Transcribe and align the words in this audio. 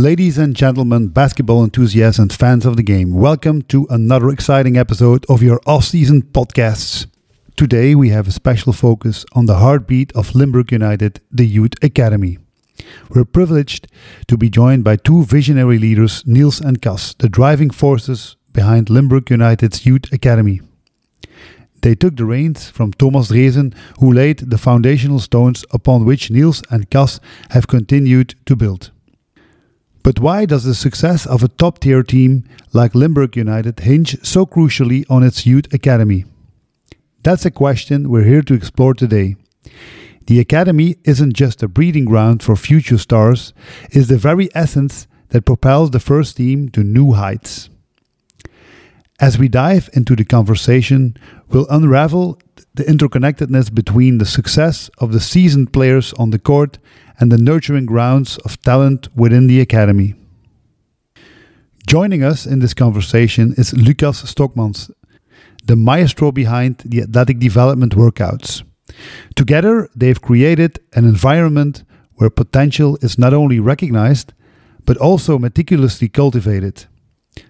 Ladies 0.00 0.38
and 0.38 0.56
gentlemen, 0.56 1.08
basketball 1.08 1.62
enthusiasts 1.62 2.18
and 2.18 2.32
fans 2.32 2.64
of 2.64 2.78
the 2.78 2.82
game, 2.82 3.12
welcome 3.12 3.60
to 3.64 3.86
another 3.90 4.30
exciting 4.30 4.78
episode 4.78 5.26
of 5.28 5.42
your 5.42 5.60
off-season 5.66 6.22
podcasts. 6.22 7.06
Today 7.54 7.94
we 7.94 8.08
have 8.08 8.26
a 8.26 8.32
special 8.32 8.72
focus 8.72 9.26
on 9.34 9.44
the 9.44 9.56
heartbeat 9.56 10.10
of 10.12 10.34
Limburg 10.34 10.72
United, 10.72 11.20
the 11.30 11.46
Youth 11.46 11.74
Academy. 11.82 12.38
We're 13.10 13.26
privileged 13.26 13.88
to 14.28 14.38
be 14.38 14.48
joined 14.48 14.84
by 14.84 14.96
two 14.96 15.26
visionary 15.26 15.78
leaders, 15.78 16.26
Niels 16.26 16.62
and 16.62 16.80
Cas, 16.80 17.12
the 17.18 17.28
driving 17.28 17.68
forces 17.68 18.36
behind 18.54 18.88
Limburg 18.88 19.30
United's 19.30 19.84
Youth 19.84 20.10
Academy. 20.14 20.62
They 21.82 21.94
took 21.94 22.16
the 22.16 22.24
reins 22.24 22.70
from 22.70 22.94
Thomas 22.94 23.30
Dreesen, 23.30 23.74
who 23.98 24.10
laid 24.10 24.38
the 24.38 24.56
foundational 24.56 25.18
stones 25.18 25.66
upon 25.72 26.06
which 26.06 26.30
Niels 26.30 26.62
and 26.70 26.88
Cas 26.88 27.20
have 27.50 27.68
continued 27.68 28.34
to 28.46 28.56
build. 28.56 28.92
But 30.02 30.18
why 30.18 30.46
does 30.46 30.64
the 30.64 30.74
success 30.74 31.26
of 31.26 31.42
a 31.42 31.48
top 31.48 31.80
tier 31.80 32.02
team 32.02 32.44
like 32.72 32.94
Limburg 32.94 33.36
United 33.36 33.80
hinge 33.80 34.16
so 34.24 34.46
crucially 34.46 35.04
on 35.10 35.22
its 35.22 35.46
youth 35.46 35.72
academy? 35.74 36.24
That's 37.22 37.44
a 37.44 37.50
question 37.50 38.08
we're 38.08 38.24
here 38.24 38.42
to 38.42 38.54
explore 38.54 38.94
today. 38.94 39.36
The 40.26 40.40
academy 40.40 40.96
isn't 41.04 41.34
just 41.34 41.62
a 41.62 41.68
breeding 41.68 42.06
ground 42.06 42.42
for 42.42 42.56
future 42.56 42.98
stars, 42.98 43.52
it's 43.90 44.08
the 44.08 44.16
very 44.16 44.48
essence 44.54 45.06
that 45.30 45.44
propels 45.44 45.90
the 45.90 46.00
first 46.00 46.36
team 46.36 46.68
to 46.70 46.82
new 46.82 47.12
heights. 47.12 47.68
As 49.18 49.38
we 49.38 49.48
dive 49.48 49.90
into 49.92 50.16
the 50.16 50.24
conversation, 50.24 51.14
we'll 51.48 51.66
unravel 51.68 52.38
the 52.74 52.84
interconnectedness 52.84 53.74
between 53.74 54.18
the 54.18 54.26
success 54.26 54.90
of 54.98 55.12
the 55.12 55.20
seasoned 55.20 55.72
players 55.72 56.12
on 56.14 56.30
the 56.30 56.38
court 56.38 56.78
and 57.18 57.30
the 57.30 57.38
nurturing 57.38 57.86
grounds 57.86 58.38
of 58.38 58.60
talent 58.62 59.08
within 59.16 59.46
the 59.46 59.60
academy. 59.60 60.14
Joining 61.86 62.22
us 62.22 62.46
in 62.46 62.60
this 62.60 62.74
conversation 62.74 63.54
is 63.56 63.72
Lukas 63.72 64.22
Stockmans, 64.22 64.90
the 65.64 65.76
maestro 65.76 66.30
behind 66.30 66.78
the 66.84 67.02
athletic 67.02 67.38
development 67.38 67.94
workouts. 67.96 68.62
Together, 69.34 69.88
they've 69.94 70.20
created 70.20 70.78
an 70.94 71.04
environment 71.04 71.84
where 72.14 72.30
potential 72.30 72.98
is 73.02 73.18
not 73.18 73.34
only 73.34 73.58
recognized, 73.58 74.32
but 74.84 74.96
also 74.98 75.38
meticulously 75.38 76.08
cultivated. 76.08 76.86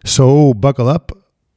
So, 0.05 0.55
buckle 0.55 0.89
up 0.89 1.13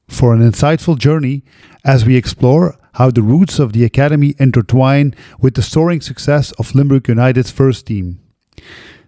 for 0.07 0.33
an 0.33 0.41
insightful 0.41 0.97
journey 0.97 1.43
as 1.83 2.05
we 2.05 2.15
explore 2.15 2.77
how 2.93 3.09
the 3.09 3.21
roots 3.21 3.59
of 3.59 3.73
the 3.73 3.83
academy 3.83 4.35
intertwine 4.39 5.15
with 5.39 5.55
the 5.55 5.61
soaring 5.61 6.01
success 6.01 6.51
of 6.53 6.75
Limburg 6.75 7.07
United's 7.07 7.51
first 7.51 7.87
team. 7.87 8.19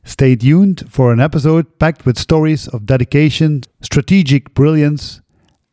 Stay 0.04 0.36
tuned 0.36 0.84
for 0.90 1.12
an 1.12 1.20
episode 1.20 1.80
packed 1.80 2.06
with 2.06 2.18
stories 2.18 2.68
of 2.68 2.86
dedication, 2.86 3.64
strategic 3.82 4.54
brilliance, 4.54 5.22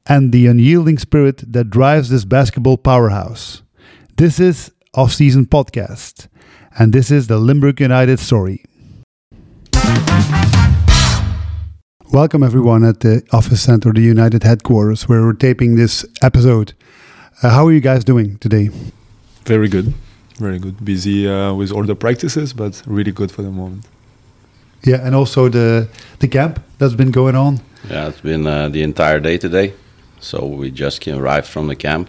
and 0.06 0.32
the 0.32 0.46
unyielding 0.46 0.98
spirit 0.98 1.42
that 1.52 1.70
drives 1.70 2.08
this 2.10 2.24
basketball 2.24 2.76
powerhouse. 2.76 3.62
This 4.16 4.40
is 4.40 4.72
Off 4.94 5.12
Season 5.12 5.46
Podcast, 5.46 6.28
and 6.78 6.92
this 6.92 7.10
is 7.10 7.28
the 7.28 7.38
Limburg 7.38 7.80
United 7.80 8.18
story. 8.18 8.64
Welcome, 12.10 12.42
everyone, 12.42 12.84
at 12.84 13.00
the 13.00 13.22
Office 13.32 13.62
Center, 13.62 13.90
the 13.90 14.02
United 14.02 14.42
headquarters, 14.42 15.08
where 15.08 15.22
we're 15.22 15.32
taping 15.32 15.76
this 15.76 16.04
episode. 16.20 16.74
Uh, 17.40 17.48
how 17.50 17.66
are 17.66 17.72
you 17.72 17.80
guys 17.80 18.04
doing 18.04 18.36
today? 18.38 18.70
Very 19.44 19.68
good, 19.68 19.94
very 20.38 20.58
good. 20.58 20.84
Busy 20.84 21.28
uh, 21.28 21.54
with 21.54 21.72
all 21.72 21.84
the 21.84 21.94
practices, 21.94 22.52
but 22.52 22.82
really 22.86 23.12
good 23.12 23.30
for 23.30 23.42
the 23.42 23.50
moment. 23.50 23.84
Yeah, 24.84 25.06
and 25.06 25.14
also 25.14 25.48
the 25.48 25.88
the 26.18 26.28
camp 26.28 26.60
that's 26.78 26.94
been 26.94 27.10
going 27.10 27.36
on. 27.36 27.60
Yeah, 27.90 28.08
it's 28.08 28.20
been 28.20 28.46
uh, 28.46 28.68
the 28.68 28.82
entire 28.82 29.20
day 29.20 29.38
today. 29.38 29.72
So 30.20 30.46
we 30.46 30.70
just 30.70 31.00
came 31.00 31.16
arrived 31.18 31.46
from 31.46 31.66
the 31.68 31.76
camp. 31.76 32.08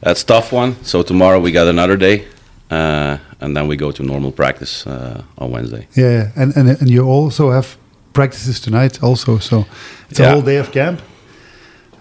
That's 0.00 0.24
tough 0.24 0.52
one. 0.52 0.76
So 0.84 1.02
tomorrow 1.02 1.40
we 1.40 1.50
got 1.52 1.66
another 1.68 1.96
day, 1.96 2.24
uh, 2.70 3.18
and 3.40 3.56
then 3.56 3.68
we 3.68 3.76
go 3.76 3.92
to 3.92 4.02
normal 4.02 4.32
practice 4.32 4.86
uh, 4.86 5.22
on 5.38 5.50
Wednesday. 5.50 5.86
Yeah, 5.96 6.30
and, 6.36 6.56
and 6.56 6.68
and 6.68 6.88
you 6.90 7.04
also 7.04 7.50
have 7.50 7.76
practices 8.12 8.60
tonight 8.60 9.02
also. 9.02 9.38
So 9.38 9.64
it's 10.08 10.20
a 10.20 10.30
whole 10.30 10.42
day 10.42 10.58
of 10.58 10.70
camp, 10.72 11.00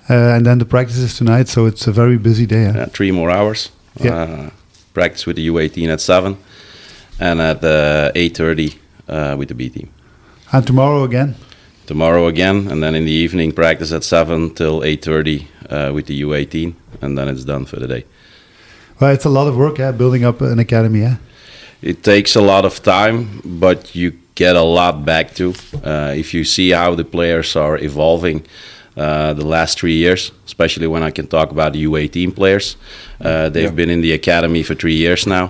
and 0.10 0.46
then 0.46 0.58
the 0.60 0.66
practices 0.66 1.18
tonight. 1.18 1.48
So 1.48 1.66
it's 1.66 1.88
a 1.88 1.92
very 1.92 2.18
busy 2.18 2.46
day. 2.46 2.64
Yeah, 2.64 2.86
three 2.86 3.12
more 3.12 3.30
hours. 3.32 3.72
Yeah. 4.00 4.16
Uh, 4.16 4.50
practice 4.94 5.26
with 5.26 5.36
the 5.36 5.48
U18 5.48 5.90
at 5.90 6.02
seven, 6.02 6.38
and 7.20 7.42
at 7.42 7.64
uh, 7.64 8.12
8:30 8.16 8.78
uh, 9.08 9.36
with 9.38 9.48
the 9.48 9.56
B 9.56 9.70
team. 9.70 9.90
And 10.52 10.66
tomorrow 10.66 11.04
again. 11.04 11.36
Tomorrow 11.86 12.28
again, 12.28 12.68
and 12.72 12.84
then 12.84 12.96
in 12.96 13.06
the 13.06 13.12
evening 13.12 13.52
practice 13.52 13.92
at 13.92 14.04
seven 14.04 14.54
till 14.54 14.82
8:30 14.82 15.46
uh, 15.70 15.94
with 15.94 16.06
the 16.06 16.22
U18, 16.22 16.74
and 17.02 17.18
then 17.18 17.28
it's 17.28 17.44
done 17.44 17.66
for 17.66 17.80
the 17.80 17.88
day. 17.88 18.06
Well, 19.00 19.14
it's 19.14 19.26
a 19.26 19.30
lot 19.30 19.48
of 19.48 19.56
work, 19.56 19.78
yeah, 19.80 19.92
building 19.92 20.26
up 20.26 20.42
an 20.42 20.60
academy. 20.60 21.00
Yeah, 21.00 21.16
It 21.82 22.04
takes 22.04 22.36
a 22.36 22.42
lot 22.42 22.66
of 22.66 22.82
time, 22.84 23.42
but 23.46 23.96
you 23.96 24.12
get 24.36 24.56
a 24.56 24.62
lot 24.62 25.06
back 25.06 25.34
to. 25.36 25.54
Uh, 25.84 26.14
if 26.16 26.34
you 26.34 26.44
see 26.44 26.72
how 26.72 26.96
the 26.96 27.06
players 27.06 27.56
are 27.56 27.78
evolving 27.78 28.46
uh, 29.00 29.34
the 29.34 29.46
last 29.46 29.80
three 29.80 29.96
years, 30.06 30.32
especially 30.46 30.88
when 30.88 31.04
I 31.08 31.12
can 31.12 31.28
talk 31.28 31.52
about 31.52 31.74
the 31.74 31.84
U18 31.86 32.32
players, 32.36 32.78
uh, 33.22 33.50
they've 33.50 33.64
Yeah. 33.72 33.76
been 33.76 33.90
in 33.90 34.02
the 34.02 34.14
academy 34.14 34.64
for 34.64 34.76
three 34.76 34.96
years 35.06 35.26
now. 35.26 35.46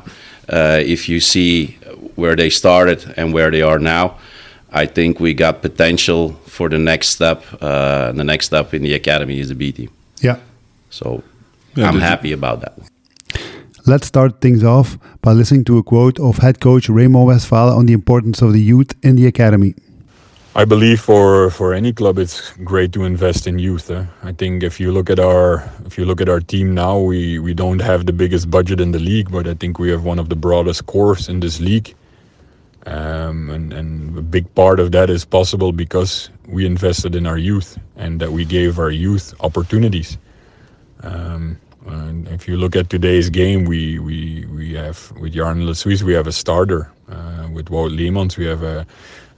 Uh, 0.53 0.79
if 0.95 1.07
you 1.09 1.19
see 1.19 1.77
where 2.15 2.35
they 2.35 2.49
started 2.49 2.99
and 3.17 3.33
where 3.33 3.51
they 3.51 3.61
are 3.63 3.79
now, 3.79 4.05
I 4.83 4.85
think 4.87 5.19
we 5.19 5.33
got 5.33 5.61
potential 5.61 6.33
for 6.45 6.69
the 6.69 6.77
next 6.77 7.07
step. 7.09 7.43
Uh, 7.61 8.11
the 8.17 8.23
next 8.23 8.45
step 8.45 8.73
in 8.73 8.81
the 8.83 8.93
academy 8.95 9.39
is 9.39 9.47
the 9.47 9.55
B 9.55 9.71
team. 9.71 9.89
yeah. 10.23 10.37
So 10.89 11.21
Yeah, 11.75 11.89
I'm 11.89 11.99
happy 12.01 12.31
about 12.33 12.59
that. 12.61 12.73
Let's 13.85 14.07
start 14.07 14.41
things 14.41 14.63
off 14.63 14.97
by 15.21 15.31
listening 15.33 15.63
to 15.65 15.77
a 15.77 15.83
quote 15.83 16.19
of 16.19 16.37
head 16.39 16.59
coach 16.59 16.89
Raymond 16.89 17.25
Westphal 17.27 17.69
on 17.79 17.85
the 17.85 17.93
importance 17.93 18.41
of 18.45 18.51
the 18.53 18.59
youth 18.61 18.91
in 19.03 19.15
the 19.15 19.25
academy. 19.27 19.73
I 20.55 20.65
believe 20.65 20.99
for 21.01 21.49
for 21.51 21.73
any 21.73 21.93
club, 21.93 22.19
it's 22.19 22.51
great 22.65 22.91
to 22.93 23.05
invest 23.05 23.47
in 23.47 23.59
youth. 23.59 23.89
eh. 23.91 24.05
I 24.23 24.33
think 24.33 24.63
if 24.63 24.79
you 24.79 24.91
look 24.91 25.09
at 25.09 25.19
our 25.19 25.63
if 25.85 25.97
you 25.97 26.05
look 26.05 26.21
at 26.21 26.29
our 26.29 26.41
team 26.41 26.73
now, 26.75 26.99
we 26.99 27.39
we 27.39 27.53
don't 27.53 27.81
have 27.81 28.05
the 28.05 28.13
biggest 28.13 28.51
budget 28.51 28.81
in 28.81 28.91
the 28.91 28.99
league, 28.99 29.31
but 29.31 29.47
I 29.47 29.55
think 29.55 29.79
we 29.79 29.89
have 29.91 30.03
one 30.05 30.19
of 30.19 30.29
the 30.29 30.35
broadest 30.35 30.85
cores 30.87 31.29
in 31.29 31.39
this 31.39 31.61
league. 31.61 31.95
Um, 32.85 33.49
and 33.51 33.73
and 33.73 34.17
a 34.17 34.21
big 34.23 34.53
part 34.55 34.79
of 34.79 34.91
that 34.91 35.09
is 35.09 35.25
possible 35.25 35.71
because 35.71 36.29
we 36.47 36.65
invested 36.65 37.15
in 37.15 37.27
our 37.27 37.37
youth 37.37 37.77
and 37.97 38.19
that 38.21 38.31
we 38.31 38.45
gave 38.45 38.79
our 38.79 38.91
youth 38.91 39.33
opportunities. 39.41 40.17
Um, 41.03 41.57
and 41.87 42.27
if 42.29 42.47
you 42.47 42.57
look 42.57 42.75
at 42.75 42.89
today's 42.89 43.29
game, 43.29 43.65
we 43.65 43.99
we 43.99 44.45
we 44.47 44.73
have 44.73 45.11
with 45.19 45.33
Jarn 45.35 45.63
Lesuis, 45.65 46.03
we 46.03 46.13
have 46.13 46.27
a 46.27 46.33
starter. 46.33 46.91
Uh, 47.09 47.47
with 47.53 47.67
Wout 47.67 47.91
Leemans, 47.95 48.37
we 48.37 48.45
have 48.45 48.63
a 48.63 48.85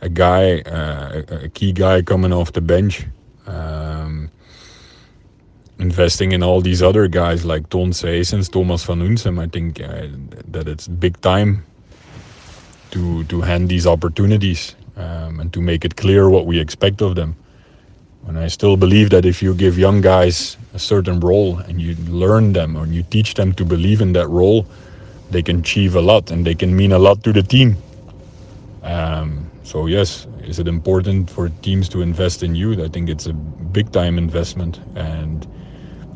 a 0.01 0.09
guy, 0.09 0.61
uh, 0.61 1.21
a, 1.29 1.49
key 1.49 1.71
guy 1.71 2.01
coming 2.01 2.33
off 2.33 2.51
the 2.53 2.61
bench. 2.61 3.05
Um, 3.45 4.29
investing 5.79 6.31
in 6.31 6.43
all 6.43 6.61
these 6.61 6.81
other 6.81 7.07
guys 7.07 7.45
like 7.45 7.69
Ton 7.69 7.91
Seysens, 7.91 8.51
Thomas 8.51 8.83
van 8.83 8.99
Unsem, 8.99 9.39
I 9.39 9.47
think 9.47 9.81
uh, 9.81 10.07
that 10.51 10.67
it's 10.67 10.87
big 10.87 11.19
time 11.21 11.63
to 12.91 13.23
to 13.25 13.41
hand 13.41 13.69
these 13.69 13.87
opportunities 13.87 14.75
um, 14.95 15.39
and 15.39 15.53
to 15.53 15.61
make 15.61 15.85
it 15.85 15.95
clear 15.95 16.29
what 16.29 16.45
we 16.45 16.59
expect 16.59 17.01
of 17.01 17.15
them. 17.15 17.35
And 18.27 18.37
I 18.37 18.47
still 18.47 18.77
believe 18.77 19.09
that 19.09 19.25
if 19.25 19.41
you 19.41 19.53
give 19.55 19.79
young 19.79 20.01
guys 20.01 20.57
a 20.73 20.79
certain 20.79 21.19
role 21.19 21.57
and 21.57 21.81
you 21.81 21.95
learn 22.05 22.53
them 22.53 22.75
or 22.75 22.85
you 22.85 23.01
teach 23.03 23.33
them 23.33 23.53
to 23.53 23.65
believe 23.65 23.99
in 23.99 24.13
that 24.13 24.27
role, 24.27 24.67
they 25.31 25.41
can 25.41 25.59
achieve 25.59 25.95
a 25.95 26.01
lot 26.01 26.29
and 26.29 26.45
they 26.45 26.53
can 26.53 26.75
mean 26.75 26.91
a 26.91 26.99
lot 26.99 27.23
to 27.23 27.33
the 27.33 27.41
team. 27.41 27.77
Um, 28.83 29.40
so 29.71 29.85
yes, 29.85 30.27
is 30.43 30.59
it 30.59 30.67
important 30.67 31.29
for 31.29 31.47
teams 31.61 31.87
to 31.89 32.01
invest 32.01 32.43
in 32.43 32.55
youth? 32.55 32.81
I 32.81 32.89
think 32.89 33.07
it's 33.07 33.25
a 33.25 33.31
big 33.31 33.89
time 33.93 34.17
investment, 34.17 34.81
and 34.95 35.47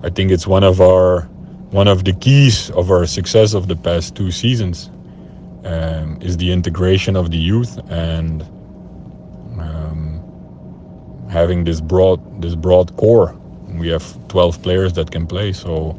I 0.04 0.10
think 0.10 0.30
it's 0.30 0.46
one 0.46 0.66
of 0.66 0.82
our 0.82 1.22
one 1.72 1.88
of 1.88 2.04
the 2.04 2.12
keys 2.12 2.70
of 2.72 2.92
our 2.92 3.06
success 3.06 3.54
of 3.54 3.70
the 3.70 3.78
past 3.78 4.14
two 4.14 4.30
seasons 4.30 4.90
um, 5.64 6.20
is 6.22 6.36
the 6.36 6.52
integration 6.52 7.16
of 7.16 7.32
the 7.32 7.38
youth 7.38 7.80
and 7.90 8.42
um, 9.58 10.20
having 11.32 11.64
this 11.64 11.80
broad 11.80 12.20
this 12.42 12.56
broad 12.56 12.98
core. 12.98 13.34
We 13.70 13.88
have 13.88 14.04
12 14.28 14.62
players 14.64 14.92
that 14.94 15.12
can 15.12 15.26
play, 15.26 15.54
so 15.54 15.98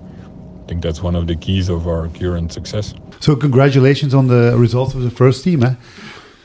I 0.62 0.68
think 0.68 0.82
that's 0.82 1.02
one 1.02 1.16
of 1.16 1.26
the 1.26 1.36
keys 1.36 1.70
of 1.70 1.88
our 1.88 2.08
current 2.08 2.52
success. 2.52 2.92
So 3.20 3.34
congratulations 3.34 4.12
on 4.12 4.26
the 4.26 4.54
results 4.58 4.92
of 4.92 5.00
the 5.00 5.10
first 5.10 5.42
team. 5.42 5.62
Eh? 5.62 5.74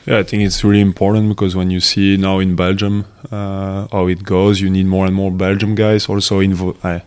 Yeah, 0.06 0.18
I 0.18 0.22
think 0.24 0.42
it's 0.42 0.64
really 0.64 0.80
important 0.80 1.28
because 1.28 1.54
when 1.54 1.70
you 1.70 1.80
see 1.80 2.16
now 2.16 2.40
in 2.40 2.56
Belgium 2.56 3.04
uh, 3.30 3.86
how 3.92 4.08
it 4.08 4.24
goes, 4.24 4.60
you 4.60 4.68
need 4.68 4.86
more 4.86 5.06
and 5.06 5.14
more 5.14 5.30
Belgium 5.30 5.74
guys 5.74 6.08
also 6.08 6.40
invo- 6.40 6.76
uh, 6.82 7.00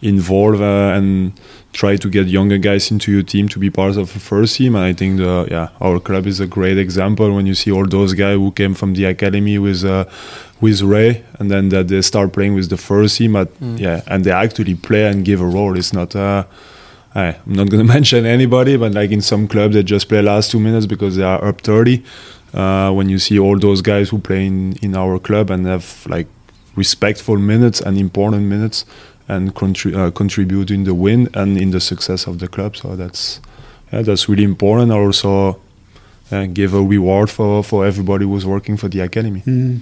involve 0.00 0.62
uh, 0.62 0.96
and 0.96 1.32
try 1.72 1.96
to 1.96 2.08
get 2.08 2.26
younger 2.26 2.56
guys 2.56 2.90
into 2.90 3.12
your 3.12 3.22
team 3.22 3.48
to 3.48 3.58
be 3.58 3.68
part 3.70 3.96
of 3.96 4.12
the 4.12 4.18
first 4.18 4.56
team. 4.56 4.74
And 4.74 4.84
I 4.84 4.92
think 4.94 5.18
the 5.18 5.46
yeah 5.50 5.68
our 5.80 6.00
club 6.00 6.26
is 6.26 6.40
a 6.40 6.46
great 6.46 6.78
example 6.78 7.34
when 7.34 7.46
you 7.46 7.54
see 7.54 7.70
all 7.70 7.86
those 7.86 8.14
guys 8.14 8.36
who 8.36 8.50
came 8.52 8.74
from 8.74 8.94
the 8.94 9.04
academy 9.04 9.58
with 9.58 9.84
uh, 9.84 10.04
with 10.60 10.80
Ray 10.82 11.24
and 11.38 11.50
then 11.50 11.68
that 11.68 11.88
they 11.88 12.00
start 12.02 12.32
playing 12.32 12.54
with 12.54 12.70
the 12.70 12.78
first 12.78 13.18
team. 13.18 13.36
At, 13.36 13.48
Yeah, 13.60 14.00
and 14.06 14.24
they 14.24 14.32
actually 14.32 14.74
play 14.74 15.06
and 15.06 15.24
give 15.24 15.40
a 15.42 15.46
role. 15.46 15.76
It's 15.76 15.92
not. 15.92 16.16
Uh, 16.16 16.44
I'm 17.14 17.34
not 17.46 17.68
going 17.68 17.84
to 17.86 17.92
mention 17.92 18.26
anybody, 18.26 18.76
but 18.76 18.92
like 18.92 19.10
in 19.10 19.20
some 19.20 19.48
clubs, 19.48 19.74
they 19.74 19.82
just 19.82 20.08
play 20.08 20.22
last 20.22 20.50
two 20.50 20.60
minutes 20.60 20.86
because 20.86 21.16
they 21.16 21.24
are 21.24 21.44
up 21.44 21.60
30. 21.62 22.04
Uh, 22.54 22.90
when 22.92 23.08
you 23.08 23.18
see 23.18 23.38
all 23.38 23.58
those 23.58 23.82
guys 23.82 24.08
who 24.08 24.18
play 24.18 24.46
in, 24.46 24.74
in 24.82 24.96
our 24.96 25.18
club 25.18 25.50
and 25.50 25.66
have 25.66 26.06
like 26.08 26.26
respectful 26.76 27.36
minutes 27.36 27.80
and 27.80 27.98
important 27.98 28.44
minutes 28.44 28.86
and 29.28 29.54
contri- 29.54 29.94
uh, 29.94 30.10
contribute 30.10 30.70
in 30.70 30.84
the 30.84 30.94
win 30.94 31.28
and 31.34 31.58
in 31.58 31.70
the 31.70 31.80
success 31.80 32.26
of 32.26 32.38
the 32.38 32.48
club, 32.48 32.76
so 32.76 32.96
that's 32.96 33.40
yeah, 33.92 34.02
that's 34.02 34.28
really 34.28 34.44
important. 34.44 34.92
Also, 34.92 35.60
uh, 36.30 36.46
give 36.46 36.74
a 36.74 36.82
reward 36.82 37.30
for, 37.30 37.62
for 37.64 37.86
everybody 37.86 38.24
who's 38.24 38.44
working 38.44 38.76
for 38.76 38.88
the 38.88 39.00
academy. 39.00 39.42
Mm. 39.46 39.80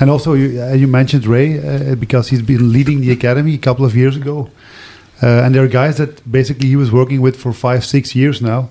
And 0.00 0.10
also, 0.10 0.34
you, 0.34 0.62
uh, 0.62 0.72
you 0.72 0.86
mentioned 0.86 1.26
Ray 1.26 1.58
uh, 1.58 1.94
because 1.96 2.28
he's 2.28 2.42
been 2.42 2.72
leading 2.72 3.00
the 3.00 3.10
academy 3.10 3.54
a 3.54 3.58
couple 3.58 3.84
of 3.84 3.96
years 3.96 4.16
ago. 4.16 4.50
Uh, 5.20 5.42
and 5.42 5.54
there 5.54 5.64
are 5.64 5.68
guys 5.68 5.96
that 5.96 6.30
basically 6.30 6.68
he 6.68 6.76
was 6.76 6.92
working 6.92 7.20
with 7.20 7.36
for 7.36 7.52
five, 7.52 7.84
six 7.84 8.14
years 8.14 8.40
now, 8.40 8.68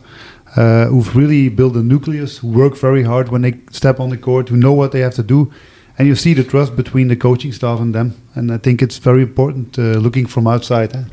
uh, 0.55 0.85
who've 0.87 1.15
really 1.15 1.49
built 1.49 1.75
a 1.75 1.83
nucleus, 1.83 2.37
who 2.37 2.47
work 2.47 2.75
very 2.77 3.03
hard 3.03 3.29
when 3.29 3.41
they 3.41 3.59
step 3.71 3.99
on 3.99 4.09
the 4.09 4.17
court, 4.17 4.49
who 4.49 4.57
know 4.57 4.73
what 4.73 4.91
they 4.91 5.01
have 5.01 5.13
to 5.15 5.23
do. 5.23 5.51
And 5.97 6.07
you 6.07 6.15
see 6.15 6.33
the 6.33 6.43
trust 6.43 6.75
between 6.75 7.07
the 7.07 7.15
coaching 7.15 7.51
staff 7.51 7.79
and 7.79 7.93
them. 7.93 8.13
And 8.35 8.51
I 8.51 8.57
think 8.57 8.81
it's 8.81 8.97
very 8.99 9.23
important 9.23 9.77
uh, 9.79 9.99
looking 9.99 10.27
from 10.27 10.47
outside. 10.47 10.95
eh? 10.95 11.03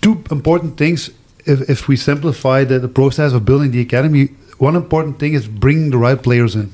Two 0.00 0.24
important 0.30 0.76
things, 0.76 1.10
if, 1.46 1.68
if 1.70 1.88
we 1.88 1.96
simplify 1.96 2.64
the, 2.64 2.78
the 2.78 2.88
process 2.88 3.32
of 3.32 3.44
building 3.44 3.70
the 3.70 3.80
academy, 3.80 4.30
one 4.58 4.76
important 4.76 5.18
thing 5.18 5.34
is 5.34 5.46
bringing 5.46 5.90
the 5.90 5.98
right 5.98 6.20
players 6.20 6.54
in. 6.54 6.72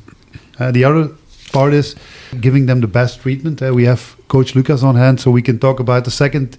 Uh, 0.59 0.71
the 0.71 0.85
other 0.85 1.11
part 1.53 1.73
is 1.75 1.97
giving 2.41 2.67
them 2.67 2.81
the 2.81 2.87
best 2.87 3.21
treatment. 3.21 3.63
Uh, 3.63 3.73
we 3.75 3.85
have 3.85 4.17
Coach 4.29 4.55
Lukas 4.55 4.83
on 4.83 4.97
hand, 4.97 5.21
so 5.21 5.31
we 5.31 5.43
can 5.43 5.59
talk 5.59 5.81
about 5.81 6.05
the 6.05 6.11
second 6.11 6.57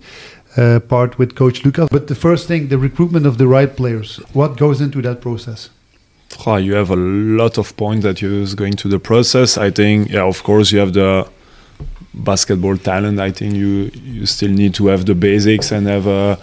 uh, 0.58 0.80
part 0.80 1.18
with 1.18 1.36
Coach 1.36 1.64
Lukas. 1.64 1.90
But 1.90 2.08
the 2.08 2.16
first 2.16 2.48
thing, 2.48 2.68
the 2.68 2.78
recruitment 2.78 3.26
of 3.26 3.38
the 3.38 3.48
right 3.48 3.76
players. 3.76 4.18
What 4.34 4.58
goes 4.58 4.82
into 4.82 5.02
that 5.02 5.22
process? 5.22 5.70
Ah, 6.46 6.58
you 6.58 6.74
have 6.76 6.90
a 6.90 6.96
lot 6.96 7.58
of 7.58 7.76
points 7.76 8.04
that 8.04 8.22
you're 8.22 8.46
going 8.56 8.74
to 8.74 8.88
the 8.88 9.00
process. 9.00 9.58
I 9.58 9.70
think, 9.70 10.10
yeah, 10.10 10.24
of 10.24 10.44
course, 10.44 10.72
you 10.72 10.80
have 10.80 10.94
the 10.94 11.28
basketball 12.14 12.78
talent. 12.78 13.20
I 13.20 13.32
think 13.32 13.56
you 13.56 13.92
you 13.94 14.26
still 14.26 14.52
need 14.52 14.74
to 14.76 14.88
have 14.88 15.06
the 15.06 15.16
basics 15.16 15.72
and 15.72 15.88
have 15.88 16.08
uh, 16.08 16.36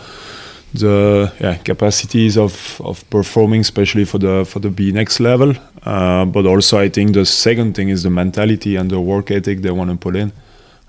the 0.74 1.32
yeah, 1.40 1.56
capacities 1.56 2.36
of, 2.36 2.80
of 2.84 3.08
performing, 3.10 3.62
especially 3.62 4.04
for 4.04 4.18
the 4.18 4.44
for 4.44 4.60
the 4.60 4.68
BNXT 4.68 5.20
level. 5.20 5.54
Uh, 5.82 6.24
but 6.26 6.46
also, 6.46 6.78
I 6.78 6.88
think 6.88 7.14
the 7.14 7.24
second 7.24 7.74
thing 7.74 7.88
is 7.88 8.02
the 8.02 8.10
mentality 8.10 8.76
and 8.76 8.90
the 8.90 9.00
work 9.00 9.30
ethic 9.30 9.62
they 9.62 9.70
want 9.70 9.90
to 9.90 9.96
put 9.96 10.16
in. 10.16 10.32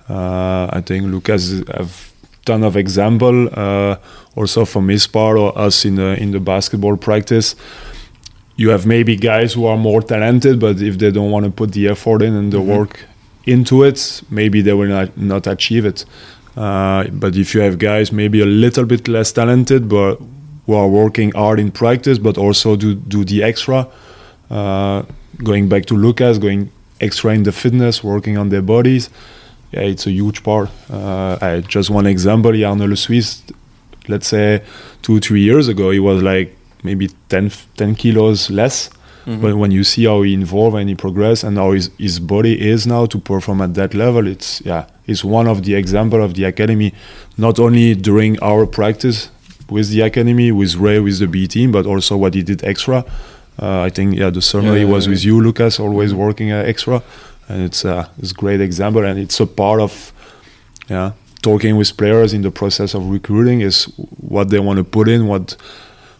Uh, 0.09 0.67
I 0.73 0.81
think 0.81 1.05
Lukas 1.05 1.63
have 1.67 2.11
ton 2.49 2.63
of 2.63 2.75
example 2.75 3.37
uh, 3.53 3.95
also 4.35 4.65
from 4.65 4.89
his 4.89 5.07
part 5.07 5.37
or 5.43 5.49
us 5.67 5.85
in 5.85 5.95
the 6.01 6.09
in 6.23 6.31
the 6.31 6.43
basketball 6.51 6.97
practice 6.97 7.55
you 8.59 8.71
have 8.71 8.85
maybe 8.85 9.15
guys 9.15 9.53
who 9.53 9.65
are 9.65 9.77
more 9.77 10.01
talented, 10.01 10.59
but 10.59 10.81
if 10.81 10.97
they 10.97 11.11
don't 11.11 11.31
want 11.31 11.45
to 11.45 11.51
put 11.51 11.71
the 11.71 11.87
effort 11.87 12.21
in 12.21 12.35
and 12.35 12.51
the 12.51 12.59
work 12.59 13.05
into 13.45 13.83
it, 13.83 14.21
maybe 14.29 14.61
they 14.61 14.73
will 14.73 14.89
not, 14.89 15.17
not 15.17 15.47
achieve 15.47 15.85
it. 15.85 16.03
Uh, 16.57 17.05
but 17.13 17.37
if 17.37 17.55
you 17.55 17.61
have 17.61 17.79
guys 17.79 18.11
maybe 18.11 18.41
a 18.41 18.45
little 18.45 18.83
bit 18.83 19.07
less 19.07 19.31
talented, 19.31 19.87
but 19.87 20.17
who 20.65 20.73
are 20.73 20.89
working 20.89 21.31
hard 21.31 21.57
in 21.57 21.71
practice, 21.71 22.17
but 22.19 22.37
also 22.37 22.75
do 22.75 22.95
do 22.95 23.23
the 23.23 23.41
extra, 23.43 23.87
uh, 24.49 25.03
going 25.41 25.69
back 25.69 25.85
to 25.85 25.95
Lukas, 25.95 26.37
going 26.37 26.69
extra 26.99 27.33
in 27.33 27.43
the 27.43 27.53
fitness, 27.53 28.03
working 28.03 28.37
on 28.37 28.49
their 28.49 28.61
bodies, 28.61 29.09
yeah, 29.71 29.81
it's 29.81 30.07
a 30.07 30.11
huge 30.11 30.43
part. 30.43 30.69
Uh, 30.89 31.37
I, 31.41 31.61
just 31.61 31.89
one 31.89 32.05
example, 32.07 32.51
Jarno 32.51 32.87
Le 32.87 32.95
Suisse, 32.95 33.43
let's 34.07 34.27
say 34.27 34.63
two, 35.01 35.19
three 35.19 35.41
years 35.41 35.67
ago, 35.67 35.91
he 35.91 35.99
was 35.99 36.21
like 36.23 36.55
maybe 36.83 37.09
10, 37.29 37.51
10 37.77 37.95
kilos 37.95 38.49
less. 38.49 38.89
But 39.37 39.57
when 39.57 39.69
you 39.69 39.83
see 39.83 40.05
how 40.05 40.23
he 40.23 40.33
involved 40.33 40.75
and 40.75 40.89
he 40.89 40.95
progressed 40.95 41.43
and 41.43 41.55
how 41.57 41.73
his, 41.73 41.91
his 41.99 42.19
body 42.19 42.59
is 42.59 42.87
now 42.87 43.05
to 43.05 43.19
perform 43.19 43.61
at 43.61 43.75
that 43.75 43.93
level, 43.93 44.25
it's 44.25 44.59
yeah, 44.61 44.87
it's 45.05 45.23
one 45.23 45.47
of 45.47 45.63
the 45.65 45.75
example 45.75 46.23
of 46.23 46.33
the 46.33 46.45
academy, 46.45 46.95
not 47.37 47.59
only 47.59 47.93
during 47.93 48.39
our 48.41 48.65
practice 48.65 49.29
with 49.69 49.89
the 49.89 50.01
academy, 50.01 50.51
with 50.51 50.75
Ray, 50.77 50.99
with 50.99 51.19
the 51.19 51.27
B 51.27 51.47
team, 51.47 51.71
but 51.71 51.85
also 51.85 52.17
what 52.17 52.33
he 52.33 52.41
did 52.41 52.63
extra. 52.63 53.05
Uh, 53.61 53.81
I 53.81 53.89
think 53.89 54.15
yeah, 54.15 54.31
the 54.31 54.41
summer 54.41 54.73
Yeah, 54.73 54.79
he 54.79 54.85
was 54.85 55.05
yeah, 55.05 55.11
with 55.11 55.23
you, 55.23 55.41
Lukas, 55.41 55.79
always 55.79 56.11
working 56.13 56.51
uh, 56.51 56.63
extra, 56.65 57.03
and 57.49 57.61
it's 57.63 57.83
uh, 57.85 58.07
it's 58.19 58.31
a 58.31 58.35
great 58.35 58.61
example, 58.61 59.03
and 59.03 59.19
it's 59.19 59.39
a 59.39 59.45
part 59.45 59.81
of 59.81 60.13
yeah 60.89 61.11
talking 61.41 61.77
with 61.77 61.95
players 61.97 62.33
in 62.33 62.41
the 62.41 62.51
process 62.51 62.93
of 62.93 63.09
recruiting 63.09 63.61
is 63.61 63.85
what 64.19 64.49
they 64.49 64.59
want 64.59 64.77
to 64.77 64.83
put 64.83 65.07
in, 65.07 65.27
what 65.27 65.55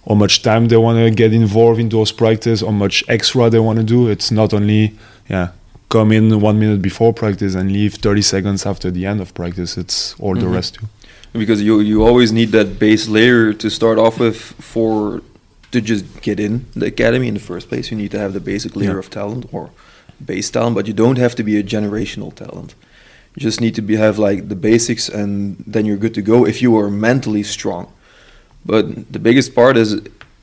how 0.07 0.15
much 0.15 0.41
time 0.41 0.67
they 0.67 0.77
want 0.77 0.97
to 0.97 1.11
get 1.11 1.33
involved 1.33 1.79
in 1.79 1.89
those 1.89 2.11
practice, 2.11 2.61
how 2.61 2.71
much 2.71 3.03
extra 3.07 3.49
they 3.49 3.59
want 3.59 3.77
to 3.79 3.83
do. 3.85 4.09
It's 4.09 4.31
not 4.31 4.53
only 4.53 4.93
yeah 5.29 5.49
come 5.89 6.11
in 6.11 6.39
one 6.39 6.57
minute 6.59 6.81
before 6.81 7.11
practice 7.13 7.55
and 7.55 7.71
leave 7.71 7.95
30 7.95 8.21
seconds 8.21 8.65
after 8.65 8.91
the 8.91 9.05
end 9.07 9.19
of 9.21 9.33
practice. 9.33 9.75
It's 9.77 10.15
all 10.19 10.35
the 10.35 10.45
Mhm. 10.45 10.53
rest 10.53 10.73
too. 10.75 10.87
because 11.33 11.61
you 11.61 11.79
you 11.81 12.03
always 12.07 12.31
need 12.31 12.51
that 12.51 12.79
base 12.79 13.07
layer 13.07 13.53
to 13.53 13.69
start 13.69 13.97
off 13.99 14.19
with 14.19 14.39
for 14.73 15.21
to 15.71 15.79
just 15.81 16.03
get 16.21 16.39
in 16.39 16.65
the 16.75 16.87
academy 16.87 17.27
in 17.27 17.33
the 17.35 17.39
first 17.51 17.69
place. 17.69 17.91
You 17.91 17.97
need 17.97 18.11
to 18.11 18.19
have 18.19 18.33
the 18.33 18.39
basic 18.39 18.75
layer 18.75 18.93
Yeah. 18.93 19.03
of 19.03 19.09
talent 19.09 19.45
or 19.51 19.69
base 20.24 20.50
talent, 20.50 20.75
but 20.75 20.88
you 20.88 20.94
don't 20.94 21.18
have 21.18 21.36
to 21.36 21.44
be 21.44 21.57
a 21.57 21.63
generational 21.63 22.33
talent. 22.33 22.75
You 23.36 23.42
just 23.42 23.62
need 23.62 23.75
to 23.75 23.81
be 23.81 23.95
have 23.95 24.18
like 24.18 24.50
the 24.50 24.56
basics, 24.56 25.10
and 25.10 25.63
then 25.66 25.86
you're 25.86 25.98
good 25.98 26.13
to 26.16 26.21
go 26.21 26.45
if 26.45 26.62
you 26.62 26.77
are 26.77 26.89
mentally 26.89 27.44
strong. 27.44 27.92
But 28.66 29.12
the 29.12 29.19
biggest 29.19 29.56
part 29.56 29.77
is 29.77 30.01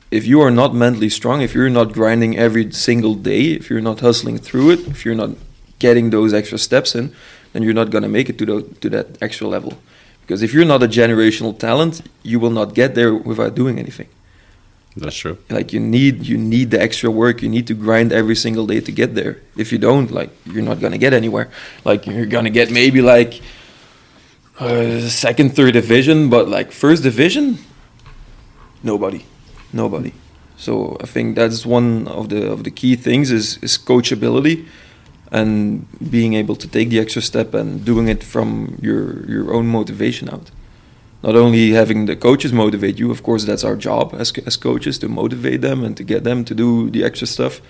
if 0.09 0.25
you 0.25 0.41
are 0.41 0.51
not 0.51 0.73
mentally 0.73 1.09
strong, 1.09 1.41
if 1.41 1.53
you're 1.53 1.69
not 1.69 1.93
grinding 1.93 2.37
every 2.37 2.71
single 2.71 3.15
day, 3.15 3.51
if 3.51 3.69
you're 3.69 3.81
not 3.81 3.99
hustling 3.99 4.37
through 4.37 4.71
it, 4.71 4.79
if 4.87 5.05
you're 5.05 5.15
not 5.15 5.31
getting 5.79 6.09
those 6.09 6.33
extra 6.33 6.57
steps 6.57 6.95
in, 6.95 7.13
then 7.53 7.63
you're 7.63 7.73
not 7.73 7.89
gonna 7.89 8.09
make 8.09 8.29
it 8.29 8.37
to 8.39 8.45
the, 8.45 8.61
to 8.81 8.89
that 8.89 9.21
extra 9.21 9.47
level. 9.47 9.77
Because 10.21 10.41
if 10.41 10.53
you're 10.53 10.65
not 10.65 10.83
a 10.83 10.87
generational 10.87 11.57
talent, 11.57 12.01
you 12.23 12.39
will 12.39 12.49
not 12.49 12.73
get 12.73 12.95
there 12.95 13.13
without 13.13 13.55
doing 13.55 13.79
anything. 13.79 14.07
That's 14.97 15.15
true. 15.15 15.37
Like 15.49 15.73
you 15.73 15.79
need 15.79 16.25
you 16.25 16.37
need 16.37 16.71
the 16.71 16.81
extra 16.81 17.11
work. 17.11 17.41
You 17.43 17.49
need 17.49 17.67
to 17.67 17.75
grind 17.75 18.11
every 18.11 18.35
single 18.35 18.65
day 18.65 18.81
to 18.81 18.91
get 18.91 19.13
there. 19.13 19.41
If 19.55 19.71
you 19.71 19.77
don't, 19.77 20.09
like 20.11 20.31
you're 20.45 20.63
not 20.63 20.79
gonna 20.79 20.97
get 20.97 21.13
anywhere. 21.13 21.49
Like 21.85 22.07
you're 22.07 22.25
gonna 22.25 22.49
get 22.49 22.71
maybe 22.71 23.01
like 23.01 23.41
uh, 24.59 25.01
second, 25.01 25.55
third 25.55 25.73
division, 25.73 26.29
but 26.29 26.49
like 26.49 26.71
first 26.71 27.03
division, 27.03 27.59
nobody, 28.81 29.23
nobody. 29.71 30.13
So 30.57 30.97
I 30.99 31.05
think 31.05 31.35
that's 31.35 31.63
one 31.63 32.07
of 32.07 32.29
the 32.29 32.51
of 32.51 32.63
the 32.63 32.71
key 32.71 32.95
things 32.95 33.29
is 33.29 33.59
is 33.61 33.77
coachability, 33.77 34.65
and 35.31 35.85
being 36.09 36.33
able 36.33 36.55
to 36.55 36.67
take 36.67 36.89
the 36.89 36.99
extra 36.99 37.21
step 37.21 37.53
and 37.53 37.85
doing 37.85 38.07
it 38.07 38.23
from 38.23 38.79
your 38.81 39.29
your 39.29 39.53
own 39.53 39.67
motivation 39.67 40.27
out. 40.29 40.49
Not 41.23 41.35
only 41.35 41.71
having 41.71 42.05
the 42.05 42.15
coaches 42.15 42.53
motivate 42.53 42.99
you, 42.99 43.11
of 43.11 43.23
course, 43.23 43.45
that's 43.45 43.63
our 43.63 43.75
job 43.75 44.13
as 44.17 44.31
as 44.45 44.57
coaches 44.57 44.99
to 44.99 45.07
motivate 45.07 45.61
them 45.61 45.83
and 45.83 45.97
to 45.97 46.03
get 46.03 46.23
them 46.23 46.43
to 46.45 46.53
do 46.53 46.89
the 46.89 47.03
extra 47.03 47.27
stuff, 47.27 47.61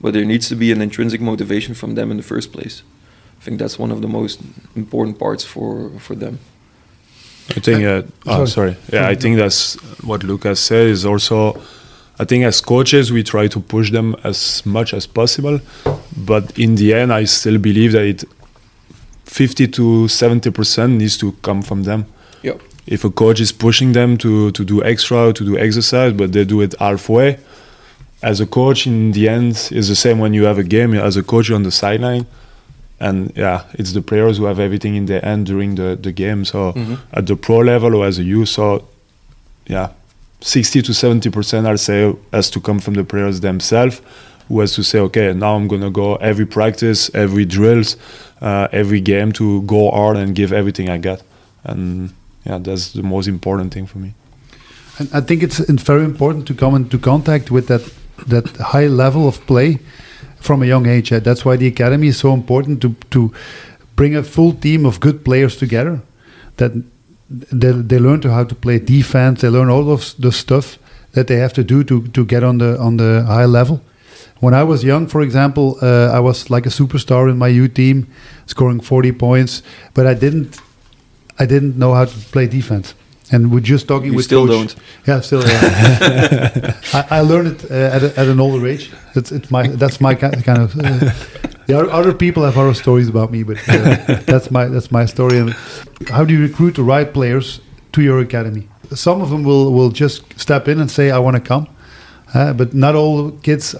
but 0.00 0.12
there 0.12 0.24
needs 0.24 0.48
to 0.48 0.56
be 0.56 0.72
an 0.72 0.82
intrinsic 0.82 1.20
motivation 1.20 1.74
from 1.74 1.94
them 1.94 2.10
in 2.10 2.16
the 2.16 2.22
first 2.22 2.52
place. 2.52 2.82
I 3.40 3.44
think 3.44 3.58
that's 3.60 3.78
one 3.78 3.92
of 3.94 4.00
the 4.00 4.08
most 4.08 4.40
important 4.74 5.18
parts 5.18 5.44
for 5.44 5.90
for 5.98 6.16
them. 6.16 6.38
I 7.56 7.60
think. 7.60 7.84
Uh, 7.84 8.02
oh, 8.26 8.44
sorry. 8.44 8.46
sorry. 8.46 8.76
Yeah, 8.92 9.12
I 9.12 9.14
think 9.14 9.36
that's 9.36 9.76
what 10.02 10.24
Lukas 10.24 10.60
said. 10.60 10.88
Is 10.88 11.04
also, 11.04 11.54
I 12.18 12.24
think 12.24 12.44
as 12.44 12.60
coaches 12.60 13.10
we 13.10 13.22
try 13.22 13.48
to 13.48 13.60
push 13.60 13.90
them 13.92 14.16
as 14.24 14.62
much 14.64 14.92
as 14.94 15.06
possible, 15.06 15.60
but 16.16 16.58
in 16.58 16.76
the 16.76 16.92
end, 16.94 17.12
I 17.12 17.26
still 17.26 17.58
believe 17.58 17.92
that 17.92 18.04
it, 18.04 18.24
fifty 19.24 19.68
to 19.68 20.08
seventy 20.08 20.50
percent 20.50 20.98
needs 20.98 21.16
to 21.18 21.32
come 21.42 21.62
from 21.62 21.84
them. 21.84 22.04
If 22.86 23.04
a 23.04 23.10
coach 23.10 23.40
is 23.40 23.52
pushing 23.52 23.92
them 23.92 24.16
to 24.18 24.50
to 24.52 24.64
do 24.64 24.82
extra, 24.84 25.32
to 25.32 25.44
do 25.44 25.58
exercise, 25.58 26.12
but 26.12 26.32
they 26.32 26.44
do 26.44 26.60
it 26.62 26.74
halfway, 26.78 27.38
as 28.22 28.40
a 28.40 28.46
coach, 28.46 28.86
in 28.86 29.12
the 29.12 29.28
end, 29.28 29.68
is 29.72 29.88
the 29.88 29.96
same 29.96 30.18
when 30.18 30.34
you 30.34 30.44
have 30.46 30.58
a 30.58 30.64
game. 30.64 30.94
As 30.94 31.16
a 31.16 31.22
coach, 31.22 31.48
you're 31.48 31.56
on 31.56 31.64
the 31.64 31.70
sideline, 31.72 32.26
and 33.00 33.32
yeah, 33.36 33.62
it's 33.74 33.92
the 33.92 34.00
players 34.02 34.38
who 34.38 34.44
have 34.46 34.60
everything 34.60 34.94
in 34.96 35.06
their 35.06 35.20
hand 35.20 35.46
during 35.46 35.74
the 35.76 35.96
the 36.00 36.12
game. 36.12 36.44
So 36.44 36.72
Mhm. 36.72 36.98
at 37.12 37.26
the 37.26 37.36
pro 37.36 37.58
level 37.58 37.94
or 37.94 38.06
as 38.06 38.18
a 38.18 38.22
youth, 38.22 38.48
so 38.48 38.82
yeah, 39.68 39.88
sixty 40.40 40.80
to 40.82 40.92
seventy 40.94 41.30
percent, 41.30 41.66
I'll 41.66 41.78
say, 41.78 42.14
has 42.32 42.50
to 42.50 42.60
come 42.60 42.78
from 42.80 42.94
the 42.94 43.04
players 43.04 43.40
themselves, 43.40 44.00
who 44.48 44.60
has 44.60 44.72
to 44.74 44.82
say, 44.82 45.00
okay, 45.00 45.32
now 45.34 45.56
I'm 45.56 45.66
gonna 45.68 45.90
go 45.90 46.16
every 46.16 46.46
practice, 46.46 47.10
every 47.14 47.44
drills, 47.44 47.96
uh, 48.40 48.68
every 48.72 49.00
game 49.00 49.32
to 49.32 49.62
go 49.62 49.90
hard 49.90 50.16
and 50.16 50.36
give 50.36 50.52
everything 50.52 50.88
I 50.88 50.98
got, 50.98 51.20
and 51.64 52.10
yeah, 52.46 52.58
that's 52.58 52.92
the 52.92 53.02
most 53.02 53.28
important 53.28 53.74
thing 53.74 53.86
for 53.86 53.98
me. 53.98 54.14
And 54.98 55.08
I 55.12 55.20
think 55.20 55.42
it's, 55.42 55.60
it's 55.60 55.82
very 55.82 56.04
important 56.04 56.46
to 56.46 56.54
come 56.54 56.74
into 56.74 56.98
contact 56.98 57.50
with 57.50 57.66
that 57.66 57.82
that 58.26 58.56
high 58.56 58.86
level 58.86 59.28
of 59.28 59.44
play 59.46 59.78
from 60.40 60.62
a 60.62 60.66
young 60.66 60.86
age. 60.86 61.10
That's 61.10 61.44
why 61.44 61.56
the 61.56 61.66
academy 61.66 62.08
is 62.08 62.18
so 62.18 62.32
important 62.32 62.80
to 62.80 62.94
to 63.10 63.32
bring 63.96 64.16
a 64.16 64.22
full 64.22 64.52
team 64.52 64.86
of 64.86 65.00
good 65.00 65.24
players 65.24 65.56
together. 65.56 66.00
That 66.56 66.72
they, 67.28 67.72
they 67.72 67.98
learn 67.98 68.20
to 68.20 68.30
how 68.30 68.44
to 68.44 68.54
play 68.54 68.78
defense. 68.78 69.40
They 69.40 69.48
learn 69.48 69.68
all 69.68 69.90
of 69.90 70.14
the 70.18 70.32
stuff 70.32 70.78
that 71.12 71.26
they 71.26 71.36
have 71.36 71.52
to 71.52 71.64
do 71.64 71.84
to 71.84 72.08
to 72.08 72.24
get 72.24 72.42
on 72.42 72.58
the 72.58 72.78
on 72.78 72.96
the 72.96 73.24
high 73.26 73.46
level. 73.46 73.80
When 74.40 74.54
I 74.54 74.64
was 74.64 74.84
young, 74.84 75.08
for 75.08 75.22
example, 75.22 75.78
uh, 75.82 76.16
I 76.16 76.20
was 76.20 76.50
like 76.50 76.66
a 76.66 76.70
superstar 76.70 77.30
in 77.30 77.38
my 77.38 77.48
youth 77.48 77.74
team, 77.74 78.06
scoring 78.46 78.80
40 78.80 79.12
points, 79.12 79.62
but 79.94 80.06
I 80.06 80.12
didn't 80.12 80.60
I 81.38 81.46
didn't 81.46 81.76
know 81.76 81.94
how 81.94 82.04
to 82.06 82.16
play 82.32 82.46
defense. 82.46 82.94
And 83.32 83.50
we're 83.50 83.58
just 83.60 83.88
talking 83.88 84.10
You 84.10 84.16
with 84.16 84.24
still 84.26 84.46
coach. 84.46 84.74
don't. 84.74 84.76
Yeah, 85.08 85.20
still. 85.20 85.42
Yeah. 85.46 86.76
I, 86.94 87.18
I 87.18 87.20
learned 87.22 87.48
it 87.60 87.70
uh, 87.70 87.74
at, 87.96 88.02
a, 88.04 88.20
at 88.20 88.28
an 88.28 88.38
older 88.38 88.64
age. 88.66 88.92
It's, 89.16 89.32
it's 89.32 89.50
my 89.50 89.66
that's 89.66 90.00
my 90.00 90.14
ki- 90.14 90.42
kind 90.42 90.62
of. 90.62 90.78
Uh, 90.78 91.10
the 91.66 91.76
other, 91.76 91.90
other 91.90 92.14
people 92.14 92.44
have 92.44 92.56
other 92.56 92.74
stories 92.74 93.08
about 93.08 93.32
me, 93.32 93.42
but 93.42 93.56
uh, 93.68 94.20
that's 94.26 94.52
my 94.52 94.66
that's 94.66 94.92
my 94.92 95.06
story. 95.06 95.38
And 95.38 95.50
how 96.08 96.24
do 96.24 96.32
you 96.34 96.40
recruit 96.42 96.76
the 96.76 96.84
right 96.84 97.12
players 97.12 97.60
to 97.92 98.00
your 98.00 98.20
academy? 98.20 98.68
Some 98.94 99.20
of 99.20 99.30
them 99.30 99.42
will 99.42 99.72
will 99.72 99.90
just 99.90 100.22
step 100.38 100.68
in 100.68 100.78
and 100.80 100.88
say, 100.88 101.10
"I 101.10 101.18
want 101.18 101.34
to 101.34 101.40
come," 101.42 101.66
uh, 102.32 102.52
but 102.52 102.74
not 102.74 102.94
all 102.94 103.32
kids 103.42 103.74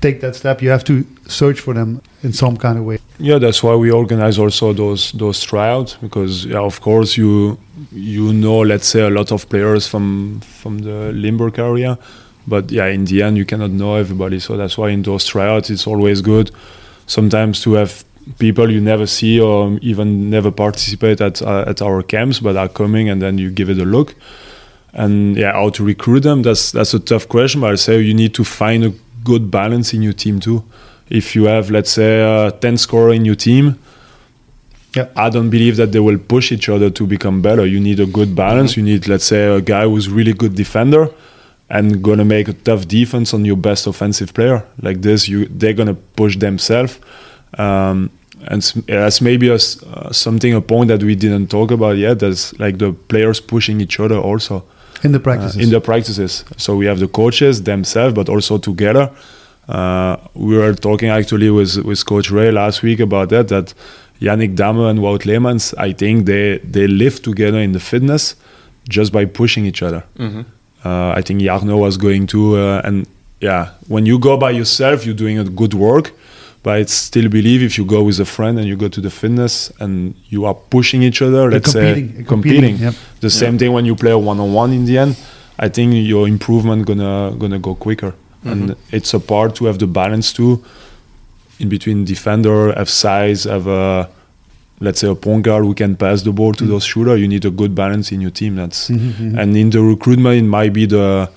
take 0.00 0.20
that 0.20 0.36
step. 0.36 0.62
You 0.62 0.70
have 0.70 0.84
to 0.84 1.04
search 1.28 1.60
for 1.60 1.74
them 1.74 2.00
in 2.22 2.32
some 2.32 2.56
kind 2.56 2.78
of 2.78 2.84
way. 2.84 2.98
Yeah, 3.18 3.38
that's 3.38 3.62
why 3.62 3.76
we 3.76 3.90
organize 3.90 4.38
also 4.38 4.72
those 4.72 5.12
those 5.12 5.42
tryouts 5.42 5.96
because 6.00 6.44
yeah, 6.46 6.60
of 6.60 6.80
course 6.80 7.16
you 7.16 7.58
you 7.92 8.32
know 8.32 8.60
let's 8.60 8.88
say 8.88 9.00
a 9.00 9.10
lot 9.10 9.30
of 9.30 9.48
players 9.48 9.86
from 9.86 10.40
from 10.40 10.78
the 10.78 11.12
Limburg 11.12 11.58
area, 11.58 11.98
but 12.46 12.70
yeah, 12.70 12.86
in 12.86 13.04
the 13.04 13.22
end 13.22 13.36
you 13.36 13.44
cannot 13.44 13.70
know 13.70 13.94
everybody. 13.96 14.40
So 14.40 14.56
that's 14.56 14.76
why 14.76 14.90
in 14.90 15.02
those 15.02 15.24
tryouts 15.26 15.70
it's 15.70 15.86
always 15.86 16.20
good 16.22 16.50
sometimes 17.06 17.60
to 17.62 17.72
have 17.72 18.04
people 18.38 18.70
you 18.70 18.80
never 18.80 19.06
see 19.06 19.40
or 19.40 19.78
even 19.80 20.30
never 20.30 20.50
participate 20.50 21.20
at 21.20 21.42
uh, 21.42 21.64
at 21.66 21.82
our 21.82 22.02
camps 22.02 22.40
but 22.40 22.56
are 22.56 22.68
coming 22.68 23.08
and 23.08 23.20
then 23.20 23.38
you 23.38 23.50
give 23.50 23.70
it 23.70 23.78
a 23.78 23.84
look. 23.84 24.14
And 24.92 25.36
yeah, 25.36 25.52
how 25.52 25.70
to 25.70 25.84
recruit 25.84 26.20
them? 26.20 26.42
That's 26.42 26.72
that's 26.72 26.94
a 26.94 27.00
tough 27.00 27.28
question, 27.28 27.60
but 27.60 27.72
I 27.72 27.76
say 27.76 28.00
you 28.00 28.14
need 28.14 28.34
to 28.34 28.44
find 28.44 28.84
a 28.84 28.92
good 29.24 29.50
balance 29.50 29.92
in 29.92 30.02
your 30.02 30.14
team 30.14 30.40
too. 30.40 30.64
If 31.10 31.34
you 31.34 31.44
have, 31.46 31.70
let's 31.70 31.90
say, 31.90 32.20
a 32.20 32.50
10 32.52 32.76
scorer 32.78 33.12
in 33.14 33.24
your 33.24 33.36
team, 33.36 33.76
Yeah. 34.96 35.08
I 35.16 35.28
don't 35.30 35.50
believe 35.50 35.76
that 35.76 35.92
they 35.92 36.00
will 36.00 36.18
push 36.18 36.50
each 36.50 36.68
other 36.68 36.90
to 36.90 37.06
become 37.06 37.42
better. 37.42 37.66
You 37.66 37.78
need 37.80 38.00
a 38.00 38.06
good 38.06 38.34
balance. 38.34 38.76
You 38.76 38.82
need, 38.82 39.06
let's 39.06 39.26
say, 39.26 39.44
a 39.46 39.60
guy 39.60 39.84
who's 39.84 40.08
really 40.08 40.32
good 40.32 40.54
defender 40.54 41.10
and 41.70 42.02
gonna 42.02 42.24
make 42.24 42.48
a 42.48 42.54
tough 42.54 42.88
defense 42.88 43.34
on 43.34 43.44
your 43.44 43.56
best 43.56 43.86
offensive 43.86 44.32
player. 44.32 44.62
Like 44.80 45.02
this, 45.02 45.28
you 45.28 45.46
they're 45.58 45.74
gonna 45.74 45.94
push 46.16 46.36
themselves. 46.38 46.98
Um, 47.58 48.10
and 48.50 48.62
that's 48.86 49.20
maybe 49.20 49.48
a, 49.48 49.54
uh, 49.56 50.12
something 50.12 50.54
a 50.54 50.60
point 50.60 50.88
that 50.88 51.02
we 51.02 51.14
didn't 51.14 51.48
talk 51.48 51.70
about 51.70 51.96
yet. 51.98 52.18
That's 52.20 52.58
like 52.58 52.78
the 52.78 52.92
players 52.92 53.40
pushing 53.40 53.80
each 53.80 54.00
other 54.00 54.16
also 54.16 54.64
In 55.04 55.12
the 55.12 55.18
uh, 55.18 55.22
practices. 55.22 55.60
in 55.62 55.70
the 55.70 55.80
practices. 55.80 56.44
So 56.56 56.76
we 56.76 56.86
have 56.86 56.98
the 56.98 57.08
coaches 57.08 57.62
themselves, 57.62 58.14
but 58.14 58.28
also 58.28 58.58
together. 58.58 59.10
Uh, 59.68 60.16
we 60.34 60.56
were 60.56 60.74
talking 60.74 61.10
actually 61.10 61.50
with 61.50 61.76
with 61.84 62.04
Coach 62.06 62.30
Ray 62.30 62.50
last 62.50 62.82
week 62.82 63.00
about 63.00 63.28
that. 63.28 63.48
That 63.48 63.74
Yannick 64.20 64.54
Damme 64.54 64.80
and 64.80 64.98
Wout 65.00 65.24
Leemans, 65.24 65.74
I 65.78 65.92
think 65.92 66.26
they 66.26 66.58
they 66.58 66.86
live 66.86 67.20
together 67.22 67.58
in 67.58 67.72
the 67.72 67.80
fitness 67.80 68.34
just 68.88 69.12
by 69.12 69.26
pushing 69.26 69.66
each 69.66 69.82
other. 69.82 70.02
Uh, 70.84 71.10
I 71.18 71.22
think 71.22 71.42
Jarno 71.42 71.78
was 71.78 71.96
going 71.96 72.26
to, 72.28 72.56
uh, 72.56 72.80
and 72.84 73.06
yeah, 73.40 73.70
when 73.88 74.06
you 74.06 74.18
go 74.18 74.36
by 74.36 74.50
yourself, 74.52 75.04
you're 75.04 75.14
doing 75.14 75.38
a 75.38 75.44
good 75.44 75.74
work. 75.74 76.12
But 76.62 76.74
I 76.74 76.84
still 76.84 77.28
believe 77.28 77.62
if 77.62 77.78
you 77.78 77.84
go 77.84 78.02
with 78.02 78.18
a 78.20 78.24
friend 78.24 78.58
and 78.58 78.66
you 78.66 78.76
go 78.76 78.88
to 78.88 79.00
the 79.00 79.10
fitness 79.10 79.72
and 79.78 80.14
you 80.28 80.44
are 80.44 80.54
pushing 80.54 81.02
each 81.02 81.22
other, 81.22 81.50
let's 81.50 81.72
competing, 81.72 82.16
say 82.16 82.24
competing, 82.24 82.76
yep. 82.76 82.94
the 83.20 83.30
same 83.30 83.58
thing 83.58 83.72
when 83.72 83.84
you 83.84 83.94
play 83.94 84.10
a 84.10 84.18
one-on-one 84.18 84.72
in 84.72 84.84
the 84.84 84.98
end. 84.98 85.16
I 85.58 85.68
think 85.68 85.94
your 85.94 86.26
improvement 86.26 86.86
gonna 86.86 87.34
gonna 87.38 87.58
go 87.58 87.74
quicker, 87.74 88.14
and 88.50 88.76
it's 88.90 89.14
a 89.14 89.20
part 89.20 89.54
to 89.56 89.66
have 89.66 89.78
the 89.78 89.86
balance 89.86 90.32
too, 90.32 90.64
in 91.58 91.68
between 91.68 92.04
defender, 92.04 92.72
have 92.72 92.88
size, 92.88 93.44
have 93.44 93.66
a 93.66 94.08
let's 94.80 95.00
say 95.00 95.08
a 95.08 95.14
point 95.14 95.44
guard 95.44 95.64
who 95.64 95.74
can 95.74 95.96
pass 95.96 96.22
the 96.22 96.32
ball 96.32 96.52
to 96.54 96.64
those 96.64 96.84
shooter. 96.84 97.16
You 97.16 97.28
need 97.28 97.44
a 97.44 97.50
good 97.50 97.74
balance 97.74 98.12
in 98.12 98.20
your 98.20 98.30
team. 98.30 98.56
That's 98.56 98.88
and 98.88 99.56
in 99.56 99.70
the 99.70 99.82
recruitment, 99.82 100.38
it 100.38 100.48
might 100.48 100.72
be 100.72 100.86
the 100.86 101.30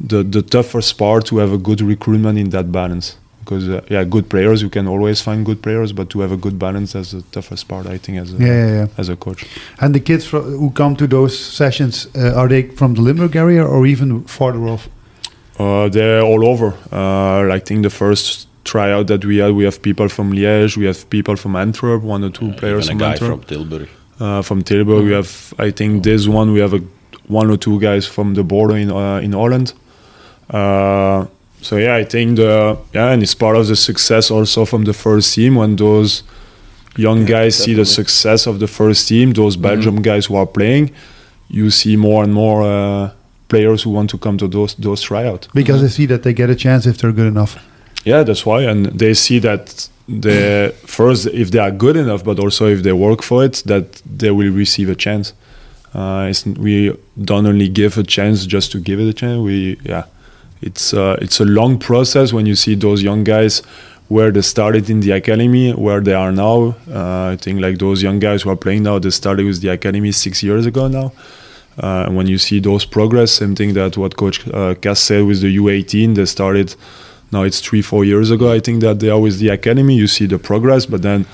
the 0.00 0.22
the 0.22 0.42
toughest 0.42 0.96
part 0.98 1.26
to 1.26 1.38
have 1.38 1.52
a 1.52 1.58
good 1.58 1.80
recruitment 1.80 2.38
in 2.38 2.50
that 2.50 2.70
balance. 2.72 3.16
Because 3.40 3.68
uh, 3.68 3.80
yeah, 3.88 4.04
good 4.04 4.28
players 4.28 4.62
you 4.62 4.70
can 4.70 4.86
always 4.86 5.20
find 5.20 5.44
good 5.44 5.62
players, 5.62 5.92
but 5.92 6.10
to 6.10 6.20
have 6.20 6.32
a 6.32 6.36
good 6.36 6.58
balance 6.58 6.92
that's 6.92 7.12
the 7.12 7.22
toughest 7.32 7.66
part. 7.68 7.86
I 7.86 7.98
think 7.98 8.18
as 8.18 8.32
a 8.34 8.36
yeah, 8.36 8.46
yeah, 8.46 8.66
yeah. 8.66 8.86
as 8.98 9.08
a 9.08 9.16
coach. 9.16 9.46
And 9.80 9.94
the 9.94 10.00
kids 10.00 10.26
fro- 10.26 10.42
who 10.42 10.70
come 10.70 10.94
to 10.96 11.06
those 11.06 11.38
sessions, 11.38 12.06
uh, 12.14 12.34
are 12.34 12.48
they 12.48 12.62
from 12.68 12.94
the 12.94 13.00
Limburg 13.00 13.36
area 13.36 13.64
or 13.64 13.86
even 13.86 14.24
farther 14.24 14.68
off? 14.68 14.88
Uh, 15.60 15.88
they're 15.94 16.22
all 16.30 16.42
over. 16.52 16.68
Uh, 16.90 17.52
I 17.56 17.60
think 17.66 17.82
the 17.82 17.90
first 18.02 18.46
tryout 18.64 19.06
that 19.08 19.22
we 19.24 19.36
had, 19.42 19.52
we 19.60 19.64
have 19.64 19.78
people 19.88 20.08
from 20.08 20.32
Liège, 20.32 20.76
we 20.76 20.86
have 20.86 21.00
people 21.10 21.36
from 21.36 21.52
Antwerp, 21.56 22.02
one 22.02 22.22
or 22.24 22.30
two 22.30 22.50
players 22.60 22.88
from 22.88 23.02
Antwerp. 23.02 23.44
from 23.44 23.44
Tilburg. 23.50 23.88
uh, 24.20 24.42
from 24.42 24.62
Tilburg, 24.62 25.04
we 25.04 25.12
have. 25.12 25.30
I 25.66 25.70
think 25.78 26.02
this 26.04 26.22
one 26.28 26.52
we 26.52 26.60
have 26.60 26.74
a 26.74 26.82
one 27.40 27.50
or 27.50 27.56
two 27.56 27.78
guys 27.80 28.04
from 28.06 28.34
the 28.34 28.42
border 28.42 28.76
in 28.76 28.90
uh, 28.90 29.20
in 29.26 29.32
Holland. 29.32 29.68
Uh, 30.48 31.26
so 31.62 31.76
yeah, 31.76 31.94
I 32.02 32.04
think 32.04 32.36
the 32.36 32.76
yeah, 32.94 33.12
and 33.12 33.22
it's 33.22 33.34
part 33.34 33.56
of 33.56 33.66
the 33.66 33.76
success 33.76 34.30
also 34.30 34.64
from 34.64 34.84
the 34.84 34.92
first 34.92 35.34
team 35.34 35.56
when 35.56 35.76
those 35.76 36.22
young 36.96 37.24
guys 37.24 37.54
see 37.64 37.74
the 37.74 37.84
success 37.84 38.46
of 38.46 38.58
the 38.58 38.66
first 38.66 39.08
team. 39.08 39.32
Those 39.32 39.56
Belgium 39.56 39.96
guys 40.02 40.26
who 40.26 40.36
are 40.36 40.46
playing, 40.46 40.90
you 41.48 41.70
see 41.70 41.96
more 41.96 42.24
and 42.24 42.32
more 42.32 42.62
uh, 42.62 43.10
players 43.50 43.82
who 43.82 43.90
want 43.90 44.08
to 44.10 44.18
come 44.18 44.36
to 44.38 44.48
those 44.48 44.74
those 44.76 45.02
tryouts. 45.02 45.48
Because 45.52 45.82
they 45.82 45.92
see 45.98 46.06
that 46.06 46.22
they 46.22 46.32
get 46.32 46.48
a 46.48 46.54
chance 46.54 46.86
if 46.86 46.96
they're 46.98 47.12
good 47.12 47.26
enough. 47.36 47.52
Yeah, 48.04 48.22
that's 48.22 48.46
why, 48.46 48.62
and 48.62 48.86
they 48.86 49.14
see 49.14 49.40
that 49.40 49.88
the 50.08 50.74
first 50.86 51.26
if 51.26 51.50
they 51.50 51.58
are 51.58 51.70
good 51.70 51.96
enough, 51.96 52.24
but 52.24 52.38
also 52.38 52.66
if 52.66 52.82
they 52.82 52.92
work 52.92 53.22
for 53.22 53.44
it, 53.44 53.62
that 53.66 54.02
they 54.18 54.30
will 54.30 54.52
receive 54.52 54.88
a 54.88 54.94
chance. 54.94 55.34
Uh, 55.92 56.28
it's, 56.30 56.46
we 56.46 56.96
don't 57.20 57.46
only 57.46 57.68
give 57.68 57.98
a 57.98 58.02
chance 58.02 58.46
just 58.46 58.72
to 58.72 58.78
give 58.78 59.00
it 59.00 59.08
a 59.08 59.12
chance. 59.12 59.38
We 59.38 59.78
yeah, 59.84 60.04
it's 60.62 60.94
uh, 60.94 61.16
it's 61.20 61.40
a 61.40 61.44
long 61.44 61.78
process 61.78 62.32
when 62.32 62.46
you 62.46 62.56
see 62.56 62.74
those 62.76 63.02
young 63.02 63.24
guys 63.24 63.62
where 64.08 64.32
they 64.32 64.42
started 64.42 64.90
in 64.90 65.00
the 65.00 65.12
academy, 65.12 65.72
where 65.72 66.00
they 66.00 66.14
are 66.14 66.32
now. 66.32 66.74
Uh, 66.90 67.32
I 67.32 67.36
think 67.36 67.60
like 67.60 67.78
those 67.78 68.02
young 68.02 68.18
guys 68.18 68.42
who 68.42 68.50
are 68.50 68.56
playing 68.56 68.82
now, 68.82 68.98
they 68.98 69.10
started 69.10 69.46
with 69.46 69.60
the 69.60 69.68
academy 69.68 70.10
six 70.12 70.42
years 70.42 70.66
ago 70.66 70.88
now. 70.88 71.12
Uh, 71.80 72.04
and 72.06 72.16
when 72.16 72.26
you 72.26 72.38
see 72.38 72.60
those 72.60 72.84
progress, 72.84 73.32
same 73.32 73.54
thing 73.54 73.72
that 73.74 73.96
what 73.96 74.16
Coach 74.16 74.46
uh, 74.48 74.74
Cas 74.74 75.00
said 75.00 75.24
with 75.24 75.40
the 75.40 75.56
U18, 75.56 76.14
they 76.14 76.26
started 76.26 76.76
now 77.32 77.42
it's 77.42 77.60
three 77.60 77.82
four 77.82 78.04
years 78.04 78.30
ago 78.30 78.52
i 78.52 78.60
think 78.60 78.80
that 78.80 79.00
they 79.00 79.08
are 79.08 79.20
with 79.20 79.38
the 79.38 79.48
academy. 79.48 79.94
You 79.94 80.06
see 80.06 80.26
the 80.26 80.38
progress 80.38 80.86
but 80.86 81.02
then 81.02 81.26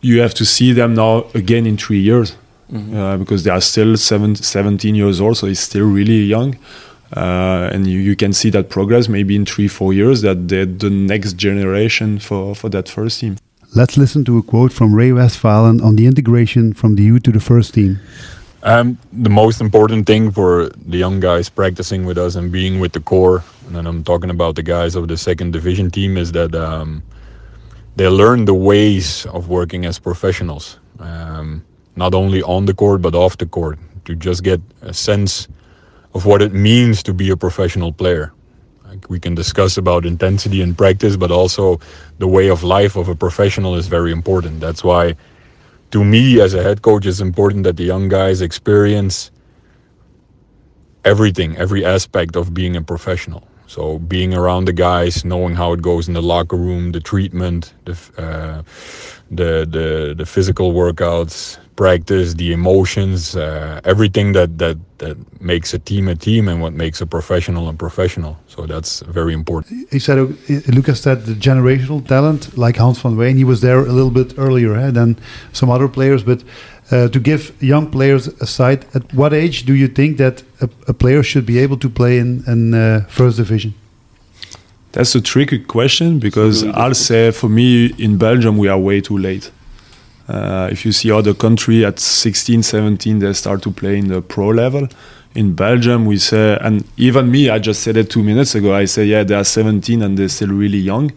you 0.00 0.20
have 0.20 0.34
to 0.34 0.44
see 0.44 0.72
them 0.72 0.94
now 0.94 1.24
again 1.34 1.66
in 1.66 1.76
three 1.76 2.00
years 2.00 2.36
uh, 2.74 3.16
because 3.16 3.44
they 3.44 3.50
are 3.50 3.60
still 3.60 3.96
seven, 3.96 4.34
17 4.34 4.94
years 4.94 5.20
old 5.20 5.36
so 5.36 5.46
it's 5.46 5.60
still 5.60 5.86
really 5.86 6.22
young. 6.22 6.56
Uh, 7.16 7.70
and 7.72 7.86
you, 7.86 8.00
you 8.00 8.16
can 8.16 8.32
see 8.32 8.50
that 8.50 8.68
progress 8.68 9.08
maybe 9.08 9.36
in 9.36 9.46
three 9.46 9.68
four 9.68 9.92
years 9.92 10.22
that 10.22 10.48
they're 10.48 10.66
the 10.66 10.90
next 10.90 11.34
generation 11.34 12.18
for, 12.18 12.54
for 12.54 12.68
that 12.68 12.88
first 12.88 13.20
team. 13.20 13.36
Let's 13.76 13.96
listen 13.96 14.24
to 14.24 14.38
a 14.38 14.42
quote 14.42 14.72
from 14.72 14.94
Ray 14.94 15.12
Westphalen 15.12 15.80
on 15.80 15.96
the 15.96 16.06
integration 16.06 16.72
from 16.74 16.96
the 16.96 17.02
U 17.04 17.20
to 17.20 17.30
the 17.30 17.40
first 17.40 17.74
team. 17.74 18.00
Um, 18.64 18.96
the 19.12 19.28
most 19.28 19.60
important 19.60 20.06
thing 20.06 20.30
for 20.30 20.70
the 20.70 20.96
young 20.96 21.20
guys 21.20 21.50
practicing 21.50 22.06
with 22.06 22.16
us 22.16 22.34
and 22.34 22.50
being 22.50 22.80
with 22.80 22.92
the 22.92 23.00
core, 23.00 23.44
and 23.66 23.76
then 23.76 23.86
I'm 23.86 24.02
talking 24.02 24.30
about 24.30 24.56
the 24.56 24.62
guys 24.62 24.94
of 24.94 25.06
the 25.06 25.18
second 25.18 25.52
division 25.52 25.90
team, 25.90 26.16
is 26.16 26.32
that 26.32 26.54
um, 26.54 27.02
they 27.96 28.08
learn 28.08 28.46
the 28.46 28.54
ways 28.54 29.26
of 29.26 29.50
working 29.50 29.84
as 29.84 29.98
professionals, 29.98 30.78
um, 30.98 31.62
not 31.96 32.14
only 32.14 32.42
on 32.42 32.64
the 32.64 32.72
court 32.72 33.02
but 33.02 33.14
off 33.14 33.36
the 33.36 33.44
court, 33.44 33.78
to 34.06 34.14
just 34.14 34.42
get 34.42 34.62
a 34.80 34.94
sense 34.94 35.46
of 36.14 36.24
what 36.24 36.40
it 36.40 36.54
means 36.54 37.02
to 37.02 37.12
be 37.12 37.28
a 37.28 37.36
professional 37.36 37.92
player. 37.92 38.32
Like 38.86 39.10
we 39.10 39.20
can 39.20 39.34
discuss 39.34 39.76
about 39.76 40.06
intensity 40.06 40.62
in 40.62 40.74
practice, 40.74 41.16
but 41.16 41.30
also 41.30 41.80
the 42.18 42.28
way 42.28 42.48
of 42.48 42.62
life 42.62 42.96
of 42.96 43.10
a 43.10 43.14
professional 43.14 43.74
is 43.74 43.88
very 43.88 44.10
important. 44.10 44.60
That's 44.60 44.82
why 44.82 45.16
to 45.94 46.04
me 46.04 46.40
as 46.40 46.54
a 46.54 46.62
head 46.62 46.82
coach 46.82 47.06
it's 47.06 47.20
important 47.20 47.62
that 47.64 47.76
the 47.76 47.84
young 47.84 48.08
guys 48.08 48.42
experience 48.42 49.30
everything 51.04 51.56
every 51.56 51.84
aspect 51.84 52.36
of 52.36 52.52
being 52.52 52.76
a 52.76 52.82
professional. 52.82 53.46
So 53.68 53.98
being 54.00 54.34
around 54.34 54.66
the 54.66 54.72
guys 54.72 55.24
knowing 55.24 55.54
how 55.54 55.72
it 55.72 55.82
goes 55.82 56.08
in 56.08 56.14
the 56.14 56.22
locker 56.22 56.56
room 56.56 56.92
the 56.92 57.00
treatment 57.00 57.74
the 57.84 57.94
uh, 58.18 58.62
the, 59.30 59.66
the 59.76 60.14
the 60.18 60.26
physical 60.26 60.72
workouts 60.72 61.58
practice, 61.76 62.34
the 62.34 62.52
emotions, 62.52 63.36
uh, 63.36 63.80
everything 63.84 64.32
that, 64.32 64.58
that 64.58 64.78
that 64.98 65.16
makes 65.40 65.74
a 65.74 65.78
team 65.78 66.08
a 66.08 66.14
team 66.14 66.48
and 66.48 66.60
what 66.62 66.72
makes 66.72 67.00
a 67.00 67.06
professional 67.06 67.68
a 67.68 67.72
professional. 67.72 68.36
So 68.46 68.66
that's 68.66 69.00
very 69.00 69.34
important. 69.34 69.88
He 69.90 69.98
said, 69.98 70.18
uh, 70.18 70.26
Lucas 70.68 71.00
said 71.00 71.26
the 71.26 71.34
generational 71.34 72.06
talent, 72.06 72.56
like 72.56 72.76
Hans 72.76 73.02
Vanwijn, 73.02 73.36
he 73.36 73.44
was 73.44 73.60
there 73.60 73.80
a 73.80 73.92
little 73.92 74.10
bit 74.10 74.34
earlier 74.38 74.74
eh, 74.76 74.90
than 74.90 75.16
some 75.52 75.70
other 75.70 75.88
players. 75.88 76.22
But 76.22 76.42
uh, 76.90 77.08
to 77.08 77.20
give 77.20 77.52
young 77.62 77.90
players 77.90 78.28
a 78.28 78.46
sight, 78.46 78.84
at 78.94 79.12
what 79.14 79.32
age 79.32 79.64
do 79.64 79.74
you 79.74 79.88
think 79.88 80.18
that 80.18 80.42
a, 80.60 80.68
a 80.88 80.94
player 80.94 81.22
should 81.22 81.46
be 81.46 81.58
able 81.58 81.78
to 81.78 81.88
play 81.88 82.18
in, 82.18 82.44
in 82.46 82.74
uh, 82.74 83.04
first 83.08 83.36
division? 83.36 83.74
That's 84.92 85.14
a 85.16 85.20
tricky 85.20 85.58
question 85.58 86.20
because 86.20 86.62
I'll 86.62 86.94
say 86.94 87.32
for 87.32 87.48
me 87.48 87.86
in 87.98 88.16
Belgium 88.16 88.56
we 88.58 88.68
are 88.68 88.78
way 88.78 89.00
too 89.00 89.18
late. 89.18 89.50
Uh, 90.28 90.68
if 90.72 90.84
you 90.86 90.92
see 90.92 91.10
other 91.10 91.34
country 91.34 91.84
at 91.84 91.98
16, 91.98 92.62
17, 92.62 93.18
they 93.18 93.32
start 93.32 93.62
to 93.62 93.70
play 93.70 93.98
in 93.98 94.08
the 94.08 94.22
pro 94.22 94.48
level. 94.48 94.88
In 95.34 95.54
Belgium, 95.54 96.06
we 96.06 96.16
say, 96.16 96.56
and 96.60 96.84
even 96.96 97.30
me, 97.30 97.50
I 97.50 97.58
just 97.58 97.82
said 97.82 97.96
it 97.96 98.08
two 98.08 98.22
minutes 98.22 98.54
ago. 98.54 98.74
I 98.74 98.86
say, 98.86 99.04
yeah, 99.04 99.24
they 99.24 99.34
are 99.34 99.44
17 99.44 100.00
and 100.02 100.16
they're 100.16 100.28
still 100.28 100.48
really 100.48 100.78
young. 100.78 101.12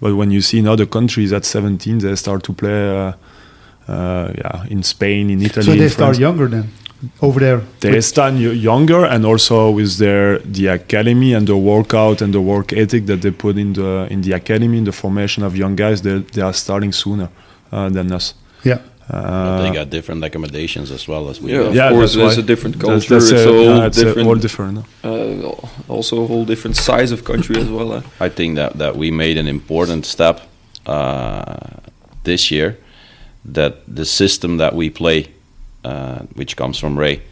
But 0.00 0.16
when 0.16 0.30
you 0.30 0.40
see 0.40 0.58
in 0.58 0.66
other 0.66 0.86
countries 0.86 1.32
at 1.32 1.44
17, 1.44 1.98
they 1.98 2.14
start 2.16 2.42
to 2.44 2.52
play, 2.52 2.88
uh, 2.88 3.12
uh, 3.86 4.32
yeah, 4.36 4.64
in 4.68 4.82
Spain, 4.82 5.30
in 5.30 5.42
Italy. 5.42 5.64
So 5.64 5.74
they 5.74 5.88
start 5.88 6.18
younger 6.18 6.48
then 6.48 6.68
over 7.20 7.40
there. 7.40 7.62
They 7.80 8.00
start 8.00 8.34
younger, 8.34 9.04
and 9.04 9.24
also 9.24 9.70
with 9.70 9.98
their 9.98 10.38
the 10.40 10.68
academy 10.68 11.34
and 11.34 11.46
the 11.46 11.56
workout 11.56 12.22
and 12.22 12.32
the 12.32 12.40
work 12.40 12.72
ethic 12.72 13.06
that 13.06 13.22
they 13.22 13.30
put 13.30 13.56
in 13.56 13.72
the 13.72 14.06
in 14.10 14.22
the 14.22 14.32
academy, 14.32 14.78
in 14.78 14.84
the 14.84 14.92
formation 14.92 15.42
of 15.44 15.56
young 15.56 15.76
guys, 15.76 16.02
they 16.02 16.18
they 16.32 16.42
are 16.42 16.52
starting 16.52 16.92
sooner 16.92 17.28
uh, 17.72 17.88
than 17.88 18.12
us. 18.12 18.34
Yeah. 18.64 18.80
Uh, 19.10 19.62
they 19.62 19.72
got 19.72 19.90
different 19.90 20.22
accommodations 20.22 20.90
as 20.92 21.08
well 21.08 21.28
as 21.28 21.40
we. 21.40 21.50
Yeah, 21.50 21.58
do. 21.58 21.66
of 21.66 21.74
yeah, 21.74 21.90
course, 21.90 22.14
there's 22.14 22.38
a 22.38 22.42
different 22.42 22.78
culture. 22.78 23.14
That's, 23.14 23.30
that's 23.30 23.32
it's 23.32 23.44
a, 23.44 23.48
all 23.48 23.78
yeah, 23.78 23.88
different. 23.88 24.28
all 24.28 24.36
different. 24.36 24.86
Uh, 25.02 25.92
also, 25.92 26.22
a 26.22 26.26
whole 26.26 26.44
different 26.44 26.76
size 26.76 27.10
of 27.10 27.24
country 27.24 27.56
as 27.56 27.68
well. 27.68 27.94
Eh? 27.94 28.02
I 28.20 28.28
think 28.28 28.54
that 28.54 28.78
that 28.78 28.96
we 28.96 29.10
made 29.10 29.36
an 29.36 29.48
important 29.48 30.06
step 30.06 30.42
uh, 30.86 31.80
this 32.22 32.52
year. 32.52 32.78
That 33.44 33.82
the 33.88 34.04
system 34.04 34.58
that 34.58 34.74
we 34.74 34.90
play, 34.90 35.32
uh, 35.82 36.20
which 36.34 36.56
comes 36.56 36.78
from 36.78 36.96
Ray, 36.96 37.22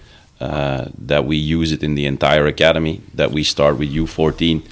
uh, 0.40 0.86
that 1.06 1.26
we 1.26 1.36
use 1.36 1.70
it 1.70 1.84
in 1.84 1.94
the 1.94 2.06
entire 2.06 2.46
academy. 2.46 3.02
That 3.14 3.30
we 3.30 3.44
start 3.44 3.78
with 3.78 3.94
U14 3.94 4.62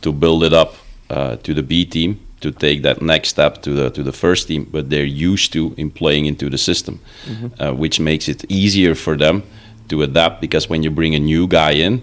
to 0.00 0.12
build 0.12 0.42
it 0.42 0.52
up 0.52 0.74
uh, 1.10 1.36
to 1.36 1.54
the 1.54 1.62
B 1.62 1.84
team 1.84 2.25
to 2.40 2.50
take 2.50 2.82
that 2.82 3.00
next 3.00 3.28
step 3.30 3.62
to 3.62 3.70
the 3.70 3.90
to 3.90 4.02
the 4.02 4.12
first 4.12 4.48
team, 4.48 4.64
but 4.70 4.90
they're 4.90 5.04
used 5.04 5.52
to 5.52 5.74
in 5.76 5.90
playing 5.90 6.26
into 6.26 6.50
the 6.50 6.58
system, 6.58 7.00
mm-hmm. 7.24 7.62
uh, 7.62 7.72
which 7.72 7.98
makes 7.98 8.28
it 8.28 8.44
easier 8.48 8.94
for 8.94 9.16
them 9.16 9.42
to 9.88 10.02
adapt. 10.02 10.40
Because 10.40 10.68
when 10.68 10.82
you 10.82 10.90
bring 10.90 11.14
a 11.14 11.18
new 11.18 11.46
guy 11.46 11.72
in, 11.72 12.02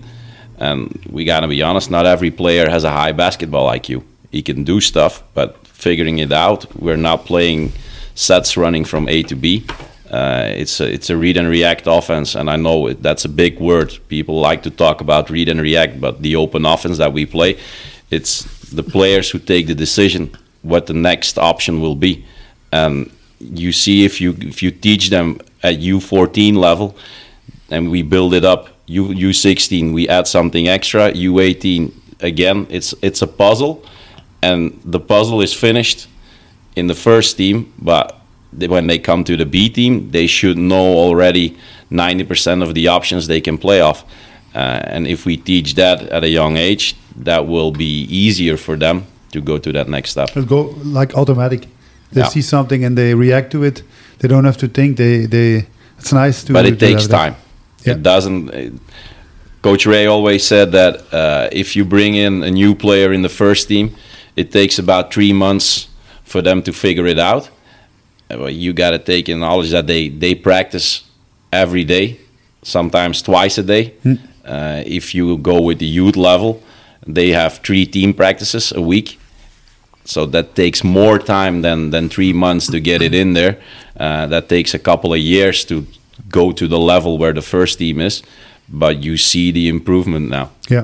and 0.57 1.05
we 1.09 1.25
gotta 1.25 1.47
be 1.47 1.61
honest, 1.61 1.91
not 1.91 2.05
every 2.05 2.31
player 2.31 2.69
has 2.69 2.83
a 2.83 2.91
high 2.91 3.11
basketball 3.11 3.69
IQ. 3.69 4.03
He 4.31 4.41
can 4.41 4.63
do 4.63 4.81
stuff, 4.81 5.23
but 5.33 5.67
figuring 5.67 6.19
it 6.19 6.31
out, 6.31 6.65
we're 6.75 6.97
not 6.97 7.25
playing 7.25 7.71
sets 8.15 8.57
running 8.57 8.85
from 8.85 9.07
A 9.09 9.23
to 9.23 9.35
B. 9.35 9.65
Uh, 10.09 10.51
it's 10.55 10.79
a, 10.79 10.91
it's 10.91 11.09
a 11.09 11.17
read 11.17 11.37
and 11.37 11.47
react 11.47 11.87
offense, 11.87 12.35
and 12.35 12.49
I 12.49 12.55
know 12.55 12.87
it, 12.87 13.01
that's 13.01 13.25
a 13.25 13.29
big 13.29 13.59
word. 13.59 13.97
People 14.09 14.39
like 14.39 14.61
to 14.63 14.69
talk 14.69 15.01
about 15.01 15.29
read 15.29 15.49
and 15.49 15.59
react, 15.59 15.99
but 15.99 16.21
the 16.21 16.35
open 16.35 16.65
offense 16.65 16.99
that 16.99 17.13
we 17.13 17.25
play, 17.25 17.57
it's 18.11 18.45
the 18.75 18.83
players 18.83 19.29
who 19.31 19.39
take 19.39 19.67
the 19.67 19.75
decision 19.75 20.29
what 20.61 20.85
the 20.87 20.93
next 20.93 21.37
option 21.37 21.81
will 21.81 21.95
be. 21.95 22.25
And 22.71 23.11
you 23.39 23.71
see 23.71 24.05
if 24.05 24.21
you 24.21 24.35
if 24.39 24.63
you 24.63 24.71
teach 24.71 25.09
them 25.09 25.39
at 25.61 25.75
U14 25.79 26.55
level, 26.55 26.95
and 27.69 27.91
we 27.91 28.01
build 28.01 28.33
it 28.33 28.45
up. 28.45 28.69
U 28.87 29.07
U16 29.07 29.93
we 29.93 30.07
add 30.07 30.27
something 30.27 30.67
extra. 30.67 31.11
U18 31.11 31.91
again 32.21 32.67
it's 32.69 32.93
it's 33.01 33.21
a 33.21 33.27
puzzle, 33.27 33.85
and 34.41 34.79
the 34.83 34.99
puzzle 34.99 35.41
is 35.41 35.53
finished 35.53 36.07
in 36.75 36.87
the 36.87 36.95
first 36.95 37.37
team, 37.37 37.73
but 37.77 38.19
when 38.51 38.87
they 38.87 38.99
come 38.99 39.23
to 39.23 39.35
the 39.37 39.45
B 39.45 39.69
team, 39.69 40.11
they 40.11 40.27
should 40.27 40.57
know 40.57 40.95
already 40.95 41.57
90% 41.91 42.61
of 42.61 42.73
the 42.73 42.87
options 42.87 43.27
they 43.27 43.41
can 43.41 43.57
play 43.57 43.81
off. 43.81 44.05
Uh, 44.53 44.81
and 44.85 45.07
if 45.07 45.25
we 45.25 45.37
teach 45.37 45.75
that 45.75 46.03
at 46.09 46.23
a 46.23 46.29
young 46.29 46.57
age, 46.57 46.95
that 47.15 47.47
will 47.47 47.71
be 47.71 48.03
easier 48.03 48.57
for 48.57 48.77
them 48.77 49.05
to 49.31 49.41
go 49.41 49.57
to 49.57 49.71
that 49.71 49.87
next 49.87 50.11
step. 50.11 50.29
It'll 50.29 50.45
go 50.45 50.75
like 50.83 51.15
automatic. 51.15 51.67
They 52.11 52.21
yeah. 52.21 52.27
see 52.27 52.41
something 52.41 52.85
and 52.85 52.97
they 52.97 53.15
react 53.15 53.51
to 53.51 53.63
it. 53.63 53.83
They 54.19 54.27
don't 54.27 54.45
have 54.45 54.57
to 54.57 54.67
think. 54.67 54.97
They 54.97 55.25
they. 55.25 55.65
It's 55.97 56.13
nice 56.13 56.43
to. 56.45 56.53
But 56.53 56.65
it 56.65 56.79
to 56.79 56.85
takes 56.85 57.07
time. 57.07 57.35
Yeah. 57.83 57.93
It 57.93 58.03
doesn't. 58.03 58.53
It, 58.53 58.73
Coach 59.61 59.85
Ray 59.85 60.05
always 60.07 60.45
said 60.45 60.73
that 60.73 61.13
uh, 61.13 61.49
if 61.51 61.75
you 61.75 61.85
bring 61.85 62.15
in 62.15 62.43
a 62.43 62.51
new 62.51 62.75
player 62.75 63.13
in 63.13 63.21
the 63.21 63.29
first 63.29 63.69
team, 63.69 63.95
it 64.35 64.51
takes 64.51 64.77
about 64.77 65.13
three 65.13 65.33
months 65.33 65.87
for 66.25 66.41
them 66.41 66.61
to 66.63 66.73
figure 66.73 67.07
it 67.07 67.17
out. 67.17 67.49
Uh, 68.29 68.39
well, 68.39 68.49
you 68.49 68.73
got 68.73 68.91
to 68.91 68.99
take 68.99 69.29
in 69.29 69.39
knowledge 69.39 69.71
that 69.71 69.87
they 69.87 70.09
they 70.09 70.35
practice 70.35 71.03
every 71.51 71.83
day, 71.83 72.19
sometimes 72.61 73.21
twice 73.21 73.57
a 73.57 73.63
day. 73.63 73.93
Hmm. 74.03 74.15
Uh, 74.45 74.83
if 74.85 75.15
you 75.15 75.37
go 75.37 75.61
with 75.61 75.79
the 75.79 75.85
youth 75.85 76.15
level, 76.15 76.61
they 77.07 77.29
have 77.29 77.59
three 77.59 77.85
team 77.85 78.13
practices 78.13 78.71
a 78.71 78.81
week. 78.81 79.19
So 80.05 80.25
that 80.27 80.55
takes 80.55 80.83
more 80.83 81.17
time 81.17 81.61
than, 81.61 81.91
than 81.91 82.09
three 82.09 82.33
months 82.33 82.67
to 82.67 82.79
get 82.79 83.01
it 83.01 83.13
in 83.13 83.33
there. 83.33 83.57
Uh, 83.97 84.27
that 84.27 84.49
takes 84.49 84.73
a 84.73 84.79
couple 84.79 85.13
of 85.13 85.19
years 85.19 85.63
to 85.65 85.85
go 86.29 86.51
to 86.51 86.67
the 86.67 86.79
level 86.79 87.17
where 87.17 87.33
the 87.33 87.41
first 87.41 87.79
team 87.79 88.01
is, 88.01 88.21
but 88.67 89.03
you 89.03 89.17
see 89.17 89.51
the 89.51 89.69
improvement 89.69 90.29
now. 90.29 90.49
Yeah. 90.69 90.83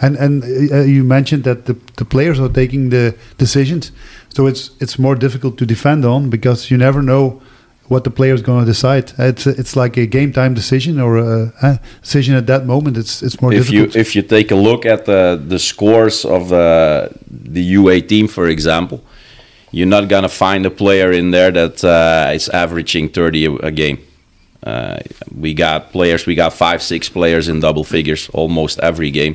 And 0.00 0.16
and 0.16 0.44
uh, 0.72 0.82
you 0.82 1.02
mentioned 1.04 1.44
that 1.44 1.66
the, 1.66 1.76
the 1.96 2.04
players 2.04 2.38
are 2.38 2.48
taking 2.48 2.90
the 2.90 3.14
decisions, 3.38 3.90
so 4.28 4.46
it's 4.46 4.70
it's 4.80 4.96
more 4.96 5.16
difficult 5.16 5.58
to 5.58 5.66
defend 5.66 6.04
on 6.04 6.30
because 6.30 6.70
you 6.70 6.78
never 6.78 7.02
know 7.02 7.40
what 7.92 8.04
the 8.04 8.10
player 8.10 8.34
is 8.34 8.42
going 8.42 8.64
to 8.64 8.70
decide. 8.74 9.12
It's 9.18 9.46
it's 9.46 9.74
like 9.76 9.94
a 9.98 10.06
game 10.06 10.32
time 10.32 10.54
decision 10.54 10.98
or 10.98 11.18
a, 11.18 11.80
decision 12.00 12.34
at 12.34 12.46
that 12.46 12.64
moment. 12.66 12.96
It's 12.96 13.22
it's 13.22 13.38
more 13.42 13.52
if 13.52 13.66
difficult. 13.66 13.94
you 13.94 14.00
if 14.00 14.16
you 14.16 14.22
take 14.22 14.50
a 14.50 14.60
look 14.68 14.86
at 14.86 15.04
the 15.04 15.22
the 15.52 15.58
scores 15.58 16.24
of 16.24 16.48
the 16.48 16.66
the 17.54 17.62
UA 17.78 18.00
team, 18.12 18.28
for 18.28 18.46
example, 18.48 18.98
you're 19.70 19.92
not 19.96 20.08
gonna 20.08 20.34
find 20.46 20.66
a 20.66 20.70
player 20.70 21.12
in 21.12 21.30
there 21.30 21.52
that 21.52 21.84
uh, 21.84 22.38
is 22.38 22.48
averaging 22.48 23.10
30 23.10 23.44
a, 23.44 23.52
a 23.70 23.70
game. 23.70 23.98
Uh, 24.62 24.98
we 25.44 25.54
got 25.54 25.90
players, 25.92 26.26
we 26.26 26.34
got 26.34 26.52
five, 26.52 26.80
six 26.82 27.08
players 27.08 27.48
in 27.48 27.60
double 27.60 27.84
figures 27.84 28.30
almost 28.32 28.78
every 28.80 29.10
game 29.10 29.34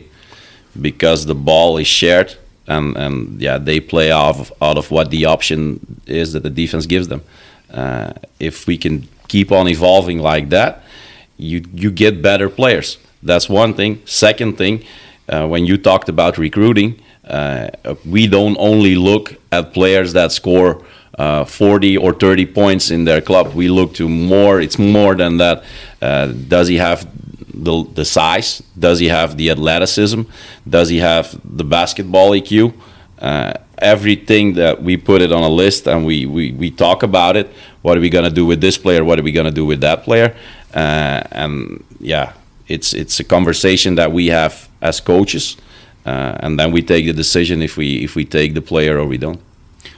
because 0.81 1.25
the 1.25 1.35
ball 1.35 1.77
is 1.77 1.87
shared 1.87 2.29
and 2.67 2.97
and 2.97 3.41
yeah 3.41 3.57
they 3.57 3.79
play 3.79 4.11
off 4.11 4.51
out 4.61 4.77
of 4.77 4.91
what 4.91 5.09
the 5.09 5.25
option 5.25 5.79
is 6.05 6.33
that 6.33 6.43
the 6.43 6.49
defense 6.61 6.87
gives 6.87 7.07
them. 7.07 7.21
Uh, 7.71 8.13
if 8.39 8.67
we 8.67 8.77
can 8.77 9.07
keep 9.27 9.51
on 9.51 9.67
evolving 9.67 10.19
like 10.19 10.49
that, 10.49 10.83
you 11.37 11.63
you 11.73 11.91
get 11.91 12.21
better 12.21 12.49
players. 12.49 12.97
That's 13.23 13.49
one 13.49 13.73
thing. 13.73 14.01
Second 14.05 14.57
thing, 14.57 14.83
uh, 15.29 15.47
when 15.47 15.65
you 15.65 15.77
talked 15.77 16.09
about 16.09 16.37
recruiting, 16.37 17.01
uh, 17.25 17.69
we 18.05 18.27
don't 18.27 18.57
only 18.59 18.95
look 18.95 19.35
at 19.51 19.73
players 19.73 20.13
that 20.13 20.31
score 20.31 20.83
uh, 21.17 21.45
40 21.45 21.97
or 21.97 22.13
30 22.13 22.45
points 22.45 22.91
in 22.91 23.05
their 23.05 23.21
club. 23.21 23.53
We 23.53 23.69
look 23.69 23.93
to 23.95 24.07
more. 24.07 24.61
It's 24.61 24.77
more 24.77 25.15
than 25.15 25.37
that. 25.37 25.63
Uh, 26.01 26.27
does 26.27 26.67
he 26.67 26.77
have 26.77 27.07
the, 27.53 27.83
the 27.93 28.05
size? 28.05 28.61
Does 28.77 28.99
he 28.99 29.07
have 29.07 29.35
the 29.35 29.49
athleticism? 29.49 30.21
Does 30.69 30.89
he 30.89 30.99
have 30.99 31.39
the 31.43 31.63
basketball 31.63 32.31
EQ? 32.31 32.73
Everything 33.79 34.53
that 34.53 34.81
we 34.81 34.97
put 34.97 35.21
it 35.21 35.31
on 35.31 35.43
a 35.43 35.49
list 35.49 35.87
and 35.87 36.05
we, 36.05 36.25
we, 36.25 36.51
we 36.51 36.71
talk 36.71 37.03
about 37.03 37.35
it. 37.37 37.47
What 37.81 37.97
are 37.97 38.01
we 38.01 38.09
going 38.09 38.25
to 38.25 38.31
do 38.31 38.45
with 38.45 38.59
this 38.59 38.77
player? 38.77 39.03
What 39.03 39.19
are 39.19 39.23
we 39.23 39.31
going 39.31 39.45
to 39.45 39.51
do 39.51 39.65
with 39.65 39.81
that 39.81 40.03
player? 40.03 40.35
Uh, 40.73 41.21
and 41.31 41.83
yeah, 41.99 42.33
it's 42.67 42.93
it's 42.93 43.19
a 43.19 43.23
conversation 43.23 43.95
that 43.95 44.11
we 44.11 44.27
have 44.27 44.67
as 44.81 44.99
coaches, 44.99 45.57
uh, 46.05 46.37
and 46.39 46.59
then 46.59 46.71
we 46.71 46.81
take 46.81 47.05
the 47.05 47.13
decision 47.13 47.61
if 47.61 47.77
we 47.77 48.03
if 48.03 48.15
we 48.15 48.25
take 48.25 48.53
the 48.53 48.61
player 48.61 48.99
or 48.99 49.05
we 49.05 49.17
don't. 49.17 49.39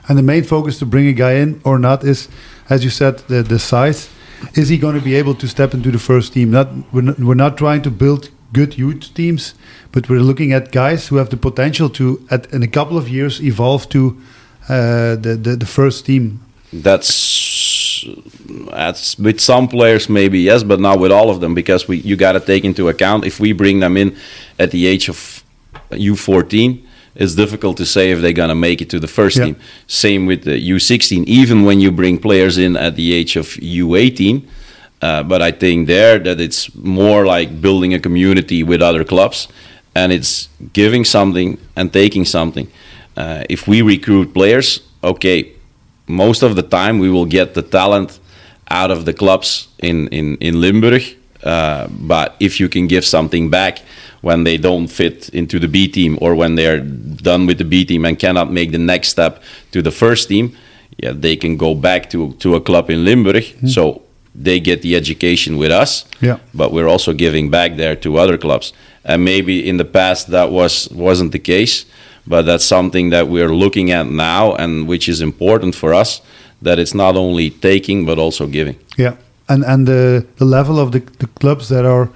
And 0.08 0.18
the 0.18 0.24
main 0.24 0.44
focus 0.44 0.78
to 0.80 0.86
bring 0.86 1.08
a 1.08 1.14
guy 1.14 1.34
in 1.34 1.62
or 1.64 1.80
not 1.80 2.04
is, 2.04 2.30
as 2.70 2.84
you 2.84 2.90
said, 2.90 3.20
the 3.28 3.44
the 3.44 3.60
size. 3.60 4.10
Is 4.54 4.70
he 4.70 4.78
going 4.78 4.96
to 4.96 5.04
be 5.04 5.16
able 5.16 5.36
to 5.36 5.48
step 5.48 5.74
into 5.74 5.92
the 5.92 6.00
first 6.00 6.34
team? 6.34 6.52
Not 6.52 6.70
we're 6.94 7.02
not, 7.02 7.20
we're 7.20 7.34
not 7.34 7.58
trying 7.58 7.82
to 7.82 7.92
build 7.92 8.30
good 8.54 8.78
youth 8.78 9.14
teams, 9.14 9.54
but 9.92 10.10
we're 10.10 10.22
looking 10.22 10.54
at 10.54 10.72
guys 10.72 11.08
who 11.08 11.18
have 11.18 11.30
the 11.30 11.38
potential 11.38 11.90
to, 11.90 12.26
at, 12.30 12.52
in 12.54 12.64
a 12.64 12.68
couple 12.68 12.98
of 12.98 13.08
years, 13.10 13.42
evolve 13.42 13.90
to 13.90 14.18
uh, 14.68 15.16
the, 15.16 15.40
the, 15.42 15.56
the 15.56 15.66
first 15.66 16.06
team. 16.06 16.40
That's 16.72 18.06
that's 18.72 19.20
with 19.20 19.42
some 19.42 19.68
players 19.68 20.08
maybe 20.08 20.40
yes, 20.40 20.64
but 20.64 20.80
not 20.80 21.00
with 21.00 21.12
all 21.12 21.30
of 21.30 21.42
them 21.42 21.54
because 21.54 21.88
we 21.88 21.98
you 21.98 22.16
got 22.16 22.34
to 22.34 22.40
take 22.40 22.64
into 22.64 22.88
account 22.88 23.26
if 23.26 23.40
we 23.40 23.52
bring 23.52 23.80
them 23.80 23.98
in 23.98 24.16
at 24.58 24.72
the 24.72 24.86
age 24.86 25.10
of 25.10 25.44
U14 25.92 26.86
it's 27.20 27.36
difficult 27.36 27.78
to 27.78 27.86
say 27.86 28.12
if 28.12 28.22
they're 28.22 28.34
going 28.34 28.50
to 28.50 28.56
make 28.56 28.82
it 28.82 28.90
to 28.92 29.00
the 29.00 29.08
first 29.08 29.38
team. 29.38 29.58
Same 29.88 30.26
with 30.26 30.44
the 30.44 30.70
U16. 30.70 31.26
Even 31.26 31.64
when 31.64 31.82
you 31.82 31.92
bring 31.92 32.18
players 32.18 32.58
in 32.58 32.78
at 32.78 32.96
the 32.96 33.14
age 33.14 33.36
of 33.36 33.48
U18, 33.48 34.48
Uh, 35.02 35.24
but 35.24 35.42
I 35.42 35.52
think 35.52 35.88
there 35.88 36.20
that 36.20 36.42
it's 36.42 36.74
more 36.76 37.26
like 37.26 37.62
building 37.62 37.94
a 37.94 38.00
community 38.00 38.64
with 38.64 38.82
other 38.82 39.04
clubs, 39.04 39.48
and 39.96 40.12
it's 40.12 40.50
giving 40.74 41.06
something 41.06 41.58
and 41.76 41.92
taking 41.92 42.26
something. 42.26 42.68
Uh, 43.16 43.44
if 43.50 43.68
we 43.68 43.82
recruit 43.82 44.34
players, 44.34 44.82
okay, 45.04 45.52
most 46.08 46.44
of 46.44 46.56
the 46.56 46.64
time 46.64 47.00
we 47.00 47.10
will 47.10 47.26
get 47.26 47.54
the 47.54 47.62
talent 47.62 48.20
out 48.70 48.92
of 48.92 49.06
the 49.06 49.14
clubs 49.14 49.68
in 49.78 50.08
in 50.10 50.38
in 50.38 50.62
Limburg. 50.62 51.02
Uh, 51.44 51.88
but 51.90 52.36
if 52.40 52.60
you 52.60 52.68
can 52.68 52.88
give 52.88 53.06
something 53.06 53.50
back 53.50 53.80
when 54.22 54.44
they 54.44 54.58
don't 54.58 54.88
fit 54.88 55.30
into 55.30 55.58
the 55.60 55.68
B 55.68 55.88
team 55.88 56.18
or 56.22 56.36
when 56.36 56.56
they're 56.56 56.82
done 56.82 57.48
with 57.48 57.58
the 57.58 57.64
B 57.64 57.86
team 57.86 58.04
and 58.06 58.20
cannot 58.20 58.52
make 58.52 58.72
the 58.72 58.78
next 58.78 59.08
step 59.10 59.42
to 59.72 59.82
the 59.82 59.92
first 59.92 60.28
team, 60.28 60.52
yeah, 60.98 61.14
they 61.14 61.38
can 61.38 61.56
go 61.56 61.74
back 61.74 62.10
to 62.10 62.34
to 62.40 62.56
a 62.56 62.62
club 62.62 62.90
in 62.90 63.06
Limburg. 63.06 63.44
So 63.68 64.02
they 64.44 64.60
get 64.60 64.82
the 64.82 64.96
education 64.96 65.58
with 65.58 65.72
us, 65.72 66.06
Yeah. 66.22 66.38
but 66.54 66.72
we're 66.72 66.88
also 66.92 67.14
giving 67.14 67.50
back 67.52 67.76
there 67.78 67.96
to 67.96 68.18
other 68.18 68.38
clubs. 68.38 68.74
And 69.04 69.24
maybe 69.24 69.52
in 69.70 69.78
the 69.78 69.86
past 69.86 70.28
that 70.32 70.50
was 70.52 70.88
wasn't 70.92 71.32
the 71.32 71.40
case, 71.40 71.86
but 72.28 72.46
that's 72.46 72.66
something 72.68 73.12
that 73.12 73.28
we're 73.28 73.54
looking 73.56 73.92
at 73.92 74.06
now 74.08 74.56
and 74.56 74.88
which 74.88 75.08
is 75.10 75.20
important 75.22 75.76
for 75.76 75.94
us 75.94 76.22
that 76.62 76.78
it's 76.80 76.94
not 76.94 77.16
only 77.16 77.50
taking 77.50 78.06
but 78.06 78.18
also 78.18 78.48
giving. 78.48 78.76
Yeah, 78.98 79.14
and 79.48 79.64
and 79.66 79.88
the 79.88 80.24
the 80.38 80.46
level 80.46 80.78
of 80.80 80.92
the 80.92 81.00
the 81.20 81.28
clubs 81.40 81.68
that 81.68 81.86
are 81.86 82.08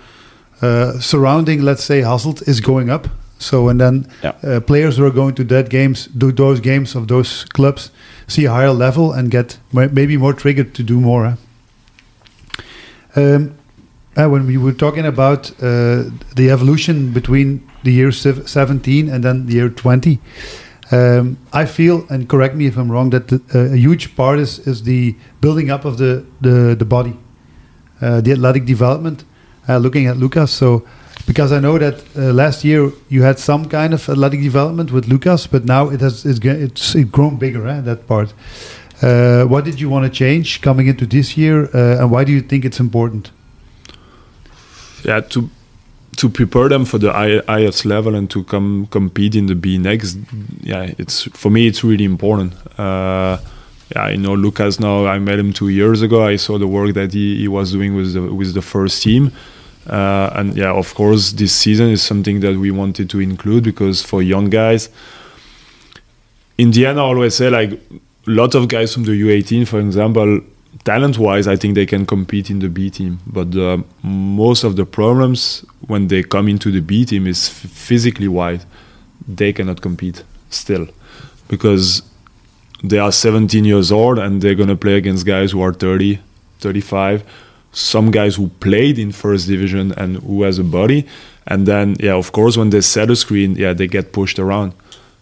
uh, 0.62 1.00
surrounding, 1.00 1.62
let's 1.66 1.84
say, 1.84 2.02
Hasselt 2.04 2.42
is 2.48 2.62
going 2.62 2.90
up. 2.94 3.08
So 3.40 3.70
and 3.70 3.80
then 3.80 4.06
Yeah. 4.24 4.34
uh, 4.44 4.60
players 4.62 4.96
who 4.98 5.06
are 5.06 5.14
going 5.14 5.36
to 5.36 5.44
that 5.46 5.70
games, 5.70 6.10
do 6.18 6.32
those 6.32 6.62
games 6.62 6.96
of 6.96 7.08
those 7.08 7.46
clubs, 7.54 7.92
see 8.28 8.46
a 8.46 8.52
higher 8.52 8.72
level 8.74 9.12
and 9.14 9.32
get 9.32 9.58
maybe 9.72 10.18
more 10.18 10.34
triggered 10.34 10.74
to 10.74 10.84
do 10.84 11.00
more. 11.00 11.26
Huh? 11.26 11.36
Um, 13.16 13.58
uh, 14.16 14.28
when 14.28 14.46
we 14.46 14.58
were 14.58 14.74
talking 14.74 15.06
about 15.06 15.52
uh, 15.62 16.04
the 16.36 16.50
evolution 16.52 17.12
between 17.14 17.68
the 17.84 17.92
year 17.92 18.12
17 18.12 19.10
and 19.10 19.24
then 19.24 19.48
the 19.48 19.54
year 19.54 19.70
20, 19.70 20.20
um, 20.92 21.38
I 21.52 21.66
feel, 21.66 22.06
and 22.10 22.30
correct 22.30 22.56
me 22.56 22.68
if 22.68 22.78
I'm 22.78 22.92
wrong, 22.92 23.10
that 23.10 23.30
the, 23.30 23.42
uh, 23.56 23.74
a 23.74 23.78
huge 23.78 24.16
part 24.16 24.40
is, 24.40 24.60
is 24.68 24.84
the 24.84 25.16
building 25.42 25.72
up 25.72 25.86
of 25.86 25.98
the, 25.98 26.26
the, 26.42 26.76
the 26.78 26.86
body, 26.86 27.18
uh, 28.02 28.22
the 28.22 28.34
athletic 28.34 28.66
development. 28.66 29.24
Uh, 29.68 29.78
looking 29.78 30.08
at 30.08 30.18
Lukas, 30.18 30.52
so 30.52 30.86
because 31.26 31.54
I 31.54 31.60
know 31.62 31.78
that 31.78 32.04
last 32.18 32.66
year 32.66 32.92
you 33.08 33.24
had 33.24 33.40
some 33.40 33.70
kind 33.70 33.94
of 33.94 34.10
athletic 34.10 34.42
development 34.42 34.92
with 34.92 35.08
Lukas, 35.08 35.48
but 35.48 35.64
now 35.64 35.90
it 35.90 36.02
has 36.02 36.26
it's, 36.26 36.40
it's 36.44 37.10
grown 37.10 37.38
bigger. 37.38 37.66
Eh, 37.66 37.80
that 37.80 38.06
part. 38.06 38.34
Uh, 39.04 39.46
what 39.46 39.66
did 39.66 39.80
you 39.82 39.90
want 39.90 40.06
to 40.06 40.10
change 40.10 40.62
coming 40.62 40.88
into 40.88 41.06
this 41.06 41.36
year, 41.38 41.66
uh, 41.76 42.00
and 42.00 42.10
why 42.10 42.24
do 42.24 42.32
you 42.32 42.42
think 42.42 42.64
it's 42.64 42.80
important? 42.80 43.32
yeah 45.04 45.22
to 45.22 45.50
to 46.16 46.30
prepare 46.30 46.70
them 46.70 46.86
for 46.86 47.00
the 47.00 47.12
highest 47.48 47.86
level 47.86 48.16
and 48.16 48.30
to 48.30 48.44
come 48.44 48.88
compete 48.92 49.36
in 49.36 49.48
the 49.48 49.56
BNXT 49.56 50.26
yeah 50.62 50.92
it's 50.98 51.24
for 51.34 51.50
me 51.50 51.68
it's 51.68 51.84
really 51.84 52.06
important. 52.06 52.54
Uh, 52.80 53.38
yeah 53.96 54.04
I 54.04 54.16
know 54.16 54.34
Lukas 54.36 54.80
now 54.80 55.06
I 55.06 55.20
met 55.20 55.40
him 55.40 55.54
two 55.54 55.70
years 55.70 56.02
ago. 56.02 56.24
I 56.26 56.38
saw 56.38 56.58
the 56.58 56.68
work 56.68 56.94
that 56.94 57.14
he, 57.14 57.40
he 57.40 57.48
was 57.48 57.72
doing 57.72 57.96
with 57.96 58.14
the 58.14 58.22
with 58.22 58.54
the 58.54 58.62
first 58.62 59.04
team. 59.04 59.32
Uh, 59.88 60.30
and 60.36 60.56
yeah 60.56 60.72
of 60.72 60.94
course 60.94 61.34
this 61.34 61.54
season 61.54 61.90
is 61.90 62.02
something 62.02 62.40
that 62.40 62.56
we 62.58 62.72
wanted 62.72 63.10
to 63.10 63.20
include 63.20 63.64
because 63.64 64.02
for 64.02 64.22
young 64.22 64.50
guys 64.50 64.90
in 66.58 66.72
the 66.72 66.86
end 66.86 67.00
I 67.00 67.04
always 67.04 67.36
say 67.36 67.50
like 67.50 67.82
lot 68.32 68.56
of 68.56 68.68
guys 68.68 68.94
from 68.94 69.04
the 69.04 69.12
U18 69.12 69.68
for 69.68 69.80
example 69.80 70.42
talent 70.84 71.18
wise 71.18 71.48
I 71.48 71.56
think 71.56 71.76
they 71.76 71.86
can 71.86 72.06
compete 72.06 72.50
in 72.50 72.60
the 72.60 72.70
B 72.70 72.90
team. 72.90 73.20
But 73.28 73.48
most 74.04 74.64
of 74.64 74.76
the 74.76 74.86
problems 74.86 75.66
when 75.88 76.08
they 76.08 76.24
come 76.24 76.48
into 76.48 76.72
the 76.72 76.82
B 76.82 77.06
team 77.06 77.28
is 77.28 77.50
physically 77.50 78.28
wise 78.28 78.66
they 79.28 79.54
cannot 79.54 79.82
compete 79.82 80.24
still 80.50 80.88
because 81.48 82.02
they 82.84 83.00
are 83.00 83.12
17 83.12 83.64
years 83.64 83.92
old 83.92 84.20
and 84.20 84.42
they're 84.42 84.56
going 84.56 84.70
to 84.70 84.76
play 84.76 84.96
against 84.96 85.26
guys 85.26 85.52
who 85.52 85.62
are 85.62 85.74
30 85.74 86.20
35 86.60 87.24
some 87.72 88.12
guys 88.12 88.36
who 88.36 88.50
played 88.60 89.00
in 89.00 89.12
first 89.12 89.48
division 89.48 89.92
and 89.94 90.18
who 90.18 90.44
has 90.44 90.60
a 90.60 90.64
body. 90.64 91.08
And 91.48 91.66
then 91.66 91.96
yeah 92.00 92.16
of 92.16 92.32
course 92.32 92.58
when 92.58 92.70
they 92.70 92.82
set 92.82 93.10
a 93.10 93.16
screen 93.16 93.56
yeah 93.56 93.74
they 93.74 93.88
get 93.88 94.14
pushed 94.14 94.40
around 94.40 94.74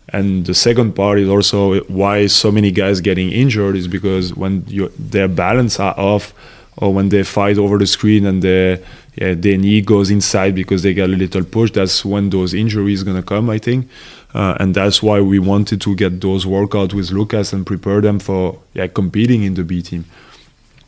and 0.09 0.45
the 0.45 0.53
second 0.53 0.93
part 0.93 1.19
is 1.19 1.29
also 1.29 1.81
why 1.83 2.27
so 2.27 2.51
many 2.51 2.71
guys 2.71 2.99
getting 2.99 3.31
injured 3.31 3.75
is 3.75 3.87
because 3.87 4.33
when 4.35 4.65
their 4.99 5.27
balance 5.27 5.79
are 5.79 5.97
off 5.97 6.33
or 6.77 6.93
when 6.93 7.09
they 7.09 7.23
fight 7.23 7.57
over 7.57 7.77
the 7.77 7.87
screen 7.87 8.25
and 8.25 8.41
their 8.41 8.79
yeah, 9.15 9.33
their 9.33 9.57
knee 9.57 9.81
goes 9.81 10.09
inside 10.09 10.55
because 10.55 10.83
they 10.83 10.93
get 10.93 11.09
a 11.09 11.13
little 11.13 11.43
push 11.43 11.71
that's 11.71 12.05
when 12.05 12.29
those 12.29 12.53
injuries 12.53 13.03
gonna 13.03 13.23
come 13.23 13.49
i 13.49 13.57
think. 13.57 13.87
Uh, 14.33 14.55
and 14.61 14.73
that's 14.73 15.03
why 15.03 15.19
we 15.19 15.39
wanted 15.39 15.81
to 15.81 15.93
get 15.93 16.21
those 16.21 16.45
workout 16.45 16.93
with 16.93 17.11
lucas 17.11 17.51
and 17.51 17.65
prepare 17.65 18.01
them 18.01 18.19
for 18.19 18.57
yeah 18.73 18.87
competing 18.87 19.43
in 19.43 19.53
the 19.53 19.63
b 19.63 19.81
team. 19.81 20.05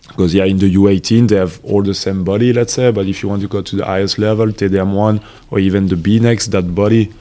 Because 0.07 0.33
yeah 0.33 0.45
in 0.45 0.57
the 0.57 0.73
u18 0.75 1.29
they 1.29 1.37
have 1.37 1.63
all 1.63 1.81
the 1.81 1.93
same 1.93 2.23
body 2.23 2.51
let's 2.51 2.73
say 2.73 2.91
but 2.91 3.05
if 3.05 3.23
you 3.23 3.29
want 3.29 3.41
to 3.41 3.47
go 3.47 3.61
to 3.61 3.75
the 3.75 3.85
highest 3.85 4.17
level 4.17 4.47
tdm1 4.47 5.23
or 5.49 5.59
even 5.59 5.87
the 5.87 5.95
BNXT 5.95 6.51
that 6.51 6.75
body 6.75 7.13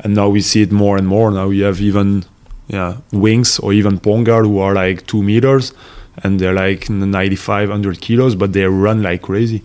and 0.00 0.14
now 0.14 0.28
we 0.28 0.40
see 0.40 0.62
it 0.62 0.72
more 0.72 0.96
and 0.96 1.06
more. 1.06 1.30
Now 1.30 1.48
we 1.48 1.60
have 1.60 1.80
even 1.80 2.24
yeah 2.68 2.96
wings 3.12 3.58
or 3.58 3.72
even 3.72 4.00
pongar 4.00 4.44
who 4.44 4.58
are 4.58 4.74
like 4.74 5.06
two 5.06 5.22
meters 5.22 5.72
and 6.22 6.40
they're 6.40 6.54
like 6.54 6.88
95 6.88 7.68
100 7.68 8.00
kilos 8.00 8.34
but 8.34 8.52
they 8.52 8.64
run 8.64 9.02
like 9.02 9.22
crazy. 9.22 9.62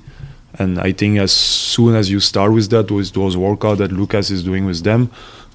And 0.57 0.79
i 0.79 0.91
think 0.91 1.19
as 1.19 1.31
soon 1.31 1.95
as 1.95 2.09
you 2.09 2.19
start 2.19 2.51
with 2.51 2.69
that 2.71 2.91
with 2.91 3.13
those 3.13 3.37
workout 3.37 3.77
that 3.77 3.91
lucas 3.93 4.29
is 4.29 4.43
doing 4.43 4.65
with 4.65 4.83
them 4.83 5.09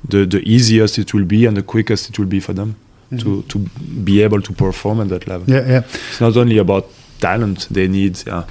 the 0.08 0.24
the 0.24 0.40
easiest 0.48 0.98
it 0.98 1.12
will 1.12 1.24
be 1.24 1.44
and 1.46 1.56
the 1.56 1.62
quickest 1.62 2.08
it 2.08 2.18
will 2.18 2.26
be 2.26 2.40
for 2.40 2.54
them 2.54 2.76
mm-hmm. 3.10 3.18
to 3.18 3.42
to 3.42 3.58
be 4.04 4.22
able 4.22 4.40
to 4.40 4.52
perform 4.52 5.00
at 5.00 5.08
that 5.08 5.26
level. 5.26 5.48
Yeah, 5.48 5.66
yeah. 5.66 5.82
it's 6.08 6.20
not 6.20 6.36
only 6.36 6.58
about 6.58 6.86
talent. 7.20 7.68
They 7.70 7.88
need 7.88 8.22
yeah 8.26 8.44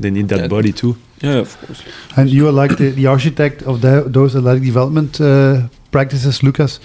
they 0.00 0.10
need 0.10 0.28
that 0.28 0.38
Yeah. 0.40 0.48
body 0.48 0.72
too 0.72 0.94
Yeah, 1.22 1.40
of 1.40 1.56
course. 1.60 1.82
And 2.16 2.28
you 2.30 2.46
are 2.48 2.52
like 2.62 2.76
the, 2.76 2.90
the 2.90 3.06
architect 3.06 3.62
of 3.62 3.80
the, 3.80 4.04
those 4.06 4.36
athletic 4.38 4.62
development 4.62 5.20
uh, 5.20 5.26
practices, 5.90 6.42
Lukas. 6.42 6.78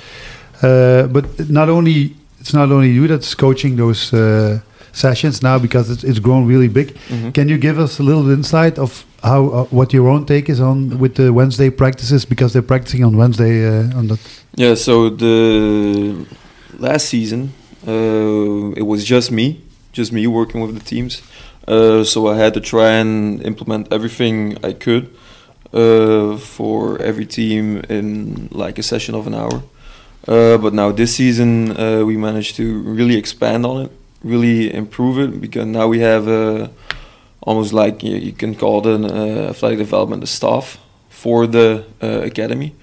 Uh, 0.62 1.08
but 1.08 1.26
not 1.50 1.70
only 1.70 2.16
it's 2.40 2.54
not 2.54 2.72
only 2.72 2.90
you 2.90 3.08
that's 3.08 3.36
coaching 3.36 3.78
those 3.78 4.12
uh, 4.14 4.60
sessions 4.92 5.42
now 5.42 5.60
because 5.60 5.90
it's, 5.94 6.04
it's 6.04 6.20
grown 6.20 6.48
really 6.48 6.68
big. 6.68 6.88
Mhm. 7.10 7.32
Can 7.34 7.48
you 7.50 7.58
give 7.58 7.80
us 7.84 8.00
a 8.00 8.04
little 8.04 8.30
insight 8.34 8.78
of 8.80 9.06
how 9.24 9.42
uh, 9.50 9.64
what 9.72 9.94
your 9.94 10.08
own 10.10 10.26
take 10.26 10.50
is 10.52 10.60
on 10.60 11.00
with 11.00 11.14
the 11.16 11.32
Wednesday 11.32 11.70
practices 11.70 12.26
because 12.26 12.52
they're 12.54 12.68
practicing 12.68 13.04
on 13.06 13.16
Wednesday 13.18 13.66
uh, 13.68 13.98
on 14.00 14.08
that? 14.08 14.20
Yeah, 14.56 14.76
so 14.76 15.10
the 15.10 16.26
last 16.80 17.06
season, 17.10 17.54
uh, 17.88 18.72
it 18.80 18.86
was 18.86 19.04
just 19.06 19.32
me, 19.32 19.62
just 19.94 20.12
me 20.12 20.28
working 20.28 20.62
with 20.62 20.74
the 20.74 20.84
teams. 20.96 21.22
Uh, 21.68 22.04
so 22.04 22.28
I 22.28 22.36
had 22.36 22.54
to 22.54 22.60
try 22.62 22.90
and 23.00 23.42
implement 23.42 23.94
everything 23.94 24.58
I 24.64 24.74
could 24.74 25.16
uh, 25.74 26.38
for 26.38 27.02
every 27.02 27.26
team 27.26 27.82
in 27.90 28.50
like 28.52 28.78
a 28.80 28.84
session 28.84 29.16
of 29.16 29.28
an 29.28 29.34
hour. 29.34 29.64
Uh, 30.28 30.58
but 30.58 30.74
now 30.74 30.92
this 30.92 31.16
season, 31.16 31.72
uh, 31.78 32.04
we 32.06 32.18
managed 32.18 32.56
to 32.56 32.82
really 32.82 33.18
expand 33.18 33.66
on 33.66 33.86
it, 33.86 33.92
really 34.24 34.74
improve 34.74 35.20
it, 35.20 35.42
because 35.42 35.66
now 35.66 35.88
we 35.88 36.00
have 36.00 36.28
uh, 36.28 36.68
almost 37.42 37.74
like 37.74 38.04
you, 38.04 38.16
you 38.18 38.32
can 38.34 38.56
call 38.56 38.80
it 38.80 38.96
an 38.96 39.06
uh, 39.06 39.50
athletic 39.50 39.80
development 39.80 40.28
staff 40.28 40.78
for 41.10 41.48
the 41.48 41.84
academy. 42.02 42.74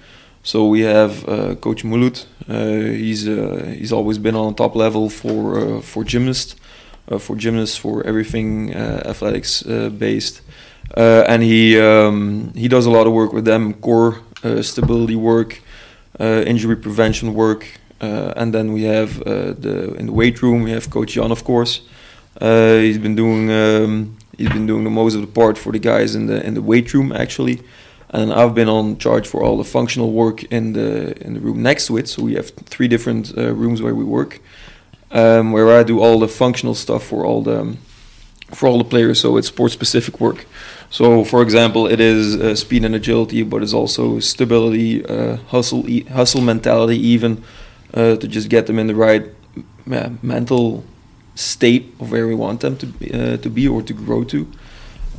So 0.43 0.65
we 0.65 0.81
have 0.81 1.25
Coach 1.61 1.83
Mulut. 1.83 2.25
He's 2.47 3.25
he's 3.77 3.91
always 3.91 4.17
been 4.17 4.35
on 4.35 4.55
top 4.55 4.75
level 4.75 5.09
for 5.09 5.81
for 5.81 6.03
gymnasts, 6.03 6.55
for 7.19 7.35
gymnasts 7.35 7.77
for 7.77 8.03
everything 8.05 8.73
uh, 8.73 9.03
athletics 9.05 9.65
uh, 9.65 9.89
based, 9.89 10.41
uh, 10.97 11.23
and 11.27 11.43
he 11.43 11.79
um, 11.79 12.51
he 12.55 12.67
does 12.67 12.85
a 12.85 12.91
lot 12.91 13.07
of 13.07 13.13
work 13.13 13.33
with 13.33 13.45
them, 13.45 13.73
core 13.73 14.21
uh, 14.43 14.61
stability 14.61 15.15
work, 15.15 15.61
uh, 16.19 16.43
injury 16.45 16.75
prevention 16.75 17.33
work, 17.33 17.65
uh, 18.01 18.33
and 18.35 18.53
then 18.53 18.73
we 18.73 18.83
have 18.83 19.21
uh, 19.21 19.53
the 19.53 19.93
in 19.95 20.05
the 20.05 20.13
weight 20.13 20.41
room 20.41 20.63
we 20.63 20.71
have 20.71 20.89
Coach 20.89 21.13
Jan, 21.13 21.31
of 21.31 21.43
course. 21.43 21.81
Uh, 22.39 22.75
he's 22.75 22.97
been 22.97 23.15
doing 23.15 23.51
um, 23.51 24.17
he's 24.37 24.49
been 24.49 24.65
doing 24.65 24.83
the 24.83 24.89
most 24.89 25.15
of 25.15 25.21
the 25.21 25.27
part 25.27 25.57
for 25.57 25.71
the 25.71 25.79
guys 25.79 26.15
in 26.15 26.27
the 26.27 26.45
in 26.45 26.53
the 26.53 26.61
weight 26.61 26.93
room 26.93 27.11
actually 27.11 27.61
and 28.11 28.33
I've 28.33 28.53
been 28.53 28.67
on 28.67 28.97
charge 28.97 29.27
for 29.27 29.41
all 29.41 29.57
the 29.57 29.63
functional 29.63 30.11
work 30.11 30.43
in 30.43 30.73
the 30.73 31.17
in 31.25 31.33
the 31.33 31.39
room 31.39 31.61
next 31.61 31.87
to 31.87 31.97
it. 31.97 32.07
So 32.07 32.21
we 32.23 32.35
have 32.35 32.49
three 32.49 32.87
different 32.87 33.35
uh, 33.37 33.53
rooms 33.53 33.81
where 33.81 33.95
we 33.95 34.03
work, 34.03 34.39
um, 35.11 35.51
where 35.51 35.79
I 35.79 35.83
do 35.83 35.99
all 35.99 36.19
the 36.19 36.27
functional 36.27 36.75
stuff 36.75 37.03
for 37.03 37.25
all 37.25 37.41
the 37.43 37.77
for 38.53 38.67
all 38.67 38.77
the 38.77 38.89
players. 38.89 39.19
So 39.19 39.37
it's 39.37 39.47
sport 39.47 39.71
specific 39.71 40.19
work. 40.19 40.45
So 40.89 41.23
for 41.23 41.41
example, 41.41 41.87
it 41.87 41.99
is 41.99 42.35
uh, 42.35 42.55
speed 42.55 42.83
and 42.83 42.95
agility, 42.95 43.43
but 43.43 43.63
it's 43.63 43.73
also 43.73 44.19
stability, 44.19 45.05
uh, 45.05 45.37
hustle, 45.47 45.89
e- 45.89 46.03
hustle 46.03 46.41
mentality, 46.41 46.97
even 46.97 47.43
uh, 47.93 48.17
to 48.17 48.27
just 48.27 48.49
get 48.49 48.67
them 48.67 48.77
in 48.77 48.87
the 48.87 48.95
right 48.95 49.25
uh, 49.89 50.09
mental 50.21 50.83
state 51.35 51.93
of 51.99 52.11
where 52.11 52.27
we 52.27 52.35
want 52.35 52.59
them 52.59 52.75
to 52.77 52.85
be, 52.85 53.13
uh, 53.13 53.37
to 53.37 53.49
be 53.49 53.67
or 53.67 53.81
to 53.81 53.93
grow 53.93 54.23
to. 54.25 54.51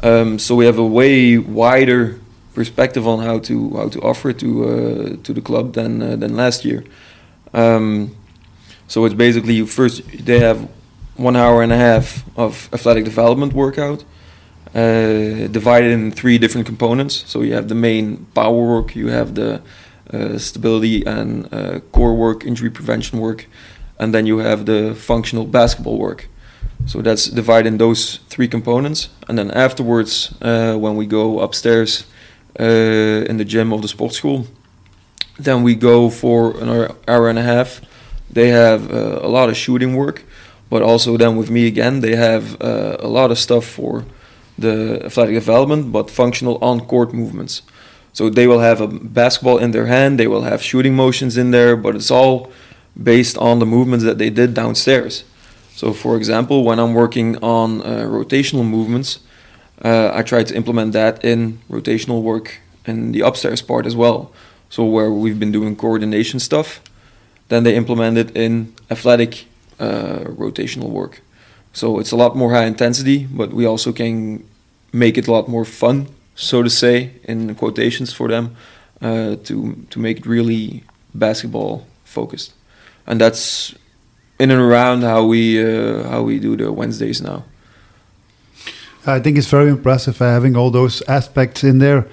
Um, 0.02 0.38
so 0.38 0.55
we 0.55 0.66
have 0.66 0.78
a 0.78 0.87
way 0.87 1.38
wider 1.38 2.20
perspective 2.55 3.09
on 3.09 3.20
how 3.20 3.38
to 3.38 3.70
how 3.76 3.88
to 3.88 4.00
offer 4.02 4.31
it 4.31 4.38
to 4.40 4.64
uh, 4.64 5.16
to 5.22 5.33
the 5.33 5.40
club 5.40 5.72
than 5.72 6.02
uh, 6.02 6.16
than 6.16 6.37
last 6.37 6.64
year. 6.64 6.85
Um, 7.55 8.14
so 8.92 9.07
it's 9.07 9.14
basically 9.14 9.64
first 9.64 10.02
they 10.26 10.38
have 10.38 10.68
one 11.16 11.35
hour 11.35 11.62
and 11.62 11.72
a 11.72 11.78
half 11.78 12.24
of 12.37 12.68
athletic 12.74 13.05
development 13.05 13.55
workout, 13.55 14.05
uh, 14.74 15.48
divided 15.48 15.92
in 15.92 16.11
three 16.11 16.37
different 16.37 16.66
components. 16.66 17.24
So 17.26 17.40
you 17.40 17.55
have 17.55 17.68
the 17.68 17.74
main 17.74 18.26
power 18.35 18.62
work, 18.74 18.94
you 18.94 19.09
have 19.09 19.35
the 19.35 19.62
uh, 20.12 20.37
stability 20.37 21.07
and 21.07 21.48
uh, 21.55 21.81
core 21.92 22.14
work, 22.14 22.44
injury 22.44 22.68
prevention 22.68 23.18
work, 23.18 23.46
and 23.98 24.12
then 24.12 24.26
you 24.26 24.38
have 24.40 24.66
the 24.66 24.94
functional 24.94 25.46
basketball 25.46 25.96
work. 25.96 26.28
So 26.85 27.00
that's 27.00 27.31
divided 27.31 27.68
in 27.68 27.78
those 27.78 28.18
three 28.28 28.48
components. 28.48 29.09
And 29.26 29.38
then 29.38 29.50
afterwards, 29.52 30.35
uh, 30.42 30.76
when 30.76 30.96
we 30.96 31.07
go 31.07 31.40
upstairs 31.40 32.05
uh, 32.61 33.31
in 33.31 33.38
the 33.38 33.46
gym 33.46 33.72
of 33.72 33.81
the 33.81 33.88
sports 33.88 34.18
school, 34.18 34.46
then 35.38 35.62
we 35.62 35.76
go 35.76 36.11
for 36.11 36.61
an 36.61 36.68
hour, 36.68 36.96
hour 37.09 37.31
and 37.31 37.38
a 37.38 37.42
half. 37.42 37.81
They 38.33 38.49
have 38.49 38.90
uh, 38.90 39.21
a 39.23 39.29
lot 39.29 39.49
of 39.49 39.57
shooting 39.57 39.95
work, 39.95 40.25
but 40.71 40.83
also 40.83 41.16
then 41.16 41.37
with 41.37 41.51
me 41.51 41.66
again, 41.66 42.01
they 42.01 42.16
have 42.16 42.61
uh, 42.61 42.97
a 43.01 43.09
lot 43.09 43.31
of 43.31 43.38
stuff 43.38 43.64
for 43.64 44.05
the 44.59 45.05
athletic 45.05 45.35
development, 45.35 45.92
but 45.92 46.11
functional 46.11 46.59
on-court 46.62 47.12
movements. 47.12 47.62
So 48.12 48.29
they 48.29 48.47
will 48.47 48.61
have 48.61 48.81
a 48.81 48.87
basketball 48.87 49.59
in 49.59 49.71
their 49.71 49.87
hand, 49.87 50.18
they 50.18 50.27
will 50.27 50.42
have 50.42 50.62
shooting 50.62 50.95
motions 50.95 51.37
in 51.37 51.51
there, 51.51 51.77
but 51.77 51.95
it's 51.95 52.11
all 52.11 52.53
based 53.01 53.38
on 53.38 53.59
the 53.59 53.66
movements 53.66 54.05
that 54.05 54.18
they 54.18 54.31
did 54.31 54.55
downstairs. 54.55 55.25
So, 55.75 55.92
for 55.92 56.16
example, 56.16 56.64
when 56.64 56.79
I'm 56.79 56.95
working 56.95 57.37
on 57.38 57.81
uh, 57.81 58.05
rotational 58.05 58.64
movements, 58.64 59.21
uh, 59.83 60.11
I 60.14 60.23
try 60.23 60.45
to 60.45 60.55
implement 60.55 60.92
that 60.92 61.25
in 61.25 61.61
rotational 61.71 62.23
work 62.23 62.61
in 62.87 63.12
the 63.12 63.21
upstairs 63.21 63.62
part 63.62 63.87
as 63.87 63.97
well. 63.97 64.31
So, 64.68 64.85
where 64.85 65.11
we've 65.11 65.40
been 65.40 65.53
doing 65.53 65.75
coordination 65.75 66.38
stuff, 66.40 66.81
then 67.52 67.64
they 67.64 67.74
implement 67.74 68.18
it 68.18 68.36
in 68.36 68.72
athletic 68.90 69.46
uh, 69.78 70.20
rotational 70.24 70.90
work. 70.90 71.20
So, 71.72 71.98
it's 71.98 72.12
a 72.12 72.16
lot 72.16 72.36
more 72.36 72.52
high 72.52 72.66
intensity, 72.66 73.26
but 73.26 73.52
we 73.52 73.66
also 73.66 73.92
can 73.92 74.44
make 74.92 75.16
it 75.16 75.26
a 75.28 75.32
lot 75.32 75.48
more 75.48 75.64
fun, 75.64 76.06
so 76.34 76.62
to 76.62 76.70
say, 76.70 77.12
in 77.24 77.54
quotations 77.54 78.12
for 78.12 78.28
them, 78.28 78.56
uh, 79.00 79.36
to, 79.44 79.86
to 79.90 79.98
make 79.98 80.18
it 80.18 80.26
really 80.26 80.84
basketball 81.14 81.86
focused. 82.04 82.52
And 83.06 83.20
that's 83.20 83.74
in 84.38 84.50
and 84.50 84.60
around 84.60 85.02
how 85.02 85.24
we 85.24 85.62
uh, 85.62 86.08
how 86.08 86.22
we 86.22 86.38
do 86.38 86.56
the 86.56 86.72
Wednesdays 86.72 87.20
now. 87.20 87.44
I 89.06 89.20
think 89.20 89.36
it's 89.36 89.50
very 89.50 89.70
impressive 89.70 90.20
uh, 90.22 90.26
having 90.26 90.56
all 90.56 90.70
those 90.70 91.02
aspects 91.08 91.64
in 91.64 91.78
there. 91.78 92.06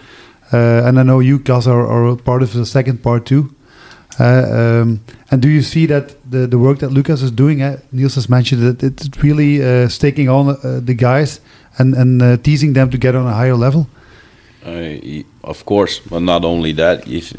Uh, 0.51 0.87
and 0.87 0.99
I 0.99 1.03
know 1.03 1.19
you 1.19 1.37
guys 1.37 1.67
are, 1.67 1.85
are 1.85 2.15
part 2.15 2.41
of 2.41 2.53
the 2.53 2.65
second 2.65 3.03
part 3.03 3.25
too. 3.25 3.53
Um, 4.19 5.01
and 5.31 5.41
do 5.41 5.47
you 5.47 5.61
see 5.61 5.85
that 5.85 6.15
the, 6.29 6.45
the 6.47 6.57
work 6.57 6.79
that 6.79 6.89
Lukas 6.89 7.21
is 7.21 7.31
doing, 7.31 7.61
uh, 7.61 7.79
Niels 7.91 8.15
has 8.15 8.29
mentioned 8.29 8.61
that 8.61 8.83
it's 8.83 9.23
really 9.23 9.63
uh, 9.63 9.87
staking 9.87 10.27
on 10.27 10.49
uh, 10.49 10.81
the 10.83 10.93
guys 10.93 11.39
and, 11.77 11.95
and 11.95 12.21
uh, 12.21 12.37
teasing 12.37 12.73
them 12.73 12.89
to 12.89 12.97
get 12.97 13.15
on 13.15 13.25
a 13.25 13.33
higher 13.33 13.55
level? 13.55 13.87
Uh, 14.65 15.23
of 15.43 15.65
course, 15.65 15.99
but 15.99 16.21
not 16.21 16.43
only 16.43 16.73
that. 16.73 17.07
If 17.07 17.33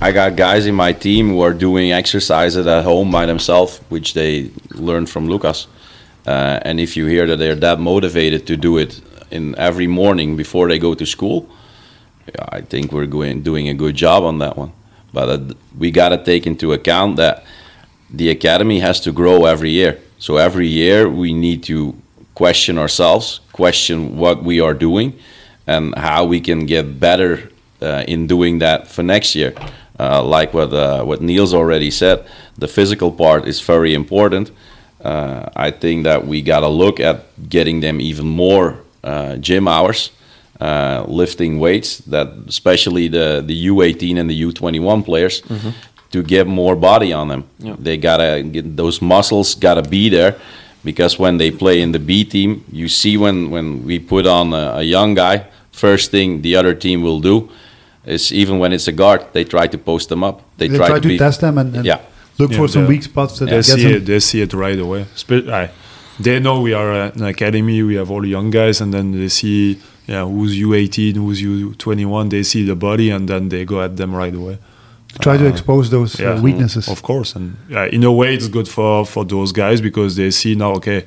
I 0.00 0.12
got 0.12 0.36
guys 0.36 0.66
in 0.66 0.74
my 0.74 0.92
team 0.92 1.28
who 1.28 1.40
are 1.40 1.52
doing 1.52 1.92
exercises 1.92 2.66
at 2.66 2.84
home 2.84 3.10
by 3.10 3.26
themselves, 3.26 3.80
which 3.88 4.14
they 4.14 4.50
learned 4.70 5.08
from 5.10 5.28
Lukas. 5.28 5.66
Uh, 6.26 6.60
and 6.62 6.78
if 6.78 6.96
you 6.96 7.06
hear 7.06 7.26
that 7.26 7.38
they're 7.38 7.54
that 7.54 7.80
motivated 7.80 8.46
to 8.46 8.56
do 8.56 8.76
it 8.76 9.00
in 9.30 9.56
every 9.56 9.86
morning 9.86 10.36
before 10.36 10.68
they 10.68 10.78
go 10.78 10.94
to 10.94 11.06
school, 11.06 11.48
I 12.50 12.60
think 12.60 12.92
we're 12.92 13.06
going 13.06 13.42
doing 13.42 13.68
a 13.68 13.74
good 13.74 13.96
job 13.96 14.24
on 14.24 14.38
that 14.38 14.56
one. 14.56 14.72
But 15.26 15.56
we 15.76 15.90
got 15.90 16.10
to 16.10 16.18
take 16.22 16.46
into 16.46 16.72
account 16.72 17.16
that 17.16 17.44
the 18.10 18.30
academy 18.30 18.80
has 18.80 19.00
to 19.00 19.12
grow 19.12 19.44
every 19.44 19.70
year. 19.70 19.98
So 20.18 20.36
every 20.36 20.66
year 20.66 21.08
we 21.08 21.32
need 21.32 21.62
to 21.64 21.94
question 22.34 22.78
ourselves, 22.78 23.40
question 23.52 24.16
what 24.16 24.42
we 24.42 24.60
are 24.60 24.74
doing, 24.74 25.12
and 25.66 25.94
how 25.96 26.24
we 26.24 26.40
can 26.40 26.66
get 26.66 26.98
better 27.00 27.50
uh, 27.82 28.04
in 28.06 28.26
doing 28.26 28.60
that 28.60 28.88
for 28.88 29.02
next 29.02 29.34
year. 29.34 29.54
Uh, 30.00 30.22
like 30.22 30.54
what 30.54 30.72
uh, 30.72 31.02
what 31.04 31.20
Niels 31.20 31.52
already 31.52 31.90
said, 31.90 32.24
the 32.56 32.68
physical 32.68 33.10
part 33.10 33.48
is 33.48 33.60
very 33.60 33.92
important. 33.94 34.50
Uh, 35.04 35.48
I 35.56 35.70
think 35.70 36.04
that 36.04 36.26
we 36.26 36.42
got 36.42 36.60
to 36.60 36.68
look 36.68 37.00
at 37.00 37.24
getting 37.48 37.80
them 37.80 38.00
even 38.00 38.26
more 38.26 38.78
uh, 39.04 39.36
gym 39.36 39.66
hours, 39.68 40.10
uh, 40.60 41.04
lifting 41.08 41.58
weights. 41.60 41.98
That 42.10 42.28
especially 42.48 43.08
the 43.08 43.42
the 43.46 43.66
U18 43.68 44.18
and 44.18 44.28
the 44.30 44.42
U21 44.42 45.02
players. 45.04 45.42
To 46.10 46.22
get 46.22 46.46
more 46.46 46.74
body 46.74 47.12
on 47.12 47.28
them, 47.28 47.42
Yeah. 47.58 47.76
they 47.78 47.98
gotta 47.98 48.42
get 48.42 48.76
those 48.76 49.02
muscles. 49.04 49.54
Gotta 49.54 49.82
be 49.82 50.08
there, 50.08 50.34
because 50.82 51.18
when 51.18 51.36
they 51.38 51.50
play 51.50 51.82
in 51.82 51.92
the 51.92 51.98
B 51.98 52.24
team, 52.24 52.64
you 52.72 52.88
see 52.88 53.18
when 53.18 53.50
when 53.50 53.84
we 53.84 53.98
put 53.98 54.26
on 54.26 54.54
a, 54.54 54.78
a 54.78 54.82
young 54.82 55.14
guy, 55.16 55.44
first 55.70 56.10
thing 56.10 56.40
the 56.42 56.56
other 56.56 56.74
team 56.74 57.02
will 57.02 57.20
do 57.20 57.48
is 58.06 58.32
even 58.32 58.58
when 58.58 58.72
it's 58.72 58.88
a 58.88 58.92
guard, 58.92 59.20
they 59.32 59.44
try 59.44 59.66
to 59.68 59.76
post 59.78 60.08
them 60.08 60.24
up. 60.24 60.40
They, 60.56 60.68
They, 60.68 60.78
try, 60.78 60.98
to, 60.98 61.08
be, 61.08 61.18
test 61.18 61.40
them 61.40 61.58
and, 61.58 61.76
and 61.76 61.84
Yeah. 61.84 61.98
look 62.38 62.52
Yeah, 62.52 62.56
for 62.58 62.68
some 62.68 62.86
weak 62.88 63.02
spots 63.02 63.38
that 63.38 63.46
they 63.50 63.56
get 63.56 63.64
see 63.64 63.82
them. 63.82 63.92
it. 63.96 64.06
They 64.06 64.20
see 64.20 64.40
it 64.40 64.52
right 64.54 64.78
away. 64.80 65.04
Spe- 65.14 65.46
I, 65.48 65.68
they 66.18 66.40
know 66.40 66.62
we 66.62 66.72
are 66.72 66.90
an 67.12 67.22
academy. 67.22 67.82
We 67.82 67.96
have 67.96 68.10
all 68.10 68.24
young 68.26 68.50
guys, 68.50 68.80
and 68.80 68.92
then 68.94 69.12
they 69.12 69.28
see 69.28 69.76
yeah 70.08 70.24
who's 70.24 70.52
U18, 70.56 71.14
who's 71.16 71.40
U21. 71.42 72.30
They 72.30 72.42
see 72.42 72.64
the 72.64 72.74
body, 72.74 73.10
and 73.10 73.28
then 73.28 73.48
they 73.48 73.64
go 73.64 73.80
at 73.82 73.96
them 73.96 74.14
right 74.14 74.34
away. 74.34 74.58
Try 75.20 75.36
to 75.38 75.46
Uh, 75.46 75.50
expose 75.54 75.90
those 75.90 76.20
uh, 76.20 76.38
weaknesses. 76.42 76.88
Of 76.88 77.02
course, 77.02 77.34
and 77.36 77.56
yeah, 77.70 77.86
in 77.96 78.04
a 78.04 78.12
way, 78.12 78.34
it's 78.34 78.48
good 78.48 78.68
for 78.68 79.06
for 79.06 79.24
those 79.24 79.52
guys 79.52 79.80
because 79.80 80.16
they 80.16 80.30
see 80.30 80.54
now. 80.54 80.72
Okay, 80.76 81.00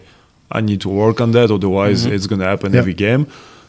I 0.58 0.62
need 0.62 0.80
to 0.82 0.90
work 0.90 1.22
on 1.22 1.32
that. 1.32 1.52
Otherwise, 1.52 2.06
it's 2.16 2.28
gonna 2.28 2.46
happen 2.54 2.72
Yeah. 2.74 2.80
every 2.82 2.94
game. 2.94 3.26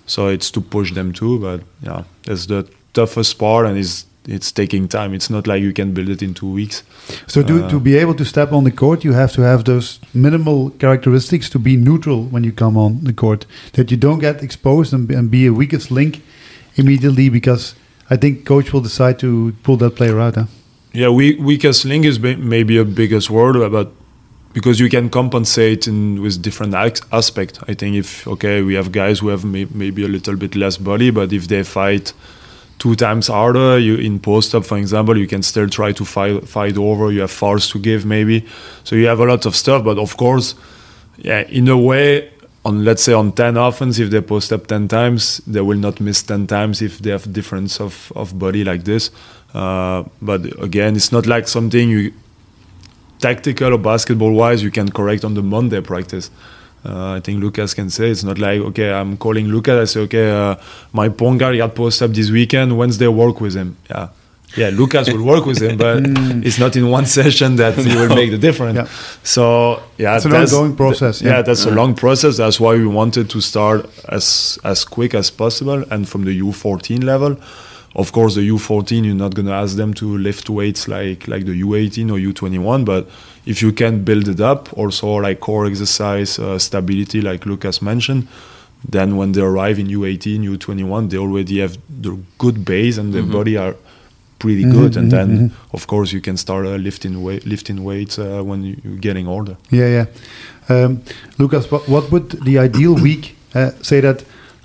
So 0.07 0.29
it's 0.29 0.51
to 0.53 0.61
push 0.61 0.93
them 0.93 1.13
too. 1.13 1.39
But 1.39 1.61
yeah, 1.87 2.03
that's 2.25 2.47
the 2.47 2.65
toughest 2.93 3.39
part, 3.39 3.67
and 3.67 3.77
it's 3.79 4.07
it's 4.27 4.53
taking 4.53 4.89
time. 4.89 5.15
It's 5.15 5.31
not 5.31 5.47
like 5.47 5.63
you 5.63 5.73
can 5.73 5.93
build 5.93 6.09
it 6.09 6.23
in 6.23 6.35
two 6.35 6.51
weeks. 6.51 6.83
So 7.27 7.43
to, 7.43 7.69
to 7.69 7.81
be 7.81 7.97
able 7.97 8.15
to 8.15 8.25
step 8.25 8.53
on 8.53 8.65
the 8.65 8.71
court, 8.71 9.05
you 9.05 9.13
have 9.13 9.33
to 9.33 9.43
have 9.43 9.65
those 9.65 9.99
minimal 10.15 10.71
characteristics 10.71 11.51
to 11.51 11.59
be 11.59 11.77
neutral 11.77 12.25
when 12.25 12.45
you 12.45 12.53
come 12.53 12.77
on 12.77 13.05
the 13.05 13.13
court. 13.13 13.47
That 13.73 13.91
you 13.91 13.97
don't 13.97 14.21
get 14.21 14.43
exposed 14.43 14.93
and, 14.93 15.09
be- 15.09 15.15
and 15.15 15.31
be 15.31 15.47
a 15.47 15.53
weakest 15.53 15.91
link 15.91 16.23
immediately 16.77 17.29
because 17.29 17.75
I 18.11 18.17
think 18.17 18.45
coach 18.47 18.73
will 18.73 18.81
decide 18.81 19.19
to 19.21 19.55
pull 19.63 19.77
that 19.79 19.97
player 19.97 20.21
out. 20.21 20.37
Huh? 20.37 20.47
Yeah, 20.93 21.09
we, 21.09 21.37
weakest 21.37 21.85
link 21.85 22.05
is 22.05 22.21
maybe 22.21 22.77
a 22.79 22.85
biggest 22.85 23.31
word, 23.31 23.71
but 23.73 23.93
because 24.53 24.79
you 24.79 24.91
can 24.91 25.09
compensate 25.09 25.89
in 25.89 26.21
with 26.21 26.43
different 26.43 26.75
aspect. 26.75 27.59
I 27.69 27.75
think 27.75 27.97
if 27.97 28.29
okay, 28.29 28.63
we 28.63 28.75
have 28.75 28.93
guys 28.93 29.21
who 29.21 29.29
have 29.29 29.45
may- 29.45 29.69
maybe 29.73 30.05
a 30.05 30.09
little 30.09 30.37
bit 30.37 30.55
less 30.55 30.77
body, 30.77 31.11
but 31.11 31.33
if 31.33 31.49
they 31.49 31.63
fight 31.65 32.13
two 32.83 32.97
times 32.97 33.29
harder, 33.29 33.79
you 33.79 33.95
in 33.95 34.19
post 34.19 34.57
up, 34.57 34.65
for 34.65 34.77
example, 34.77 35.17
you 35.17 35.29
can 35.29 35.41
still 35.41 35.69
try 35.69 35.93
to 35.93 36.05
fight 36.05 36.49
fight 36.49 36.77
over. 36.77 37.13
You 37.13 37.21
have 37.21 37.31
fouls 37.31 37.69
to 37.71 37.79
give 37.79 38.05
maybe, 38.05 38.45
so 38.83 38.97
you 38.97 39.07
have 39.07 39.21
a 39.21 39.25
lot 39.25 39.47
of 39.47 39.55
stuff. 39.55 39.85
But 39.85 39.99
of 39.99 40.17
course, 40.17 40.57
yeah, 41.17 41.43
in 41.49 41.69
a 41.69 41.79
way, 41.79 42.33
on 42.65 42.85
let's 42.85 43.05
say 43.05 43.13
on 43.13 43.31
ten 43.31 43.57
offense, 43.57 44.01
if 44.01 44.11
they 44.11 44.21
post 44.21 44.53
up 44.53 44.67
ten 44.67 44.89
times, 44.89 45.41
they 45.47 45.61
will 45.61 45.79
not 45.79 46.01
miss 46.01 46.25
ten 46.25 46.49
times 46.49 46.83
if 46.83 46.99
they 46.99 47.11
have 47.11 47.33
difference 47.33 47.81
of 47.81 48.13
of 48.17 48.37
body 48.37 48.65
like 48.65 48.83
this. 48.83 49.13
Uh, 49.55 50.03
but 50.21 50.41
again, 50.61 50.97
it's 50.97 51.13
not 51.13 51.25
like 51.27 51.47
something 51.47 51.89
you 51.89 52.13
tactical 53.21 53.75
or 53.75 53.79
basketball 53.79 54.33
wise 54.33 54.61
you 54.65 54.73
can 54.73 54.91
correct 54.91 55.25
on 55.25 55.35
the 55.35 55.43
Monday 55.43 55.81
practice. 55.81 56.31
Uh, 56.85 57.13
I 57.13 57.21
think 57.21 57.41
Lukas 57.41 57.75
can 57.75 57.91
say 57.91 58.11
it's 58.11 58.25
not 58.25 58.39
like 58.39 58.61
okay, 58.61 58.93
I'm 58.93 59.17
calling 59.17 59.47
Lukas. 59.49 59.91
I 59.91 59.93
say 59.93 60.01
okay, 60.01 60.31
uh, 60.31 60.57
my 60.93 61.09
point 61.09 61.39
guard 61.39 61.57
got 61.57 61.75
post 61.75 62.03
up 62.03 62.11
this 62.13 62.31
weekend. 62.31 62.77
Wednesday 62.77 63.07
work 63.09 63.41
with 63.41 63.55
him. 63.55 63.77
Yeah, 63.89 64.09
yeah. 64.57 64.71
Lukas 64.73 65.09
will 65.13 65.23
work 65.25 65.47
with 65.47 65.61
him, 65.63 65.77
but 65.79 66.03
it's 66.47 66.59
not 66.59 66.75
in 66.75 66.89
one 66.91 67.07
session 67.21 67.57
that 67.57 67.75
he 67.77 67.95
will 67.95 68.09
make 68.15 68.31
the 68.33 68.39
difference. 68.39 68.77
Yeah. 68.77 68.89
So 69.23 69.81
yeah, 69.99 70.17
It's 70.17 70.25
an 70.25 70.33
that's- 70.33 70.53
ongoing 70.53 70.75
process, 70.77 71.19
th- 71.21 71.29
yeah, 71.31 71.37
yeah. 71.37 71.43
that's 71.43 71.65
a 71.67 71.71
long 71.71 71.95
process. 71.95 72.37
That's 72.39 72.59
why 72.59 72.75
we 72.75 72.87
wanted 72.87 73.31
to 73.31 73.41
start 73.41 73.87
as 74.09 74.59
as 74.65 74.85
quick 74.85 75.15
as 75.15 75.31
possible 75.31 75.85
and 75.91 76.09
from 76.09 76.25
the 76.25 76.41
U14 76.41 77.05
level. 77.05 77.37
Of 77.95 78.11
course, 78.13 78.35
the 78.37 78.49
U14, 78.49 79.05
you're 79.05 79.15
not 79.15 79.35
gonna 79.35 79.53
ask 79.53 79.77
them 79.77 79.93
to 79.95 80.17
lift 80.19 80.49
weights 80.49 80.89
like 80.89 81.29
like 81.29 81.45
the 81.45 81.61
U18 81.63 82.11
or 82.11 82.19
U21, 82.33 82.85
but 82.85 83.07
if 83.47 83.61
you 83.63 83.73
can 83.73 84.03
build 84.05 84.29
it 84.29 84.41
up, 84.41 84.69
also 84.79 85.07
like 85.17 85.41
core 85.41 85.67
exercise, 85.67 86.39
uh, 86.39 86.59
stability, 86.59 87.21
like 87.21 87.45
Lukas 87.45 87.81
mentioned, 87.83 88.27
then 88.91 89.17
when 89.17 89.33
they 89.33 89.43
arrive 89.43 89.79
in 89.79 89.89
U18, 89.89 90.43
U21, 90.59 91.11
they 91.11 91.19
already 91.19 91.61
have 91.61 91.77
the 92.03 92.17
good 92.39 92.65
base 92.65 92.97
and 93.01 93.13
their 93.13 93.23
body 93.33 93.57
are 93.57 93.75
pretty 94.39 94.65
good, 94.65 94.97
and 94.97 95.11
then 95.13 95.53
of 95.73 95.87
course 95.87 96.13
you 96.13 96.21
can 96.21 96.37
start 96.37 96.67
uh, 96.67 96.77
lifting 96.77 97.23
weight, 97.23 97.45
lifting 97.47 97.85
weights 97.85 98.19
uh, 98.19 98.43
when 98.43 98.65
you- 98.65 98.77
you're 98.85 98.99
getting 99.01 99.29
older. 99.29 99.57
Yeah, 99.71 99.89
yeah. 99.89 100.07
Um, 100.69 101.03
Lukas, 101.39 101.71
what, 101.71 101.89
what 101.89 102.11
would 102.11 102.31
the 102.45 102.59
ideal 102.59 102.95
week 102.95 103.37
uh, 103.55 103.71
say 103.83 104.01
that 104.01 104.25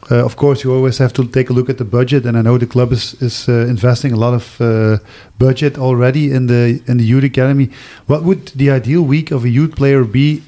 Uh, 0.10 0.24
of 0.24 0.36
course, 0.36 0.64
you 0.64 0.74
always 0.74 0.98
have 1.00 1.12
to 1.12 1.28
take 1.28 1.50
a 1.50 1.54
look 1.54 1.70
at 1.70 1.78
the 1.78 1.84
budget, 1.84 2.26
and 2.26 2.38
I 2.38 2.42
know 2.42 2.58
the 2.58 2.68
club 2.68 2.92
is 2.92 3.14
is 3.22 3.50
uh, 3.50 3.68
investing 3.68 4.14
a 4.14 4.16
lot 4.16 4.34
of 4.34 4.62
uh, 4.62 4.98
budget 5.38 5.78
already 5.78 6.32
in 6.32 6.48
the 6.48 6.82
in 6.88 6.98
the 6.98 7.04
youth 7.04 7.26
academy. 7.26 7.70
What 8.06 8.24
would 8.24 8.48
the 8.56 8.72
ideal 8.72 9.02
week 9.02 9.32
of 9.32 9.44
a 9.44 9.50
youth 9.50 9.76
player 9.76 10.06
be, 10.06 10.42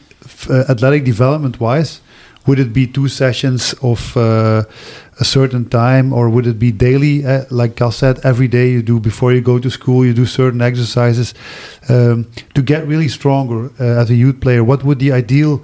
uh, 0.50 0.64
athletic 0.70 1.04
development 1.04 1.60
wise? 1.60 2.00
Would 2.46 2.60
it 2.60 2.72
be 2.74 2.88
two 2.88 3.10
sessions 3.10 3.76
of 3.82 4.16
uh, 4.16 4.64
a 5.20 5.26
certain 5.26 5.66
time, 5.70 6.14
or 6.14 6.30
would 6.30 6.48
it 6.48 6.58
be 6.58 6.72
daily? 6.72 7.24
Like 7.50 7.76
Cal 7.76 7.92
said, 7.92 8.20
every 8.24 8.48
day 8.48 8.72
you 8.72 8.82
do 8.82 9.00
before 9.00 9.34
you 9.34 9.42
go 9.42 9.60
to 9.60 9.70
school, 9.70 10.06
you 10.06 10.14
do 10.14 10.26
certain 10.26 10.62
exercises 10.62 11.34
um, 11.90 12.26
to 12.54 12.62
get 12.62 12.88
really 12.88 13.10
stronger 13.10 13.70
as 13.78 14.10
a 14.10 14.16
youth 14.16 14.40
player. 14.40 14.64
What 14.64 14.84
would 14.84 15.00
the 15.00 15.12
ideal 15.12 15.62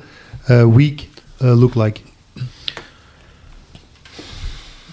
week 0.50 1.10
look 1.40 1.76
like? 1.76 2.05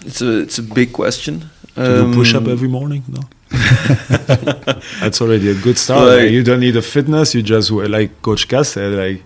It's 0.07 0.21
a 0.23 0.39
it's 0.41 0.59
a 0.59 0.63
big 0.63 0.93
question. 0.93 1.51
To 1.75 1.83
do 1.83 2.15
push 2.15 2.35
up 2.35 2.43
Um, 2.45 2.51
every 2.53 2.69
morning? 2.69 3.03
No. 3.09 3.21
That's 5.01 5.21
already 5.23 5.49
a 5.51 5.55
good 5.55 5.79
start. 5.79 6.07
Like- 6.07 6.23
Like, 6.23 6.31
you 6.31 6.43
don't 6.43 6.61
need 6.61 6.77
a 6.77 6.83
fitness. 6.83 7.35
You 7.35 7.43
just 7.43 7.71
like 7.71 8.11
Coach 8.23 8.47
Cas 8.49 8.69
said, 8.69 8.93
like 8.93 9.23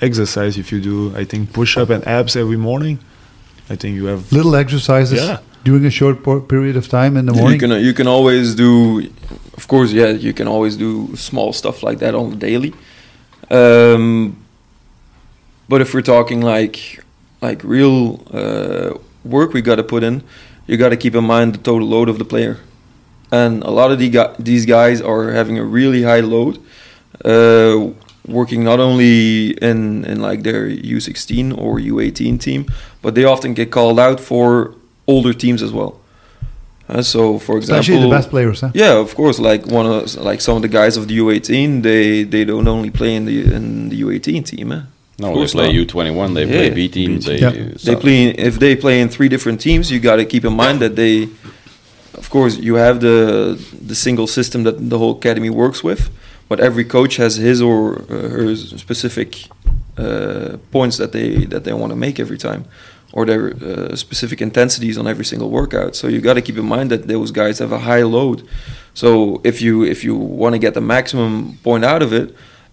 exercise. 0.00 0.56
If 0.58 0.70
you 0.72 0.80
do, 0.80 1.12
I 1.20 1.24
think 1.24 1.52
push 1.52 1.76
up 1.76 1.90
and 1.90 2.06
abs 2.06 2.36
every 2.36 2.56
morning, 2.56 2.98
I 3.72 3.76
think 3.76 3.96
you 3.96 4.06
have. 4.06 4.22
Little 4.32 4.54
exercises 4.54 5.18
Yeah. 5.20 5.38
during 5.64 5.84
a 5.86 5.90
short 5.90 6.16
period 6.48 6.76
of 6.76 6.86
time 6.88 7.16
in 7.18 7.26
the 7.26 7.32
morning. 7.32 7.60
You 7.60 7.66
morning. 7.68 7.78
can 7.78 7.86
you 7.88 7.94
can 7.94 8.06
always 8.06 8.54
do, 8.54 9.00
of 9.56 9.66
course, 9.66 9.92
yeah. 9.92 10.10
You 10.26 10.32
can 10.32 10.46
always 10.48 10.76
do 10.76 11.16
small 11.16 11.52
stuff 11.52 11.82
like 11.82 11.98
that 11.98 12.14
on 12.14 12.30
the 12.30 12.36
daily. 12.36 12.72
Um, 13.50 14.36
but 15.68 15.80
if 15.80 15.92
we're 15.94 16.02
talking 16.16 16.40
like 16.40 16.78
like 17.42 17.62
real 17.64 18.20
uh, 18.32 18.90
work 19.24 19.52
we 19.52 19.62
got 19.62 19.76
to 19.76 19.84
put 19.84 20.02
in, 20.02 20.22
you 20.66 20.76
got 20.76 20.90
to 20.90 20.96
keep 20.96 21.14
in 21.14 21.24
mind 21.24 21.54
the 21.54 21.58
total 21.58 21.88
load 21.88 22.08
of 22.08 22.18
the 22.18 22.24
player. 22.24 22.58
And 23.32 23.62
a 23.62 23.70
lot 23.70 23.92
of 23.92 23.98
the 23.98 24.34
these 24.38 24.66
guys 24.66 25.00
are 25.00 25.30
having 25.32 25.58
a 25.58 25.64
really 25.64 26.02
high 26.02 26.20
load, 26.20 26.58
uh, 27.24 27.90
working 28.26 28.64
not 28.64 28.80
only 28.80 29.50
in, 29.50 30.04
in 30.04 30.20
like 30.20 30.42
their 30.42 30.68
U16 30.68 31.56
or 31.56 31.78
U18 31.78 32.40
team, 32.40 32.66
but 33.02 33.14
they 33.14 33.24
often 33.24 33.54
get 33.54 33.70
called 33.70 34.00
out 34.00 34.18
for 34.20 34.74
older 35.06 35.32
teams 35.32 35.62
as 35.62 35.72
well. 35.72 36.00
Uh, 36.88 37.02
so, 37.02 37.38
for 37.38 37.56
example, 37.56 37.80
Especially 37.80 38.02
the 38.02 38.10
best 38.10 38.30
players, 38.30 38.60
huh? 38.62 38.70
yeah, 38.74 38.98
of 38.98 39.14
course. 39.14 39.38
Like 39.38 39.64
one 39.66 39.86
of 39.86 40.12
like 40.16 40.40
some 40.40 40.56
of 40.56 40.62
the 40.62 40.68
guys 40.68 40.96
of 40.96 41.06
the 41.06 41.18
U18, 41.18 41.82
they 41.82 42.24
they 42.24 42.44
don't 42.44 42.66
only 42.66 42.90
play 42.90 43.14
in 43.14 43.26
the 43.26 43.54
in 43.54 43.90
the 43.90 44.02
U18 44.02 44.44
team. 44.44 44.72
Eh? 44.72 44.82
No, 45.20 45.28
Of 45.34 45.38
they 45.40 45.46
play. 45.58 45.68
U21, 45.84 46.34
they 46.34 46.46
play 46.46 46.66
Yeah. 46.68 46.74
B 46.78 46.88
team. 46.88 47.20
They, 47.20 47.38
Yeah. 47.44 47.50
They 47.50 47.94
so- 47.94 47.96
play 48.04 48.18
if 48.48 48.54
they 48.64 48.74
play 48.84 48.96
in 49.02 49.08
three 49.16 49.28
different 49.34 49.60
teams. 49.60 49.90
You 49.92 49.98
got 50.10 50.16
to 50.16 50.24
keep 50.32 50.44
in 50.50 50.54
mind 50.64 50.76
that 50.84 50.94
they, 50.96 51.28
of 52.20 52.26
course, 52.30 52.54
you 52.68 52.74
have 52.86 52.96
the 53.00 53.18
the 53.90 53.94
single 53.94 54.26
system 54.26 54.64
that 54.64 54.76
the 54.92 54.98
whole 54.98 55.14
academy 55.20 55.50
works 55.64 55.80
with, 55.88 56.00
but 56.48 56.58
every 56.68 56.84
coach 56.84 57.16
has 57.16 57.32
his 57.36 57.60
or 57.60 57.78
uh, 58.10 58.28
her 58.36 58.56
specific 58.56 59.28
uh, 59.98 60.56
points 60.76 60.96
that 60.96 61.10
they 61.12 61.28
that 61.52 61.62
they 61.64 61.72
want 61.72 61.90
to 61.90 61.96
make 62.06 62.16
every 62.24 62.38
time, 62.38 62.62
or 63.12 63.26
their 63.26 63.42
uh, 63.70 63.96
specific 63.96 64.40
intensities 64.40 64.96
on 64.98 65.06
every 65.06 65.24
single 65.24 65.50
workout. 65.50 65.94
So 65.96 66.08
you 66.08 66.20
got 66.20 66.34
to 66.34 66.42
keep 66.42 66.56
in 66.62 66.66
mind 66.76 66.90
that 66.90 67.02
those 67.06 67.30
guys 67.32 67.58
have 67.58 67.72
a 67.72 67.80
high 67.90 68.04
load. 68.04 68.38
So 68.94 69.40
if 69.44 69.60
you 69.60 69.84
if 69.94 70.02
you 70.04 70.14
want 70.16 70.52
to 70.54 70.58
get 70.58 70.72
the 70.74 70.80
maximum 70.80 71.58
point 71.62 71.84
out 71.84 72.02
of 72.02 72.12
it, 72.12 72.28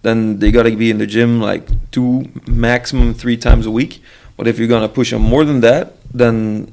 then 0.08 0.40
they 0.40 0.52
got 0.52 0.64
to 0.64 0.76
be 0.76 0.90
in 0.90 0.98
the 0.98 1.06
gym 1.06 1.42
like 1.42 1.68
two, 1.92 2.30
maximum 2.48 3.14
three 3.14 3.38
times 3.38 3.66
a 3.66 3.72
week. 3.72 4.02
But 4.38 4.48
if 4.48 4.58
you're 4.58 4.68
gonna 4.68 4.90
push 4.90 5.12
them 5.12 5.24
more 5.24 5.44
than 5.44 5.62
that, 5.62 5.94
then 6.14 6.72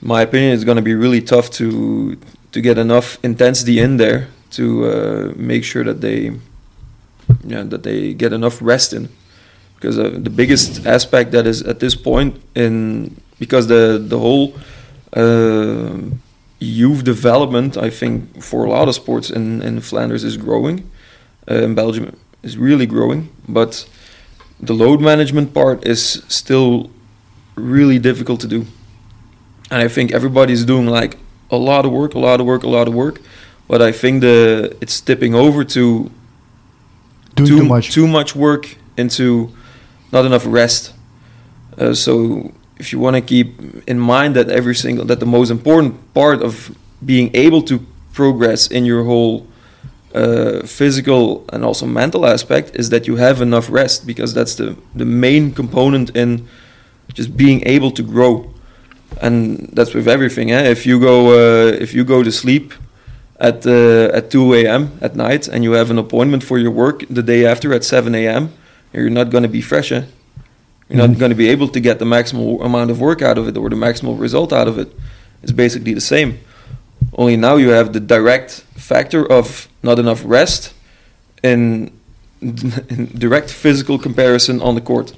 my 0.00 0.22
opinion 0.22 0.52
is 0.52 0.64
gonna 0.64 0.82
be 0.82 0.94
really 0.94 1.20
tough 1.20 1.50
to 1.58 2.16
to 2.52 2.60
get 2.60 2.78
enough 2.78 3.18
intensity 3.22 3.78
in 3.78 3.98
there 3.98 4.28
to 4.52 4.64
uh, 4.86 5.32
make 5.36 5.62
sure 5.62 5.84
that 5.84 6.00
they 6.00 6.32
yeah 7.44 7.62
that 7.62 7.82
they 7.82 8.14
get 8.14 8.32
enough 8.32 8.60
rest 8.60 8.92
in 8.92 9.08
because 9.76 9.98
uh, 9.98 10.10
the 10.26 10.30
biggest 10.30 10.86
aspect 10.86 11.30
that 11.32 11.46
is 11.46 11.62
at 11.62 11.78
this 11.80 11.94
point 11.94 12.42
in 12.54 13.14
because 13.38 13.66
the 13.66 14.02
the 14.12 14.18
whole 14.18 14.54
uh, 15.12 15.98
youth 16.58 17.04
development 17.04 17.76
I 17.76 17.90
think 17.90 18.42
for 18.42 18.64
a 18.64 18.70
lot 18.70 18.88
of 18.88 18.94
sports 18.94 19.30
in 19.30 19.62
in 19.62 19.80
Flanders 19.80 20.24
is 20.24 20.36
growing 20.36 20.90
in 21.48 21.74
Belgium 21.74 22.16
is 22.42 22.56
really 22.56 22.86
growing 22.86 23.28
but 23.48 23.88
the 24.60 24.74
load 24.74 25.00
management 25.00 25.54
part 25.54 25.86
is 25.86 26.22
still 26.28 26.90
really 27.56 27.98
difficult 27.98 28.40
to 28.40 28.46
do 28.46 28.66
and 29.70 29.80
I 29.82 29.88
think 29.88 30.12
everybody's 30.12 30.64
doing 30.64 30.86
like 30.86 31.18
a 31.50 31.56
lot 31.56 31.84
of 31.84 31.92
work 31.92 32.14
a 32.14 32.18
lot 32.18 32.40
of 32.40 32.46
work 32.46 32.62
a 32.62 32.68
lot 32.68 32.88
of 32.88 32.94
work 32.94 33.20
but 33.68 33.80
I 33.80 33.92
think 33.92 34.22
the 34.22 34.76
it's 34.80 35.00
tipping 35.00 35.34
over 35.34 35.64
to 35.64 36.10
Doing 37.36 37.48
too, 37.48 37.64
much. 37.64 37.92
too 37.92 38.06
much 38.06 38.34
work 38.34 38.76
into 38.96 39.54
not 40.12 40.24
enough 40.24 40.44
rest. 40.46 40.92
Uh, 41.78 41.94
so 41.94 42.52
if 42.78 42.92
you 42.92 42.98
want 42.98 43.16
to 43.16 43.22
keep 43.22 43.60
in 43.88 43.98
mind 43.98 44.34
that 44.36 44.48
every 44.48 44.74
single 44.74 45.04
that 45.04 45.20
the 45.20 45.26
most 45.26 45.50
important 45.50 46.12
part 46.14 46.42
of 46.42 46.76
being 47.04 47.30
able 47.34 47.62
to 47.62 47.86
progress 48.12 48.66
in 48.66 48.84
your 48.84 49.04
whole 49.04 49.46
uh, 50.14 50.66
physical 50.66 51.44
and 51.52 51.64
also 51.64 51.86
mental 51.86 52.26
aspect 52.26 52.70
is 52.74 52.88
that 52.90 53.06
you 53.06 53.16
have 53.16 53.40
enough 53.40 53.70
rest 53.70 54.06
because 54.06 54.34
that's 54.34 54.54
the 54.56 54.76
the 54.94 55.04
main 55.04 55.52
component 55.52 56.10
in 56.16 56.46
just 57.14 57.36
being 57.36 57.62
able 57.66 57.90
to 57.92 58.02
grow 58.02 58.50
and 59.20 59.68
that's 59.72 59.94
with 59.94 60.08
everything 60.08 60.50
eh? 60.50 60.70
if 60.70 60.84
you 60.86 60.98
go 61.00 61.16
uh, 61.30 61.72
if 61.84 61.94
you 61.94 62.04
go 62.04 62.22
to 62.22 62.30
sleep 62.32 62.72
at 63.38 63.64
uh, 63.66 64.16
at 64.18 64.30
2 64.30 64.54
a.m. 64.54 64.90
at 65.00 65.14
night 65.16 65.48
and 65.48 65.64
you 65.64 65.72
have 65.72 65.90
an 65.90 65.98
appointment 65.98 66.42
for 66.42 66.58
your 66.58 66.70
work 66.72 67.04
the 67.08 67.22
day 67.22 67.44
after 67.46 67.72
at 67.72 67.84
7 67.84 68.14
a.m. 68.14 68.48
you're 68.92 69.10
not 69.10 69.30
going 69.30 69.42
to 69.44 69.48
be 69.48 69.60
fresh 69.62 69.92
eh? 69.92 70.02
you're 70.88 70.98
not 70.98 71.10
Mhm. 71.10 71.18
going 71.20 71.30
to 71.30 71.36
be 71.36 71.48
able 71.52 71.68
to 71.68 71.80
get 71.80 71.98
the 71.98 72.04
maximal 72.04 72.60
amount 72.64 72.90
of 72.90 72.98
work 73.00 73.22
out 73.22 73.38
of 73.38 73.46
it 73.48 73.56
or 73.56 73.68
the 73.70 73.76
maximal 73.76 74.18
result 74.20 74.52
out 74.52 74.68
of 74.68 74.76
it 74.78 74.88
it's 75.42 75.52
basically 75.52 75.94
the 75.94 76.00
same 76.00 76.38
only 77.16 77.36
now 77.36 77.56
you 77.56 77.70
have 77.70 77.92
the 77.92 78.00
direct 78.00 78.64
factor 78.94 79.22
of 79.38 79.46
not 79.82 79.98
enough 80.04 80.22
rest 80.24 80.60
in, 81.50 81.60
in 82.40 83.00
direct 83.26 83.50
physical 83.64 83.96
comparison 84.06 84.56
on 84.68 84.74
the 84.78 84.84
court 84.92 85.08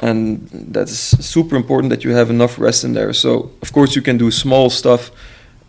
and 0.00 0.48
that's 0.76 0.94
super 1.34 1.56
important 1.62 1.90
that 1.90 2.02
you 2.04 2.12
have 2.20 2.28
enough 2.30 2.58
rest 2.58 2.80
in 2.86 2.92
there 2.98 3.12
so 3.12 3.50
of 3.64 3.68
course 3.76 3.90
you 3.96 4.02
can 4.08 4.16
do 4.24 4.30
small 4.30 4.70
stuff 4.70 5.02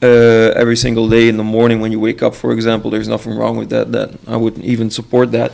uh, 0.01 0.61
every 0.61 0.77
single 0.85 1.07
day 1.09 1.25
in 1.31 1.37
the 1.37 1.49
morning 1.57 1.77
when 1.81 1.91
you 1.91 1.99
wake 1.99 2.21
up 2.27 2.33
for 2.35 2.51
example 2.57 2.87
there's 2.93 3.11
nothing 3.15 3.33
wrong 3.39 3.55
with 3.61 3.69
that 3.75 3.85
that 3.95 4.09
i 4.35 4.37
would 4.43 4.57
even 4.73 4.89
support 4.89 5.27
that 5.31 5.51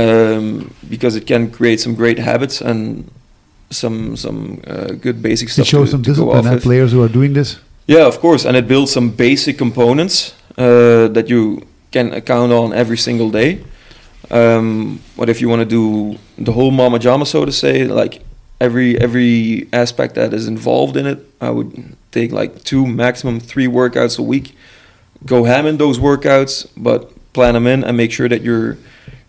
um, 0.00 0.74
because 0.94 1.16
it 1.16 1.26
can 1.26 1.50
create 1.50 1.80
some 1.80 1.94
great 1.94 2.18
habits 2.18 2.60
and 2.60 3.10
some 3.70 4.16
some 4.16 4.60
uh, 4.66 4.92
good 5.04 5.22
basic 5.22 5.48
stuff. 5.48 5.66
It 5.66 5.68
shows 5.68 5.88
to, 5.88 5.90
some 5.92 6.02
to 6.02 6.10
discipline. 6.10 6.44
with. 6.44 6.62
Players 6.62 6.92
who 6.92 7.02
are 7.02 7.08
doing 7.08 7.32
this. 7.32 7.58
Yeah, 7.86 8.06
of 8.06 8.20
course, 8.20 8.44
and 8.44 8.56
it 8.56 8.66
builds 8.68 8.92
some 8.92 9.10
basic 9.10 9.56
components 9.56 10.34
uh, 10.58 11.08
that 11.08 11.28
you 11.28 11.66
can 11.92 12.20
count 12.22 12.52
on 12.52 12.72
every 12.72 12.98
single 12.98 13.30
day. 13.30 13.64
Um, 14.30 15.00
but 15.16 15.28
if 15.28 15.40
you 15.40 15.48
want 15.48 15.60
to 15.60 15.64
do 15.64 16.18
the 16.36 16.52
whole 16.52 16.70
mama 16.70 16.98
jama, 16.98 17.24
so 17.24 17.44
to 17.44 17.52
say, 17.52 17.84
like 17.84 18.22
every 18.60 19.00
every 19.00 19.68
aspect 19.72 20.16
that 20.16 20.34
is 20.34 20.46
involved 20.48 20.96
in 20.96 21.06
it, 21.06 21.24
I 21.40 21.50
would 21.50 21.96
take 22.10 22.32
like 22.32 22.64
two, 22.64 22.86
maximum 22.86 23.40
three 23.40 23.68
workouts 23.68 24.18
a 24.18 24.22
week. 24.22 24.56
Go 25.24 25.44
ham 25.44 25.66
in 25.66 25.78
those 25.78 25.98
workouts, 25.98 26.66
but 26.76 27.12
plan 27.32 27.54
them 27.54 27.66
in 27.66 27.84
and 27.84 27.96
make 27.96 28.12
sure 28.12 28.28
that 28.28 28.42
your 28.42 28.76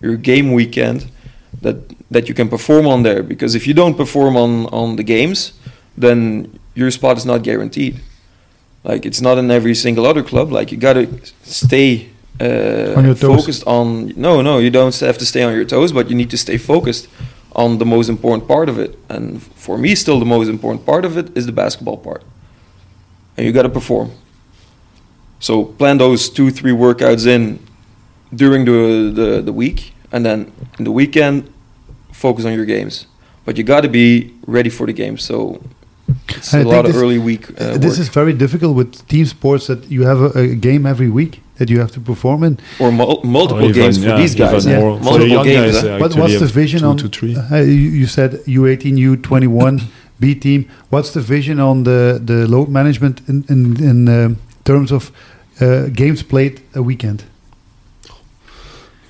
your 0.01 0.17
game 0.17 0.51
weekend 0.51 1.09
that 1.61 1.77
that 2.11 2.27
you 2.27 2.33
can 2.33 2.49
perform 2.49 2.87
on 2.87 3.03
there. 3.03 3.23
Because 3.23 3.55
if 3.55 3.67
you 3.67 3.73
don't 3.73 3.95
perform 3.95 4.35
on 4.35 4.65
on 4.67 4.95
the 4.95 5.03
games, 5.03 5.53
then 5.95 6.59
your 6.73 6.91
spot 6.91 7.17
is 7.17 7.25
not 7.25 7.43
guaranteed. 7.43 8.01
Like 8.83 9.05
it's 9.05 9.21
not 9.21 9.37
in 9.37 9.51
every 9.51 9.75
single 9.75 10.05
other 10.05 10.23
club. 10.23 10.51
Like 10.51 10.71
you 10.71 10.77
gotta 10.77 11.07
stay 11.43 12.09
uh, 12.39 12.93
On 12.95 13.15
focused 13.15 13.65
on. 13.67 14.13
No, 14.15 14.41
no, 14.41 14.59
you 14.59 14.69
don't 14.69 14.97
have 14.99 15.17
to 15.17 15.25
stay 15.25 15.43
on 15.43 15.53
your 15.53 15.65
toes, 15.65 15.91
but 15.91 16.09
you 16.09 16.15
need 16.15 16.29
to 16.29 16.37
stay 16.37 16.57
focused 16.57 17.07
on 17.53 17.77
the 17.77 17.85
most 17.85 18.09
important 18.09 18.47
part 18.47 18.69
of 18.69 18.79
it. 18.79 18.97
And 19.09 19.41
for 19.41 19.77
me, 19.77 19.95
still 19.95 20.19
the 20.19 20.25
most 20.25 20.47
important 20.47 20.85
part 20.85 21.03
of 21.03 21.17
it 21.17 21.35
is 21.37 21.45
the 21.45 21.51
basketball 21.51 21.97
part. 21.97 22.23
And 23.35 23.45
you 23.45 23.51
gotta 23.51 23.69
perform. 23.69 24.11
So 25.39 25.65
plan 25.65 25.97
those 25.97 26.29
two, 26.29 26.51
three 26.51 26.73
workouts 26.73 27.25
in 27.27 27.59
during 28.33 28.65
the 28.65 29.11
the, 29.13 29.41
the 29.41 29.53
week, 29.53 29.93
and 30.11 30.25
then 30.25 30.51
in 30.77 30.85
the 30.85 30.91
weekend, 30.91 31.51
focus 32.11 32.45
on 32.45 32.53
your 32.53 32.65
games. 32.65 33.07
But 33.45 33.57
you 33.57 33.63
got 33.63 33.81
to 33.81 33.89
be 33.89 34.33
ready 34.45 34.69
for 34.69 34.85
the 34.85 34.93
game. 34.93 35.17
So 35.17 35.61
it's 36.37 36.53
I 36.53 36.59
a 36.59 36.61
think 36.63 36.73
lot 36.75 36.85
of 36.85 36.93
this- 36.93 37.01
early 37.01 37.17
week. 37.19 37.43
Uh, 37.49 37.77
this 37.77 37.91
work. 37.97 37.99
is 37.99 38.09
very 38.09 38.33
difficult 38.33 38.75
with 38.75 39.07
team 39.07 39.25
sports 39.25 39.67
that 39.67 39.79
you 39.91 40.03
have 40.05 40.19
a, 40.21 40.39
a 40.39 40.55
game 40.55 40.85
every 40.85 41.09
week 41.09 41.41
that 41.57 41.69
you 41.69 41.79
have 41.79 41.91
to 41.91 41.99
perform 41.99 42.43
in. 42.43 42.57
or 42.79 42.91
mul- 42.91 43.21
multiple 43.23 43.63
Or 43.65 43.69
even, 43.69 43.81
games 43.81 43.97
for 43.97 44.09
yeah, 44.09 44.17
these 44.21 44.35
guys. 44.35 44.65
even 44.65 44.71
Yeah. 44.71 44.79
more. 44.81 44.97
For 44.97 45.03
Multiple 45.03 45.43
games, 45.43 45.73
guys, 45.73 45.81
they 45.83 45.91
What, 45.99 46.05
actually 46.11 46.21
what's 46.21 46.39
the 46.39 46.59
vision 46.61 46.79
two 46.79 46.87
on? 46.87 46.97
to 46.97 47.07
three. 47.09 47.35
Uh, 47.35 47.57
you, 47.57 47.89
you 48.01 48.07
said 48.07 48.31
U18, 48.47 48.97
U21. 49.21 49.81
B 50.21 50.35
team. 50.35 50.65
What's 50.89 51.11
the 51.11 51.21
vision 51.21 51.59
on 51.59 51.83
the 51.83 52.19
the 52.25 52.45
load 52.47 52.67
management 52.67 53.21
in 53.29 53.43
in, 53.49 53.59
in 53.91 54.07
uh, 54.09 54.35
terms 54.63 54.91
of 54.91 55.11
uh, 55.61 55.87
games 56.01 56.23
played 56.23 56.59
a 56.75 56.81
weekend? 56.81 57.23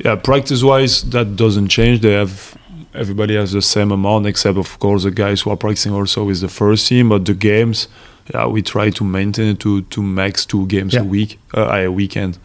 Yeah, 0.05 0.15
practice 0.21 0.63
wise, 0.63 1.01
that 1.09 1.35
doesn't 1.35 1.69
change. 1.69 1.99
They 2.01 2.13
have 2.13 2.55
everybody 2.93 3.35
has 3.35 3.51
the 3.51 3.61
same 3.61 3.91
amount, 3.91 4.25
except 4.27 4.57
of 4.57 4.77
course 4.79 5.03
the 5.03 5.11
guys 5.11 5.41
who 5.41 5.51
are 5.51 5.57
practicing 5.57 5.93
also 5.93 6.23
with 6.25 6.39
the 6.41 6.47
first 6.49 6.87
team. 6.87 7.09
But 7.09 7.25
the 7.25 7.33
games, 7.33 7.87
yeah, 8.33 8.47
we 8.47 8.61
try 8.61 8.89
to 8.91 9.03
maintain 9.03 9.47
it 9.49 9.59
to 9.59 9.81
to 9.81 10.01
max 10.01 10.45
two 10.45 10.65
games 10.67 10.93
Yeah. 10.93 11.01
a 11.01 11.05
week, 11.05 11.37
uh, 11.57 11.85
a 11.85 11.87
weekend. 11.87 12.37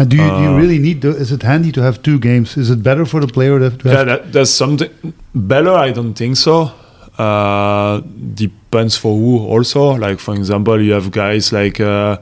And 0.00 0.08
do 0.10 0.16
you, 0.16 0.22
do 0.22 0.42
you 0.42 0.50
Uh, 0.50 0.56
really 0.60 0.78
need? 0.78 1.00
The, 1.00 1.08
is 1.08 1.32
it 1.32 1.42
handy 1.42 1.72
to 1.72 1.82
have 1.82 1.98
two 2.02 2.18
games? 2.20 2.56
Is 2.56 2.70
it 2.70 2.82
better 2.82 3.04
for 3.04 3.20
the 3.20 3.26
player 3.26 3.58
to, 3.58 3.70
to 3.70 3.88
Yeah, 3.88 3.96
have? 3.96 4.06
that, 4.06 4.32
that's 4.32 4.50
something 4.50 4.90
better. 5.34 5.72
I 5.88 5.90
don't 5.92 6.14
think 6.14 6.36
so. 6.36 6.70
Uh, 7.18 8.00
depends 8.34 8.96
for 8.96 9.16
who 9.16 9.38
also. 9.46 9.96
Like 9.98 10.20
for 10.20 10.34
example, 10.34 10.80
you 10.80 10.92
have 10.92 11.10
guys 11.10 11.52
like 11.52 11.80
uh, 11.80 12.18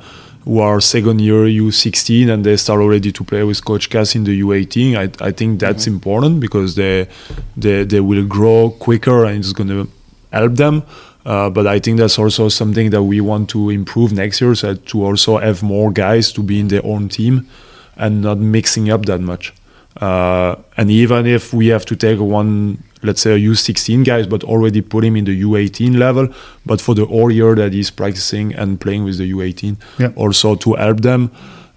who 0.46 0.60
are 0.60 0.80
second 0.80 1.20
year 1.20 1.44
U16 1.44 2.30
and 2.32 2.44
they 2.44 2.56
start 2.56 2.80
already 2.80 3.10
to 3.10 3.24
play 3.24 3.42
with 3.42 3.64
Coach 3.64 3.90
Cas 3.90 4.14
in 4.14 4.24
the 4.24 4.40
U18. 4.40 4.96
I, 4.96 5.26
I 5.28 5.32
think 5.32 5.60
that's 5.60 5.86
important 5.86 6.40
because 6.40 6.76
they 6.76 7.08
they 7.56 7.84
they 7.84 8.00
will 8.00 8.24
grow 8.24 8.70
quicker 8.70 9.26
and 9.26 9.38
it's 9.38 9.52
gonna 9.52 9.86
help 10.32 10.54
them. 10.54 10.84
Uh, 11.26 11.50
but 11.50 11.66
I 11.66 11.80
think 11.80 11.98
that's 11.98 12.18
also 12.20 12.48
something 12.48 12.90
that 12.90 13.02
we 13.02 13.20
want 13.20 13.50
to 13.50 13.70
improve 13.70 14.12
next 14.12 14.40
year, 14.40 14.54
so 14.54 14.74
to 14.74 15.04
also 15.04 15.38
have 15.38 15.60
more 15.60 15.90
guys 15.90 16.30
to 16.32 16.42
be 16.42 16.60
in 16.60 16.68
their 16.68 16.86
own 16.86 17.08
team 17.08 17.48
and 17.96 18.22
not 18.22 18.38
mixing 18.38 18.88
up 18.90 19.06
that 19.06 19.20
much. 19.20 19.52
Uh, 20.00 20.54
and 20.76 20.88
even 20.88 21.26
if 21.26 21.52
we 21.52 21.66
have 21.68 21.84
to 21.86 21.96
take 21.96 22.20
one, 22.20 22.80
let's 23.02 23.20
say 23.20 23.32
a 23.32 23.38
U16 23.38 24.04
guys, 24.04 24.26
but 24.26 24.42
already 24.44 24.80
put 24.80 25.04
him 25.04 25.16
in 25.16 25.24
the 25.24 25.42
U18 25.42 25.96
level, 25.98 26.28
but 26.64 26.80
for 26.80 26.94
the 26.94 27.04
whole 27.06 27.30
year 27.30 27.54
that 27.54 27.72
he's 27.72 27.90
practicing 27.90 28.54
and 28.54 28.80
playing 28.80 29.04
with 29.04 29.18
the 29.18 29.30
U18, 29.32 29.76
Yeah. 29.98 30.12
also 30.16 30.54
to 30.56 30.74
help 30.74 31.00
them. 31.02 31.30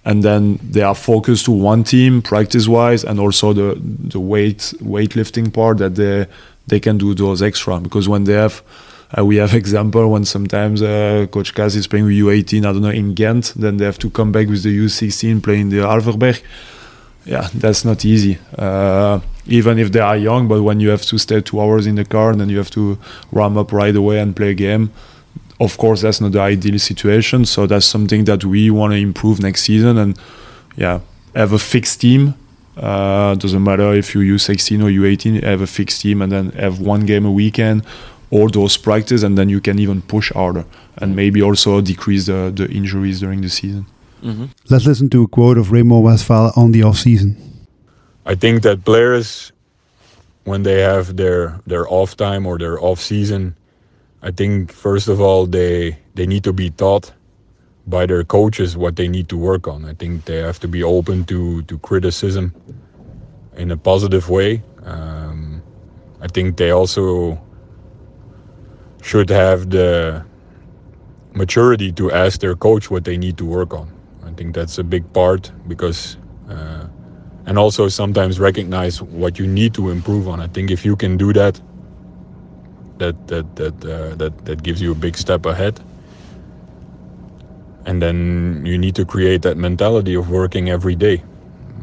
And 0.04 0.22
then 0.22 0.58
they 0.62 0.80
are 0.82 0.94
focused 0.94 1.44
to 1.44 1.52
one 1.52 1.84
team 1.84 2.22
practice 2.22 2.66
wise, 2.66 3.04
and 3.04 3.20
also 3.20 3.52
the 3.52 3.78
the 4.12 4.18
weight 4.18 4.72
weightlifting 4.82 5.52
part 5.52 5.76
that 5.78 5.94
they 5.94 6.26
they 6.68 6.80
can 6.80 6.96
do 6.98 7.14
those 7.14 7.42
extra 7.42 7.78
because 7.80 8.08
when 8.08 8.24
they 8.24 8.34
have. 8.34 8.62
Uh, 9.18 9.24
we 9.24 9.38
have 9.40 9.52
example 9.64 10.08
when 10.12 10.24
sometimes 10.24 10.80
uh, 10.82 11.26
Coach 11.32 11.52
Cas 11.52 11.74
is 11.74 11.88
playing 11.88 12.04
with 12.06 12.14
U18, 12.14 12.58
I 12.60 12.72
don't 12.72 12.80
know, 12.82 12.90
in 12.90 13.12
Ghent, 13.12 13.54
then 13.56 13.76
they 13.78 13.84
have 13.84 13.98
to 13.98 14.08
come 14.08 14.30
back 14.30 14.46
with 14.48 14.62
the 14.62 14.70
U16 14.86 15.42
playing 15.42 15.70
the 15.70 15.78
Alverberg 15.78 16.40
yeah, 17.24 17.48
that's 17.54 17.84
not 17.84 18.04
easy. 18.04 18.38
Uh, 18.56 19.20
even 19.46 19.78
if 19.78 19.92
they 19.92 20.00
are 20.00 20.16
young, 20.16 20.48
but 20.48 20.62
when 20.62 20.80
you 20.80 20.90
have 20.90 21.02
to 21.02 21.18
stay 21.18 21.40
two 21.40 21.60
hours 21.60 21.86
in 21.86 21.96
the 21.96 22.04
car 22.04 22.30
and 22.30 22.40
then 22.40 22.48
you 22.48 22.58
have 22.58 22.70
to 22.70 22.98
ram 23.32 23.58
up 23.58 23.72
right 23.72 23.94
away 23.94 24.18
and 24.20 24.34
play 24.34 24.50
a 24.50 24.54
game, 24.54 24.90
of 25.60 25.76
course, 25.76 26.00
that's 26.02 26.20
not 26.20 26.32
the 26.32 26.40
ideal 26.40 26.78
situation. 26.78 27.44
So 27.44 27.66
that's 27.66 27.86
something 27.86 28.24
that 28.24 28.44
we 28.44 28.70
want 28.70 28.92
to 28.92 28.98
improve 28.98 29.40
next 29.40 29.62
season 29.62 29.98
and 29.98 30.18
yeah, 30.76 31.00
have 31.34 31.52
a 31.52 31.58
fixed 31.58 32.00
team. 32.00 32.34
Uh, 32.76 33.34
doesn't 33.34 33.62
matter 33.62 33.92
if 33.92 34.14
you 34.14 34.22
use 34.22 34.42
16 34.44 34.80
or 34.80 34.88
U18, 34.88 35.42
have 35.42 35.60
a 35.60 35.66
fixed 35.66 36.00
team 36.00 36.22
and 36.22 36.32
then 36.32 36.50
have 36.52 36.80
one 36.80 37.04
game 37.04 37.26
a 37.26 37.30
weekend 37.30 37.84
or 38.30 38.48
those 38.48 38.76
practice 38.78 39.22
and 39.22 39.36
then 39.36 39.48
you 39.48 39.60
can 39.60 39.78
even 39.78 40.00
push 40.00 40.32
harder 40.32 40.64
and 40.96 41.14
maybe 41.14 41.42
also 41.42 41.80
decrease 41.80 42.26
the, 42.26 42.50
the 42.54 42.70
injuries 42.70 43.20
during 43.20 43.42
the 43.42 43.50
season. 43.50 43.84
Hmm 44.20 44.46
Let's 44.68 44.86
listen 44.86 45.08
to 45.10 45.22
a 45.22 45.28
quote 45.28 45.58
of 45.58 45.72
Raymond 45.72 46.04
Westphal 46.04 46.52
on 46.56 46.72
the 46.72 46.82
off 46.82 46.98
season. 46.98 47.36
I 48.26 48.34
think 48.34 48.62
that 48.62 48.84
players, 48.84 49.52
when 50.44 50.62
they 50.62 50.80
have 50.80 51.16
their 51.16 51.60
their 51.66 51.88
off 51.88 52.16
time 52.16 52.46
or 52.46 52.58
their 52.58 52.78
off 52.80 53.00
season, 53.00 53.56
I 54.22 54.30
think 54.30 54.72
first 54.72 55.08
of 55.08 55.20
all 55.20 55.46
they 55.46 55.98
they 56.14 56.26
need 56.26 56.44
to 56.44 56.52
be 56.52 56.70
taught 56.70 57.12
by 57.86 58.06
their 58.06 58.24
coaches 58.24 58.76
what 58.76 58.96
they 58.96 59.08
need 59.08 59.28
to 59.30 59.36
work 59.36 59.66
on. 59.66 59.84
I 59.84 59.94
think 59.94 60.26
they 60.26 60.36
have 60.36 60.60
to 60.60 60.68
be 60.68 60.82
open 60.82 61.24
to 61.26 61.62
to 61.62 61.78
criticism 61.78 62.54
in 63.56 63.70
a 63.70 63.76
positive 63.76 64.28
way. 64.28 64.62
Um, 64.84 65.62
I 66.20 66.28
think 66.28 66.56
they 66.56 66.70
also 66.70 67.40
should 69.02 69.30
have 69.30 69.70
the 69.70 70.24
maturity 71.32 71.90
to 71.92 72.12
ask 72.12 72.40
their 72.40 72.54
coach 72.54 72.90
what 72.90 73.04
they 73.04 73.16
need 73.16 73.38
to 73.38 73.44
work 73.46 73.72
on. 73.72 73.90
Think 74.40 74.54
that's 74.54 74.78
a 74.78 74.84
big 74.84 75.04
part 75.12 75.52
because. 75.68 76.16
Uh, 76.48 76.88
and 77.44 77.58
also 77.58 77.88
sometimes 77.88 78.40
recognize 78.40 79.02
what 79.02 79.38
you 79.38 79.46
need 79.46 79.74
to 79.74 79.90
improve 79.90 80.28
on. 80.28 80.40
I 80.40 80.46
think 80.46 80.70
if 80.70 80.82
you 80.84 80.96
can 80.96 81.18
do 81.18 81.32
that, 81.34 81.60
that 82.98 83.16
that 83.28 83.56
that 83.56 83.84
uh, 83.84 84.14
that 84.16 84.32
that 84.46 84.62
gives 84.62 84.80
you 84.80 84.92
a 84.92 84.94
big 84.94 85.16
step 85.18 85.44
ahead. 85.44 85.78
And 87.84 88.00
then 88.00 88.64
you 88.64 88.78
need 88.78 88.94
to 88.96 89.04
create 89.04 89.42
that 89.42 89.58
mentality 89.58 90.14
of 90.14 90.30
working 90.30 90.70
every 90.70 90.94
day. 90.96 91.22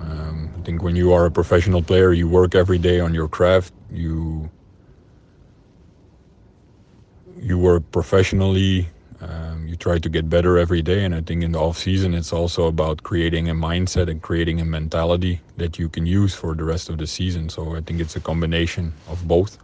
Um, 0.01 0.49
I 0.57 0.63
think 0.63 0.81
when 0.81 0.95
you 0.95 1.13
are 1.13 1.25
a 1.25 1.31
professional 1.31 1.83
player, 1.83 2.11
you 2.13 2.27
work 2.27 2.55
every 2.55 2.79
day 2.79 2.99
on 2.99 3.13
your 3.13 3.27
craft. 3.27 3.73
You 3.91 4.49
you 7.39 7.59
work 7.59 7.83
professionally. 7.91 8.87
Um, 9.19 9.67
you 9.67 9.75
try 9.75 9.97
to 9.97 10.09
get 10.09 10.29
better 10.29 10.57
every 10.59 10.81
day, 10.83 11.03
and 11.03 11.15
I 11.15 11.21
think 11.21 11.43
in 11.43 11.51
the 11.53 11.59
off 11.59 11.77
season, 11.79 12.13
it's 12.13 12.31
also 12.31 12.67
about 12.67 13.01
creating 13.01 13.49
a 13.49 13.55
mindset 13.55 14.09
and 14.09 14.21
creating 14.21 14.61
a 14.61 14.65
mentality 14.65 15.41
that 15.57 15.79
you 15.79 15.89
can 15.89 16.05
use 16.05 16.35
for 16.35 16.53
the 16.53 16.63
rest 16.63 16.89
of 16.89 16.99
the 16.99 17.07
season. 17.07 17.49
So 17.49 17.75
I 17.75 17.81
think 17.81 17.99
it's 17.99 18.15
a 18.15 18.19
combination 18.19 18.93
of 19.09 19.27
both. 19.27 19.57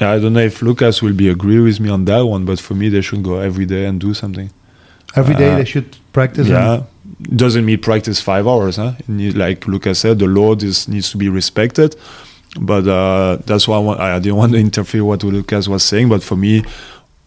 Yeah, 0.00 0.12
I 0.12 0.18
don't 0.18 0.32
know 0.32 0.40
if 0.40 0.62
Lukas 0.62 1.02
will 1.02 1.12
be 1.12 1.28
agree 1.28 1.60
with 1.60 1.80
me 1.80 1.90
on 1.90 2.06
that 2.06 2.22
one, 2.22 2.46
but 2.46 2.58
for 2.60 2.72
me, 2.74 2.88
they 2.88 3.02
should 3.02 3.22
go 3.22 3.40
every 3.40 3.66
day 3.66 3.84
and 3.84 4.00
do 4.00 4.14
something. 4.14 4.50
Every 5.14 5.34
day 5.34 5.50
Uh, 5.52 5.56
they 5.58 5.66
should 5.66 5.94
practice. 6.14 6.48
yeah, 6.48 6.74
and- 6.74 7.36
doesn't 7.36 7.66
mean 7.66 7.78
practice 7.78 8.22
five 8.22 8.48
hours. 8.48 8.76
Huh? 8.76 8.92
Need- 9.06 9.36
like 9.36 9.66
Lukas 9.66 9.98
said, 9.98 10.18
the 10.18 10.26
load 10.26 10.62
is 10.62 10.88
needs 10.88 11.10
to 11.10 11.18
be 11.18 11.28
respected. 11.28 11.94
But 12.58 12.86
uh, 12.88 13.36
that's 13.44 13.68
why 13.68 13.76
I, 13.76 13.80
want, 13.80 14.00
I 14.00 14.18
didn't 14.18 14.36
want 14.36 14.52
to 14.52 14.58
interfere 14.58 15.04
what 15.04 15.22
Lukas 15.22 15.68
was 15.68 15.82
saying. 15.82 16.08
But 16.08 16.22
for 16.22 16.36
me, 16.36 16.62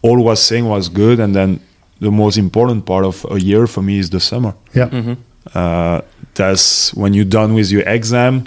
all 0.02 0.22
was 0.22 0.42
saying 0.42 0.66
was 0.68 0.88
good, 0.88 1.20
and 1.20 1.34
then 1.34 1.60
the 2.00 2.10
most 2.10 2.36
important 2.38 2.84
part 2.84 3.04
of 3.04 3.24
a 3.30 3.38
year 3.40 3.66
for 3.66 3.82
me 3.82 3.98
is 3.98 4.10
the 4.10 4.20
summer. 4.20 4.54
yeah. 4.74 4.88
hmm 4.88 5.14
Uh, 5.54 6.00
that's 6.34 6.92
when 6.94 7.14
you're 7.14 7.24
done 7.40 7.54
with 7.54 7.70
your 7.70 7.82
exam. 7.86 8.44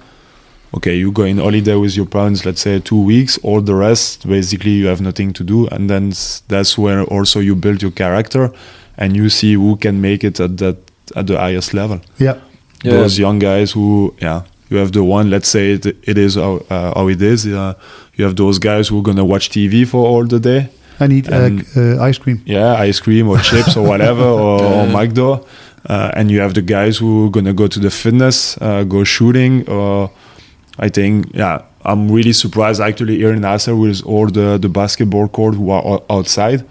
Okay, 0.74 0.96
you 0.98 1.12
go 1.12 1.24
in 1.24 1.38
holiday 1.38 1.76
with 1.76 1.96
your 1.96 2.06
parents, 2.06 2.46
let's 2.46 2.62
say 2.62 2.80
two 2.80 3.02
weeks. 3.02 3.40
All 3.42 3.62
the 3.62 3.74
rest, 3.74 4.28
basically, 4.28 4.72
you 4.72 4.88
have 4.88 5.02
nothing 5.02 5.34
to 5.34 5.44
do, 5.44 5.68
and 5.72 5.90
then 5.90 6.12
that's 6.48 6.78
where 6.78 7.04
also 7.06 7.40
you 7.40 7.56
build 7.56 7.82
your 7.82 7.92
character, 7.92 8.52
and 8.98 9.16
you 9.16 9.30
see 9.30 9.54
who 9.56 9.76
can 9.78 10.00
make 10.02 10.24
it 10.28 10.40
at 10.40 10.58
that 10.58 10.76
at 11.16 11.26
the 11.28 11.38
highest 11.38 11.74
level. 11.74 12.00
yeah. 12.20 12.36
Yeah. 12.84 12.92
Those 12.98 13.18
young 13.20 13.40
guys 13.40 13.72
who, 13.74 14.14
yeah, 14.22 14.42
you 14.70 14.78
have 14.78 14.92
the 14.92 15.04
one. 15.04 15.30
Let's 15.30 15.50
say 15.50 15.72
it, 15.74 15.86
it 15.86 16.18
is 16.18 16.36
how, 16.36 16.62
uh, 16.70 16.94
how 16.96 17.10
it 17.10 17.22
is. 17.22 17.46
Uh, 17.46 17.74
you 18.16 18.24
have 18.26 18.36
those 18.36 18.58
guys 18.60 18.88
who 18.90 19.00
are 19.00 19.04
gonna 19.04 19.26
watch 19.26 19.50
TV 19.50 19.86
for 19.86 20.06
all 20.08 20.26
the 20.26 20.40
day. 20.40 20.70
I 21.00 21.08
need 21.08 21.28
uh, 21.32 21.36
And- 21.46 21.66
uh, 21.76 22.10
ice 22.10 22.18
cream. 22.20 22.42
Yeah, 22.46 22.74
ice 22.90 23.00
cream 23.00 23.28
or 23.30 23.38
chips 23.40 23.76
or 23.78 23.84
whatever 23.88 24.24
or, 24.46 24.62
or 24.62 24.86
McDo. 24.88 25.46
Uh, 25.90 26.12
and 26.18 26.30
you 26.30 26.42
have 26.42 26.54
the 26.54 26.62
guys 26.62 26.98
who 26.98 27.26
are 27.28 27.30
gonna 27.30 27.54
go 27.54 27.68
to 27.68 27.80
the 27.80 27.90
fitness, 27.90 28.58
uh, 28.62 28.84
go 28.84 29.04
shooting. 29.04 29.64
Or 29.70 30.10
I 30.78 30.90
think, 30.90 31.32
yeah, 31.34 31.62
I'm 31.86 32.12
really 32.12 32.34
surprised 32.34 32.82
actually 32.82 33.18
here 33.18 33.34
in 33.34 33.46
Acer 33.46 33.76
with 33.76 34.04
all 34.06 34.28
the 34.28 34.58
the 34.60 34.70
basketball 34.70 35.28
court 35.30 35.56
who 35.56 35.72
are 35.72 36.02
outside. 36.10 36.64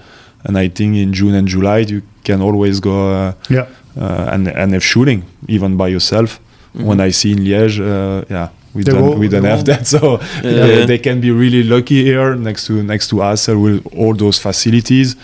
And 0.44 0.56
I 0.58 0.68
think 0.68 0.96
in 0.96 1.12
June 1.12 1.34
and 1.34 1.48
July 1.48 1.78
you 1.88 2.02
can 2.24 2.40
always 2.42 2.80
go 2.80 2.96
uh, 3.12 3.32
Yeah. 3.48 3.66
uh, 3.96 4.32
and 4.34 4.48
and 4.48 4.72
have 4.72 4.84
shooting 4.84 5.22
even 5.48 5.76
by 5.76 5.88
yourself. 5.90 6.38
When 6.74 7.00
I 7.00 7.10
see 7.12 7.32
in 7.32 7.38
Liège, 7.38 7.80
uh, 7.80 8.24
yeah, 8.30 8.48
we 8.74 8.82
They 8.82 8.92
don't 8.92 9.02
will- 9.02 9.18
we 9.18 9.28
don't 9.28 9.44
have 9.44 9.58
will. 9.58 9.64
that, 9.76 9.86
so 9.86 10.20
Yeah. 10.42 10.66
they, 10.66 10.86
they 10.86 10.98
can 10.98 11.20
be 11.20 11.30
really 11.30 11.62
lucky 11.62 12.04
here 12.04 12.34
next 12.36 12.66
to 12.66 12.82
next 12.82 13.08
to 13.08 13.22
us 13.22 13.48
with 13.48 13.86
all 13.96 14.14
those 14.14 14.38
facilities. 14.38 15.16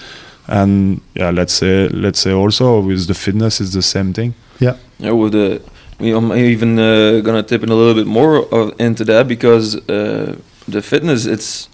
And 0.47 1.01
yeah, 1.15 1.31
let's 1.31 1.55
say 1.55 1.89
let's 1.89 2.21
say 2.21 2.33
also 2.33 2.81
with 2.81 3.07
the 3.07 3.15
fitness 3.15 3.61
is 3.61 3.71
the 3.73 3.83
same 3.83 4.13
thing. 4.13 4.35
Yeah. 4.61 4.77
Yeah, 4.99 5.13
with 5.13 5.33
the 5.33 5.61
we, 6.01 6.13
I'm 6.15 6.33
even 6.33 6.79
uh, 6.79 7.21
gonna 7.25 7.43
tip 7.43 7.63
in 7.63 7.71
a 7.71 7.75
little 7.75 7.95
bit 7.95 8.07
more 8.07 8.45
of, 8.53 8.73
into 8.81 9.05
that 9.05 9.27
because 9.29 9.77
uh, 9.89 10.37
the 10.69 10.83
fitness, 10.83 11.25
it's 11.27 11.69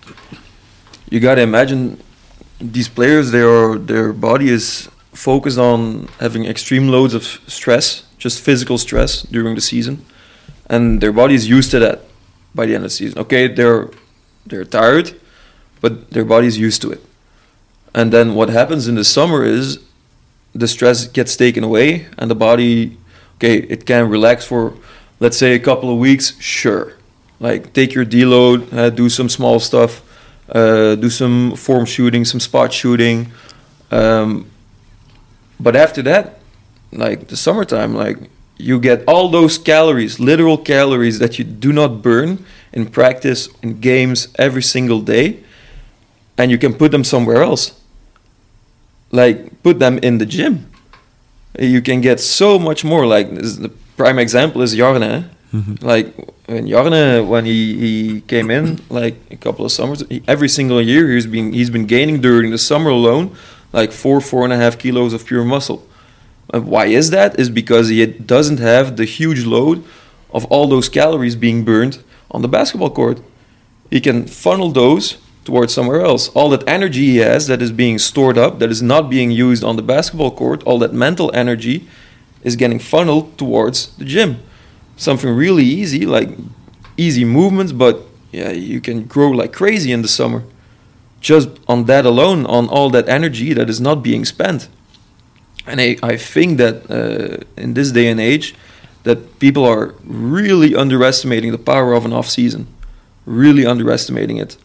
you 1.11 1.21
gotta 1.21 1.43
imagine 1.43 1.97
these 2.61 2.89
players. 2.89 3.31
Their 3.31 3.79
their 3.79 4.13
body 4.13 4.49
is 4.51 4.89
focused 5.15 5.59
on 5.59 6.09
having 6.21 6.45
extreme 6.47 6.89
loads 6.89 7.15
of 7.15 7.25
stress, 7.47 8.05
just 8.19 8.41
physical 8.41 8.79
stress 8.79 9.23
during 9.23 9.55
the 9.57 9.61
season, 9.61 10.05
and 10.71 11.01
their 11.03 11.13
body 11.13 11.35
is 11.35 11.47
used 11.49 11.71
to 11.73 11.79
that 11.81 12.01
by 12.55 12.65
the 12.65 12.75
end 12.75 12.85
of 12.85 12.91
the 12.91 12.97
season. 12.97 13.19
Okay, 13.19 13.47
they're 13.47 13.91
they're 14.47 14.65
tired, 14.65 15.21
but 15.83 16.11
their 16.11 16.25
body 16.25 16.47
is 16.47 16.57
used 16.59 16.81
to 16.83 16.91
it. 16.91 17.05
And 17.95 18.13
then 18.13 18.35
what 18.35 18.49
happens 18.49 18.89
in 18.89 18.95
the 18.95 19.05
summer 19.05 19.45
is 19.45 19.79
the 20.55 20.69
stress 20.69 21.07
gets 21.07 21.37
taken 21.37 21.63
away 21.65 22.07
and 22.19 22.31
the 22.31 22.35
body 22.35 22.97
okay 23.37 23.57
it 23.75 23.87
can 23.87 24.09
relax 24.09 24.45
for 24.45 24.75
let's 25.21 25.37
say 25.37 25.55
a 25.55 25.61
couple 25.61 25.89
of 25.93 25.99
weeks 25.99 26.35
sure 26.41 26.95
like 27.39 27.73
take 27.73 27.95
your 27.95 28.05
deload 28.05 28.73
uh, 28.73 28.91
do 28.91 29.09
some 29.09 29.29
small 29.29 29.61
stuff 29.61 30.03
uh, 30.53 30.95
do 30.97 31.09
some 31.11 31.55
form 31.55 31.85
shooting, 31.85 32.25
some 32.25 32.41
spot 32.41 32.73
shooting. 32.73 33.31
Um, 33.91 34.51
but 35.59 35.77
after 35.77 36.03
that, 36.03 36.41
like 36.93 37.29
the 37.29 37.37
summertime, 37.37 37.95
like 37.95 38.19
you 38.61 38.79
get 38.81 39.03
all 39.07 39.29
those 39.31 39.59
calories, 39.59 40.21
literal 40.21 40.59
calories 40.59 41.19
that 41.19 41.39
you 41.39 41.45
do 41.45 41.73
not 41.73 42.03
burn 42.03 42.45
in 42.73 42.87
practice, 42.87 43.49
in 43.63 43.81
games 43.81 44.29
every 44.39 44.63
single 44.63 45.01
day, 45.01 45.39
and 46.39 46.51
you 46.51 46.59
can 46.59 46.75
put 46.75 46.91
them 46.93 47.05
somewhere 47.05 47.43
else. 47.43 47.73
Like 49.13 49.63
put 49.63 49.79
them 49.79 49.99
in 49.99 50.19
the 50.19 50.27
gym. 50.27 50.67
You 51.59 51.83
can 51.83 52.01
get 52.01 52.21
so 52.21 52.59
much 52.59 52.85
more. 52.85 53.07
Like 53.07 53.31
this, 53.35 53.57
the 53.57 53.71
prime 53.97 54.19
example 54.19 54.63
is 54.63 54.75
Jarne. 54.75 55.03
eh? 55.03 55.23
Like 55.81 56.15
when 56.47 56.69
Jarne, 56.69 57.27
when 57.29 57.45
he, 57.45 57.77
he 57.77 58.21
came 58.21 58.51
in, 58.53 58.79
like 58.89 59.17
a 59.33 59.37
couple 59.37 59.65
of 59.65 59.73
summers, 59.73 60.05
he, 60.09 60.23
every 60.29 60.49
single 60.49 60.81
year 60.81 61.11
he's 61.11 61.27
been 61.27 61.53
he's 61.53 61.71
been 61.71 61.87
gaining 61.87 62.21
during 62.21 62.51
the 62.53 62.59
summer 62.59 62.91
alone, 62.91 63.35
like 63.73 63.91
four 63.91 64.21
four 64.21 64.45
and 64.45 64.53
a 64.53 64.57
half 64.57 64.79
kilos 64.79 65.13
of 65.13 65.27
pure 65.27 65.45
muscle. 65.45 65.85
And 66.53 66.67
why 66.67 66.87
is 66.87 67.11
that? 67.11 67.39
Is 67.39 67.51
because 67.51 67.89
he 67.89 68.05
doesn't 68.07 68.59
have 68.59 68.97
the 68.97 69.05
huge 69.05 69.45
load 69.45 69.85
of 70.33 70.45
all 70.47 70.67
those 70.67 70.89
calories 70.89 71.37
being 71.37 71.65
burned 71.65 72.03
on 72.31 72.43
the 72.43 72.49
basketball 72.49 72.91
court. 72.91 73.21
He 73.91 74.01
can 74.01 74.27
funnel 74.27 74.71
those 74.71 75.19
towards 75.45 75.73
somewhere 75.73 76.01
else. 76.01 76.29
All 76.29 76.51
that 76.51 76.69
energy 76.69 77.07
he 77.07 77.17
has 77.19 77.47
that 77.47 77.63
is 77.63 77.73
being 77.73 77.99
stored 77.99 78.39
up, 78.39 78.59
that 78.59 78.71
is 78.71 78.83
not 78.83 79.11
being 79.11 79.31
used 79.31 79.65
on 79.65 79.77
the 79.77 79.83
basketball 79.83 80.31
court, 80.31 80.63
all 80.65 80.79
that 80.79 80.93
mental 80.93 81.31
energy 81.35 81.89
is 82.45 82.57
getting 82.57 82.79
funneled 82.79 83.37
towards 83.37 83.97
the 83.97 84.05
gym. 84.05 84.43
Something 84.97 85.31
really 85.31 85.65
easy, 85.65 86.07
like 86.07 86.31
easy 86.97 87.25
movements, 87.25 87.73
but 87.73 88.03
yeah, 88.33 88.51
you 88.51 88.81
can 88.81 89.05
grow 89.05 89.31
like 89.31 89.53
crazy 89.53 89.93
in 89.93 90.03
the 90.03 90.09
summer. 90.09 90.45
Just 91.21 91.49
on 91.69 91.85
that 91.85 92.07
alone, 92.07 92.47
on 92.47 92.69
all 92.69 92.89
that 92.91 93.09
energy 93.09 93.53
that 93.53 93.69
is 93.69 93.81
not 93.81 94.03
being 94.03 94.25
spent. 94.25 94.69
And 95.71 95.81
I, 95.81 95.97
I 96.03 96.17
think 96.17 96.59
that 96.59 96.91
uh, 96.91 97.45
in 97.57 97.75
this 97.75 97.93
day 97.93 98.09
and 98.09 98.21
age, 98.21 98.55
that 99.05 99.39
people 99.39 99.65
are 99.65 99.95
really 100.05 100.75
underestimating 100.75 101.53
the 101.53 101.59
power 101.59 101.95
of 101.95 102.05
an 102.05 102.13
off 102.13 102.29
season, 102.29 102.67
really 103.25 103.65
underestimating 103.65 104.37
it, 104.37 104.57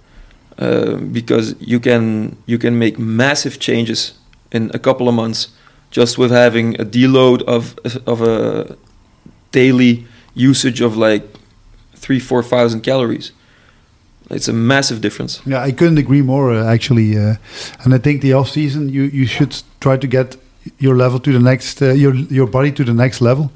uh, 0.58 0.95
because 0.95 1.56
you 1.60 1.80
can 1.80 2.38
you 2.45 2.58
can 2.58 2.78
make 2.78 2.97
massive 2.97 3.60
changes 3.60 4.14
in 4.51 4.72
a 4.74 4.80
couple 4.80 5.08
of 5.08 5.16
months 5.16 5.49
just 5.91 6.18
with 6.18 6.32
having 6.32 6.76
a 6.82 6.86
deload 6.86 7.41
of 7.43 7.76
of 8.06 8.22
a 8.22 8.76
daily 9.51 10.06
usage 10.34 10.82
of 10.82 10.97
like 10.97 11.24
three 11.93 12.20
four 12.20 12.43
thousand 12.43 12.82
calories. 12.82 13.32
It's 14.30 14.47
a 14.47 14.53
massive 14.53 15.01
difference. 15.01 15.41
Yeah, 15.45 15.62
I 15.62 15.72
couldn't 15.72 15.99
agree 15.99 16.24
more. 16.24 16.51
Uh, 16.51 16.74
actually, 16.74 17.16
uh, 17.18 17.36
and 17.84 17.93
I 17.93 17.99
think 17.99 18.22
the 18.22 18.34
off 18.34 18.49
season 18.49 18.89
you 18.89 19.03
you 19.03 19.28
should 19.28 19.64
try 19.80 19.97
to 19.97 20.08
get 20.08 20.38
your 20.80 20.95
level 20.95 21.20
to 21.20 21.32
the 21.32 21.39
next 21.39 21.82
uh, 21.82 21.93
your 21.93 22.13
your 22.16 22.47
body 22.47 22.72
to 22.72 22.84
the 22.84 22.93
next 22.93 23.22
level, 23.22 23.51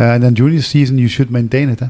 uh, 0.00 0.14
and 0.14 0.22
then 0.22 0.34
during 0.34 0.56
the 0.56 0.62
season 0.62 0.98
you 0.98 1.08
should 1.08 1.30
maintain 1.30 1.68
it. 1.70 1.80
Huh? 1.80 1.88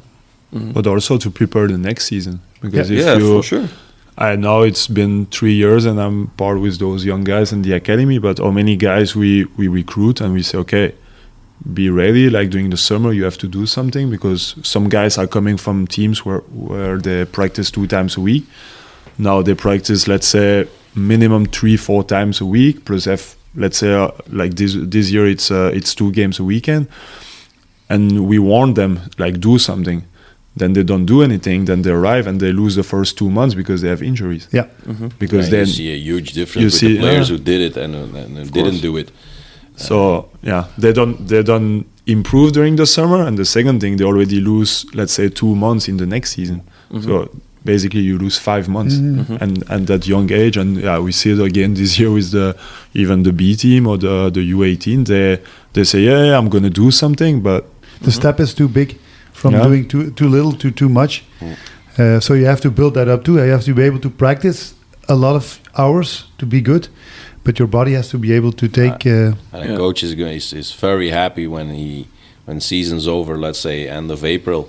Mhm. 0.55 0.73
but 0.73 0.87
also 0.87 1.19
to 1.19 1.31
prepare 1.31 1.67
the 1.67 1.79
next 1.79 2.05
season 2.07 2.39
because 2.61 2.89
if 2.91 2.99
yeah, 3.01 3.17
you 3.19 3.37
for 3.37 3.43
sure. 3.43 3.69
I 4.17 4.37
know 4.37 4.63
it's 4.63 4.87
been 4.87 5.27
three 5.27 5.55
years 5.55 5.85
and 5.85 5.99
I'm 6.01 6.29
part 6.37 6.61
with 6.61 6.79
those 6.79 7.05
young 7.05 7.25
guys 7.25 7.53
in 7.53 7.63
the 7.63 7.73
academy, 7.73 8.19
but 8.21 8.39
how 8.39 8.53
many 8.53 8.77
guys 8.77 9.17
we, 9.17 9.45
we 9.57 9.67
recruit 9.67 10.21
and 10.21 10.33
we 10.33 10.43
say, 10.43 10.59
okay, 10.59 10.95
be 11.73 11.91
ready. 11.91 12.31
Like 12.31 12.51
during 12.51 12.71
the 12.71 12.77
summer, 12.77 13.13
you 13.13 13.25
have 13.25 13.37
to 13.39 13.49
do 13.49 13.67
something 13.67 14.11
because 14.11 14.55
some 14.63 14.89
guys 14.89 15.19
are 15.19 15.27
coming 15.27 15.57
from 15.57 15.89
teams 15.89 16.25
where, 16.25 16.43
where 16.53 16.99
they 16.99 17.25
practice 17.25 17.73
two 17.73 17.89
times 17.89 18.17
a 18.17 18.21
week. 18.21 18.45
Now 19.19 19.43
they 19.43 19.55
practice, 19.55 20.07
let's 20.07 20.29
say, 20.29 20.69
minimum 20.95 21.47
three, 21.47 21.77
four 21.77 22.05
times 22.05 22.41
a 22.41 22.47
week, 22.47 22.85
plus 22.85 23.07
have, 23.07 23.35
let's 23.57 23.79
say, 23.79 23.93
uh, 23.95 24.11
like 24.31 24.55
this 24.55 24.75
this 24.81 25.11
year, 25.11 25.27
it's 25.27 25.51
uh, 25.51 25.71
it's 25.75 25.95
two 25.95 26.11
games 26.13 26.39
a 26.41 26.45
weekend. 26.45 26.87
And 27.89 28.27
we 28.27 28.39
warn 28.39 28.75
them, 28.75 28.99
like, 29.19 29.41
do 29.41 29.59
something. 29.59 30.05
Then 30.57 30.73
they 30.73 30.83
don't 30.85 31.05
do 31.07 31.23
anything. 31.23 31.67
Then 31.67 31.83
they 31.83 31.91
arrive 31.91 32.27
and 32.27 32.41
they 32.41 32.51
lose 32.53 32.77
the 32.77 32.83
first 32.83 33.19
two 33.19 33.29
months 33.29 33.55
because 33.55 33.83
they 33.83 33.89
have 33.91 34.03
injuries. 34.03 34.49
Yeah. 34.53 34.67
Because 35.19 35.47
Yeah, 35.47 35.51
then 35.59 35.67
you 35.67 35.73
see 35.73 35.93
a 35.93 35.97
huge 35.99 36.33
difference 36.33 36.61
you 36.63 36.67
with 36.67 36.75
see- 36.75 36.93
the 36.95 37.01
players 37.01 37.29
yeah. 37.29 37.37
who 37.37 37.43
did 37.45 37.61
it 37.61 37.77
and, 37.77 37.95
uh, 37.95 38.19
and 38.41 38.53
didn't 38.53 38.81
do 38.81 38.97
it. 38.97 39.11
So 39.77 40.29
yeah, 40.43 40.65
they 40.79 40.93
don't 40.93 41.27
they 41.29 41.43
don't 41.43 41.85
improve 42.07 42.53
during 42.53 42.77
the 42.77 42.87
summer, 42.87 43.27
and 43.27 43.37
the 43.37 43.45
second 43.45 43.81
thing 43.81 43.97
they 43.97 44.05
already 44.05 44.41
lose, 44.41 44.87
let's 44.95 45.13
say, 45.13 45.29
two 45.29 45.55
months 45.57 45.89
in 45.89 45.97
the 45.97 46.07
next 46.07 46.31
season. 46.37 46.63
So 47.03 47.29
basically, 47.65 48.01
you 48.01 48.19
lose 48.19 48.39
five 48.39 48.69
months, 48.69 48.95
and 49.41 49.63
and 49.69 49.87
that 49.87 50.07
young 50.07 50.31
age, 50.33 50.57
and 50.61 50.77
yeah, 50.77 50.99
we 51.05 51.13
see 51.13 51.33
it 51.33 51.41
again 51.41 51.75
this 51.75 51.99
year 51.99 52.11
with 52.11 52.31
the 52.31 52.55
even 52.95 53.23
the 53.23 53.33
B 53.33 53.57
team 53.57 53.87
or 53.87 53.99
the 53.99 54.31
the 54.31 54.41
U18. 54.53 55.05
They 55.07 55.39
they 55.73 55.85
say 55.85 56.01
yeah, 56.01 56.25
yeah 56.25 56.39
I'm 56.39 56.49
gonna 56.49 56.71
do 56.71 56.91
something, 56.91 57.43
but 57.43 57.65
The 58.03 58.11
step 58.13 58.41
is 58.41 58.55
too 58.55 58.69
big 58.69 58.97
from 59.33 59.53
Yeah. 59.55 59.65
doing 59.67 59.89
too 59.89 60.11
too 60.11 60.29
little 60.29 60.53
to 60.53 60.71
too 60.71 60.89
much. 60.89 61.23
Uh, 61.99 62.21
so 62.21 62.35
you 62.35 62.47
have 62.47 62.61
to 62.61 62.71
build 62.71 62.95
that 62.95 63.09
up 63.09 63.23
too. 63.25 63.35
You 63.35 63.51
have 63.53 63.65
to 63.65 63.75
be 63.75 63.83
able 63.87 64.01
to 64.01 64.11
practice 64.11 64.75
a 65.09 65.15
lot 65.15 65.35
of 65.37 65.59
hours 65.77 66.25
to 66.39 66.47
be 66.47 66.61
good, 66.61 66.89
but 67.45 67.59
your 67.59 67.69
body 67.69 67.95
has 67.95 68.09
to 68.09 68.19
be 68.19 68.37
able 68.37 68.53
to 68.53 68.67
take. 68.69 69.07
Uh, 69.07 69.35
And 69.53 69.63
a 69.63 69.67
Yeah. 69.69 69.77
coach 69.77 70.03
is, 70.03 70.15
going, 70.15 70.37
is 70.37 70.53
is 70.53 70.73
very 70.81 71.11
happy 71.11 71.47
when 71.47 71.69
he 71.75 72.07
when 72.47 72.61
season's 72.61 73.07
over. 73.07 73.39
Let's 73.39 73.59
say 73.61 73.89
end 73.89 74.11
of 74.11 74.23
April, 74.25 74.67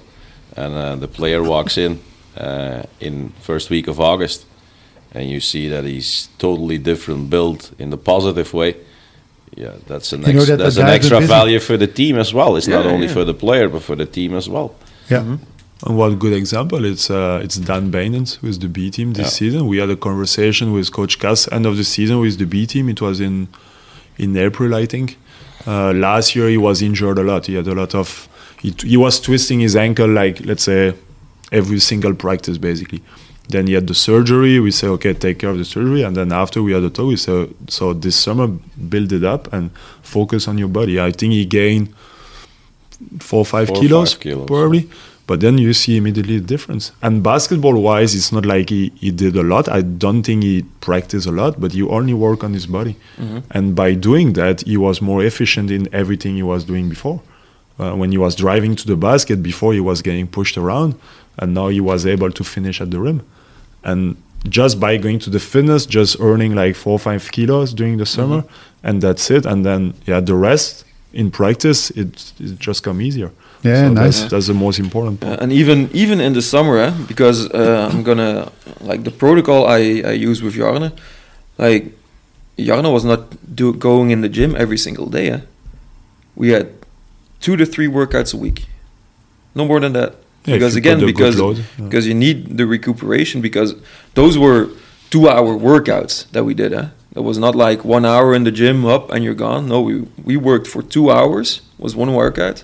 and 0.56 0.74
uh, 0.76 0.96
the 1.00 1.08
player 1.08 1.41
walks 1.41 1.78
in 1.78 2.00
uh, 2.38 2.84
in 3.00 3.30
first 3.42 3.70
week 3.70 3.88
of 3.88 4.00
August, 4.00 4.46
and 5.14 5.30
you 5.30 5.40
see 5.40 5.70
that 5.70 5.84
he's 5.86 6.30
totally 6.38 6.78
different 6.78 7.30
build 7.30 7.72
in 7.80 7.90
the 7.90 7.98
positive 7.98 8.54
way. 8.54 8.76
Yeah, 9.56 9.74
that's 9.88 10.12
an 10.14 10.22
You 10.24 10.34
know 10.34 10.40
ex- 10.40 10.48
that 10.50 10.58
that's 10.58 10.78
an 10.78 10.88
extra 10.88 11.22
value 11.22 11.60
for 11.60 11.78
the 11.78 11.88
team 11.88 12.18
as 12.18 12.34
well. 12.34 12.58
It's 12.58 12.68
not 12.68 12.86
only 12.86 13.08
yeah. 13.08 13.14
for 13.14 13.24
the 13.24 13.34
player 13.34 13.70
but 13.70 13.84
for 13.84 13.96
the 13.96 14.06
team 14.06 14.34
as 14.36 14.50
well. 14.50 14.76
yeah, 15.10 15.38
And 15.86 15.98
one 15.98 16.16
good 16.18 16.34
example, 16.34 16.84
it's 16.84 17.10
uh, 17.10 17.40
it's 17.46 17.56
Dan 17.56 17.90
Bainens 17.92 18.42
with 18.42 18.60
the 18.60 18.68
B 18.68 18.90
team 18.92 19.14
this 19.14 19.28
Yeah. 19.28 19.40
season. 19.40 19.68
We 19.68 19.78
had 19.78 19.90
a 19.90 19.96
conversation 19.96 20.74
with 20.74 20.92
Coach 20.92 21.20
Cas 21.20 21.48
end 21.52 21.66
of 21.66 21.78
the 21.78 21.84
season 21.84 22.20
with 22.20 22.38
the 22.38 22.46
B 22.46 22.66
team. 22.66 22.90
It 22.90 23.00
was 23.02 23.20
in 23.20 23.48
in 24.18 24.36
April, 24.38 24.74
I 24.76 24.86
think. 24.88 25.18
Uh, 25.68 25.94
last 25.94 26.36
year 26.36 26.48
he 26.50 26.58
was 26.58 26.82
injured 26.82 27.18
a 27.18 27.24
lot. 27.24 27.46
He 27.48 27.56
had 27.56 27.68
a 27.68 27.74
lot 27.74 27.96
of 27.96 28.28
he, 28.62 28.74
he 28.84 28.98
was 28.98 29.20
twisting 29.22 29.62
his 29.62 29.76
ankle 29.76 30.08
like 30.10 30.46
let's 30.46 30.64
say 30.64 30.94
every 31.52 31.80
single 31.80 32.14
practice 32.14 32.58
basically. 32.58 33.02
Then 33.48 33.68
he 33.68 33.74
had 33.74 33.86
the 33.88 33.93
surgery. 33.93 34.60
We 34.60 34.72
say 34.72 34.88
okay, 34.88 35.14
take 35.14 35.38
care 35.39 35.52
of 35.52 35.58
the 35.58 35.66
surgery, 35.66 36.02
and 36.02 36.16
then 36.18 36.32
after 36.32 36.64
we 36.64 36.72
had 36.74 36.84
a 36.84 36.89
talk, 36.89 37.08
we 37.08 37.16
say 37.18 37.48
so 37.68 37.93
this 37.93 38.16
summer 38.16 38.48
build 38.48 39.12
it 39.14 39.24
up 39.24 39.54
and 39.54 39.70
focus 40.02 40.48
on 40.48 40.58
your 40.58 40.68
body. 40.70 41.00
I 41.00 41.12
think 41.12 41.34
he 41.34 41.46
gained 41.46 41.93
four 43.20 43.39
or 43.41 43.46
five 43.46 43.68
Four 43.68 43.78
kilos, 43.82 44.14
five 44.14 44.22
kilos. 44.22 44.48
probably. 44.48 44.89
But 45.28 45.39
then 45.39 45.58
you 45.58 45.74
see 45.74 45.98
immediately 45.98 46.38
the 46.38 46.46
difference. 46.46 46.91
And 47.02 47.24
basketball 47.24 47.82
wise, 47.82 48.14
it's 48.14 48.32
not 48.32 48.46
like 48.46 48.70
he, 48.70 48.91
he 48.96 49.10
did 49.10 49.36
a 49.36 49.41
lot. 49.41 49.68
I 49.68 49.82
don't 49.82 50.22
think 50.22 50.43
he 50.43 50.64
practiced 50.82 51.26
a 51.26 51.32
lot, 51.32 51.60
but 51.60 51.72
he 51.72 51.82
only 51.82 52.14
worked 52.14 52.43
on 52.43 52.54
his 52.54 52.68
body. 52.68 52.96
Mm-hmm. 53.18 53.39
And 53.50 53.76
by 53.76 53.96
doing 53.96 54.34
that, 54.34 54.62
he 54.62 54.78
was 54.78 55.02
more 55.02 55.24
efficient 55.24 55.72
in 55.72 55.89
everything 55.91 56.36
he 56.36 56.43
was 56.43 56.64
doing 56.64 56.89
before. 56.89 57.22
Uh, 57.78 57.93
when 57.93 58.11
he 58.11 58.17
was 58.17 58.36
driving 58.36 58.76
to 58.76 58.88
the 58.88 58.95
basket, 58.95 59.43
before 59.43 59.73
he 59.73 59.82
was 59.82 60.01
getting 60.01 60.28
pushed 60.28 60.57
around, 60.57 60.95
and 61.38 61.53
now 61.53 61.67
he 61.67 61.82
was 61.82 62.05
able 62.05 62.32
to 62.32 62.43
finish 62.43 62.80
at 62.80 62.89
the 62.89 62.99
rim. 62.99 63.21
And 63.84 64.15
just 64.47 64.80
by 64.80 64.97
going 64.97 65.19
to 65.19 65.30
the 65.30 65.39
fitness, 65.39 65.86
just 65.86 66.17
earning 66.19 66.55
like 66.55 66.76
four 66.76 66.93
or 66.93 66.99
five 66.99 67.32
kilos 67.32 67.73
during 67.73 67.97
the 67.97 68.05
summer, 68.05 68.43
and 68.84 69.01
that's 69.01 69.30
it. 69.30 69.45
And 69.45 69.65
then, 69.65 69.93
yeah, 70.05 70.19
the 70.19 70.36
rest 70.36 70.86
in 71.13 71.32
practice, 71.32 71.89
it, 71.91 72.34
it 72.39 72.59
just 72.59 72.84
come 72.84 73.01
easier. 73.01 73.32
Yeah, 73.63 73.88
So 73.88 73.93
nice. 73.93 74.19
That's, 74.19 74.32
that's 74.32 74.47
the 74.47 74.53
most 74.53 74.80
important 74.80 75.21
part. 75.21 75.39
Uh, 75.39 75.43
and 75.43 75.51
even 75.51 75.89
even 75.93 76.21
in 76.21 76.34
the 76.34 76.41
summer, 76.41 76.78
eh, 76.78 76.93
because 77.07 77.49
uh, 77.51 77.89
I'm 77.91 78.03
gonna 78.03 78.51
like 78.82 79.03
the 79.03 79.11
protocol 79.11 79.67
I, 79.67 80.01
I 80.05 80.11
use 80.11 80.43
with 80.43 80.53
Jarne, 80.53 80.91
like 81.57 81.86
Jarne 82.57 82.91
was 82.91 83.03
not 83.03 83.21
do, 83.55 83.73
going 83.73 84.11
in 84.11 84.21
the 84.21 84.30
gym 84.30 84.55
every 84.55 84.78
single 84.78 85.07
day. 85.09 85.32
Eh? 85.32 85.39
We 86.36 86.49
had 86.49 86.67
two 87.46 87.56
to 87.56 87.66
three 87.66 87.88
workouts 87.88 88.34
a 88.34 88.38
week, 88.38 88.66
no 89.54 89.64
more 89.66 89.80
than 89.80 89.93
that. 89.93 90.16
Yeah, 90.46 90.56
because 90.56 90.76
again, 90.76 90.98
put 91.00 91.06
the 91.06 91.14
good 91.14 91.18
because 91.18 91.39
load, 91.39 91.58
yeah. 91.58 91.86
because 91.86 92.08
you 92.08 92.16
need 92.16 92.58
the 92.58 92.66
recuperation 92.66 93.39
because 93.39 93.76
those 94.16 94.36
were 94.36 94.70
two 95.12 95.30
hour 95.30 95.52
workouts 95.72 96.30
that 96.32 96.43
we 96.43 96.56
did. 96.56 96.74
Eh? 96.74 96.88
It 97.16 97.24
was 97.30 97.38
not 97.38 97.54
like 97.56 97.86
one 97.86 98.04
hour 98.04 98.34
in 98.34 98.43
the 98.46 98.52
gym 98.52 98.84
up 98.96 99.12
and 99.12 99.24
you're 99.24 99.39
gone. 99.48 99.68
No, 99.68 99.78
we 99.82 99.96
we 100.30 100.36
worked 100.38 100.68
for 100.74 100.82
two 100.82 101.12
hours. 101.12 101.62
Was 101.78 101.96
one 101.96 102.12
workout 102.14 102.64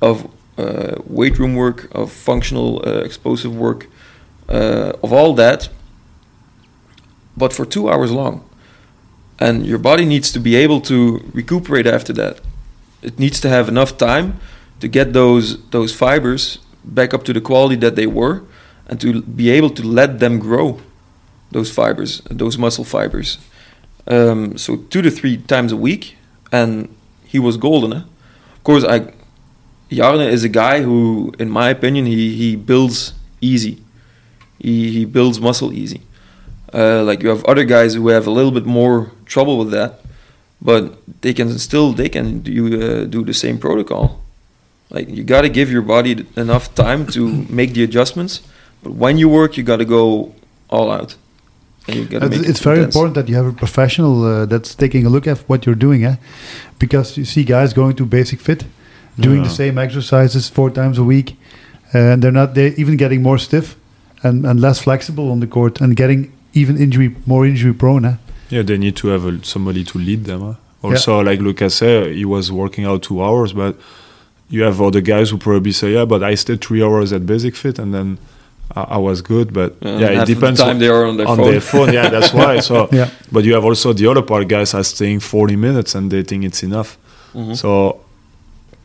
of 0.00 0.16
uh, 0.58 0.96
weight 1.18 1.38
room 1.38 1.54
work, 1.54 1.78
of 1.92 2.10
functional 2.10 2.70
uh, 2.84 3.08
explosive 3.08 3.54
work, 3.66 3.86
uh, 4.48 5.04
of 5.04 5.12
all 5.12 5.32
that, 5.34 5.68
but 7.36 7.52
for 7.52 7.64
two 7.64 7.88
hours 7.88 8.10
long. 8.10 8.36
And 9.38 9.64
your 9.64 9.78
body 9.78 10.04
needs 10.04 10.32
to 10.32 10.40
be 10.40 10.56
able 10.64 10.80
to 10.92 10.96
recuperate 11.32 11.86
after 11.86 12.12
that. 12.14 12.40
It 13.02 13.18
needs 13.18 13.40
to 13.40 13.48
have 13.48 13.68
enough 13.68 13.96
time 13.96 14.40
to 14.80 14.88
get 14.88 15.12
those 15.12 15.58
those 15.70 15.94
fibers 15.94 16.58
back 16.84 17.14
up 17.14 17.24
to 17.24 17.32
the 17.32 17.40
quality 17.40 17.76
that 17.76 17.94
they 17.96 18.06
were, 18.06 18.42
and 18.88 19.00
to 19.00 19.22
be 19.22 19.50
able 19.50 19.70
to 19.70 19.82
let 19.82 20.18
them 20.18 20.38
grow. 20.38 20.80
those 21.50 21.70
fibers, 21.70 22.20
those 22.30 22.58
muscle 22.58 22.84
fibers. 22.84 23.38
Um, 24.06 24.56
so 24.58 24.76
two 24.76 25.02
to 25.02 25.10
three 25.10 25.36
times 25.36 25.72
a 25.72 25.76
week, 25.76 26.16
and 26.52 26.94
he 27.24 27.38
was 27.38 27.56
golden. 27.56 27.92
Eh? 27.92 28.02
Of 28.56 28.64
course, 28.64 28.84
I 28.84 29.12
Jarne 29.90 30.28
is 30.28 30.44
a 30.44 30.48
guy 30.48 30.82
who, 30.82 31.32
in 31.38 31.48
my 31.50 31.70
opinion, 31.70 32.06
he 32.06 32.36
he 32.36 32.56
builds 32.56 33.14
easy. 33.40 33.82
He 34.58 34.90
he 34.90 35.04
builds 35.04 35.40
muscle 35.40 35.72
easy. 35.72 36.02
Uh, 36.72 37.02
like 37.02 37.22
you 37.22 37.30
have 37.30 37.44
other 37.46 37.64
guys 37.64 37.94
who 37.94 38.08
have 38.08 38.26
a 38.26 38.30
little 38.30 38.50
bit 38.52 38.66
more 38.66 39.10
trouble 39.24 39.56
with 39.56 39.70
that, 39.70 40.00
but 40.60 40.98
they 41.22 41.32
can 41.32 41.58
still 41.58 41.92
they 41.92 42.08
can 42.08 42.40
do 42.40 42.66
uh, 42.80 43.04
do 43.04 43.24
the 43.24 43.34
same 43.34 43.58
protocol. 43.58 44.20
Like 44.90 45.08
you 45.08 45.22
got 45.24 45.42
to 45.42 45.48
give 45.48 45.70
your 45.70 45.82
body 45.82 46.26
enough 46.36 46.74
time 46.74 47.06
to 47.08 47.28
make 47.48 47.74
the 47.74 47.82
adjustments, 47.84 48.42
but 48.82 48.92
when 48.92 49.18
you 49.18 49.28
work, 49.28 49.56
you 49.56 49.62
got 49.62 49.78
to 49.78 49.84
go 49.84 50.34
all 50.68 50.90
out. 50.90 51.16
And 51.86 51.96
you 51.96 52.04
gotta 52.04 52.26
It's, 52.26 52.36
make 52.36 52.44
it 52.44 52.50
it's 52.50 52.60
very 52.60 52.82
important 52.82 53.14
that 53.14 53.28
you 53.28 53.36
have 53.36 53.46
a 53.46 53.52
professional 53.52 54.24
uh, 54.24 54.46
that's 54.46 54.74
taking 54.74 55.06
a 55.06 55.08
look 55.08 55.26
at 55.26 55.38
what 55.48 55.64
you're 55.64 55.74
doing, 55.74 56.04
eh? 56.04 56.16
Because 56.78 57.16
you 57.16 57.24
see 57.24 57.44
guys 57.44 57.72
going 57.72 57.96
to 57.96 58.04
basic 58.04 58.40
fit, 58.40 58.64
doing 59.18 59.42
the 59.42 59.48
same 59.48 59.78
exercises 59.78 60.48
four 60.50 60.70
times 60.70 60.98
a 60.98 61.04
week, 61.04 61.36
and 61.92 62.22
they're 62.22 62.30
not 62.30 62.54
they 62.54 62.68
even 62.76 62.96
getting 62.96 63.22
more 63.22 63.38
stiff 63.38 63.76
and, 64.22 64.44
and 64.44 64.60
less 64.60 64.82
flexible 64.82 65.30
on 65.30 65.40
the 65.40 65.46
court 65.46 65.80
and 65.80 65.96
getting 65.96 66.32
even 66.52 66.76
injury 66.76 67.14
more 67.26 67.46
injury 67.46 67.72
prone. 67.72 68.04
Eh? 68.04 68.16
Yeah, 68.50 68.62
they 68.62 68.78
need 68.78 68.96
to 68.96 69.08
have 69.08 69.24
a, 69.26 69.44
somebody 69.44 69.84
to 69.84 69.98
lead 69.98 70.24
them. 70.24 70.40
Huh? 70.40 70.54
Also, 70.82 71.20
like 71.20 71.40
Lukas 71.40 71.74
said, 71.74 72.14
he 72.14 72.24
was 72.24 72.50
working 72.52 72.84
out 72.86 73.02
two 73.02 73.22
hours, 73.22 73.52
but 73.52 73.76
you 74.48 74.62
have 74.62 74.80
other 74.80 75.00
guys 75.00 75.30
who 75.30 75.36
probably 75.38 75.72
say, 75.72 75.92
"Yeah, 75.92 76.04
but 76.06 76.22
I 76.22 76.34
stayed 76.36 76.60
three 76.64 76.82
hours 76.82 77.12
at 77.12 77.26
Basic 77.26 77.54
Fit, 77.56 77.78
and 77.78 77.92
then 77.92 78.18
I, 78.76 78.82
I 78.82 78.98
was 78.98 79.20
good." 79.20 79.52
But 79.52 79.76
yeah, 79.82 79.90
half 79.98 80.00
it 80.00 80.18
of 80.20 80.26
the 80.28 80.34
depends 80.34 80.60
time 80.60 80.78
they 80.78 80.88
are 80.88 81.04
on 81.04 81.16
their 81.16 81.26
on 81.28 81.36
phone. 81.36 81.50
their 81.50 81.60
phone. 81.60 81.92
Yeah, 81.92 82.08
that's 82.08 82.32
why. 82.32 82.60
So, 82.68 82.88
Yeah. 82.92 83.10
but 83.32 83.44
you 83.44 83.54
have 83.54 83.64
also 83.64 83.92
the 83.92 84.06
other 84.06 84.22
part 84.22 84.46
guys 84.48 84.72
are 84.74 84.84
staying 84.84 85.20
forty 85.20 85.56
minutes 85.56 85.94
and 85.94 86.10
they 86.10 86.22
think 86.22 86.44
it's 86.44 86.62
enough. 86.62 86.96
Mhm. 87.34 87.56
So. 87.56 88.00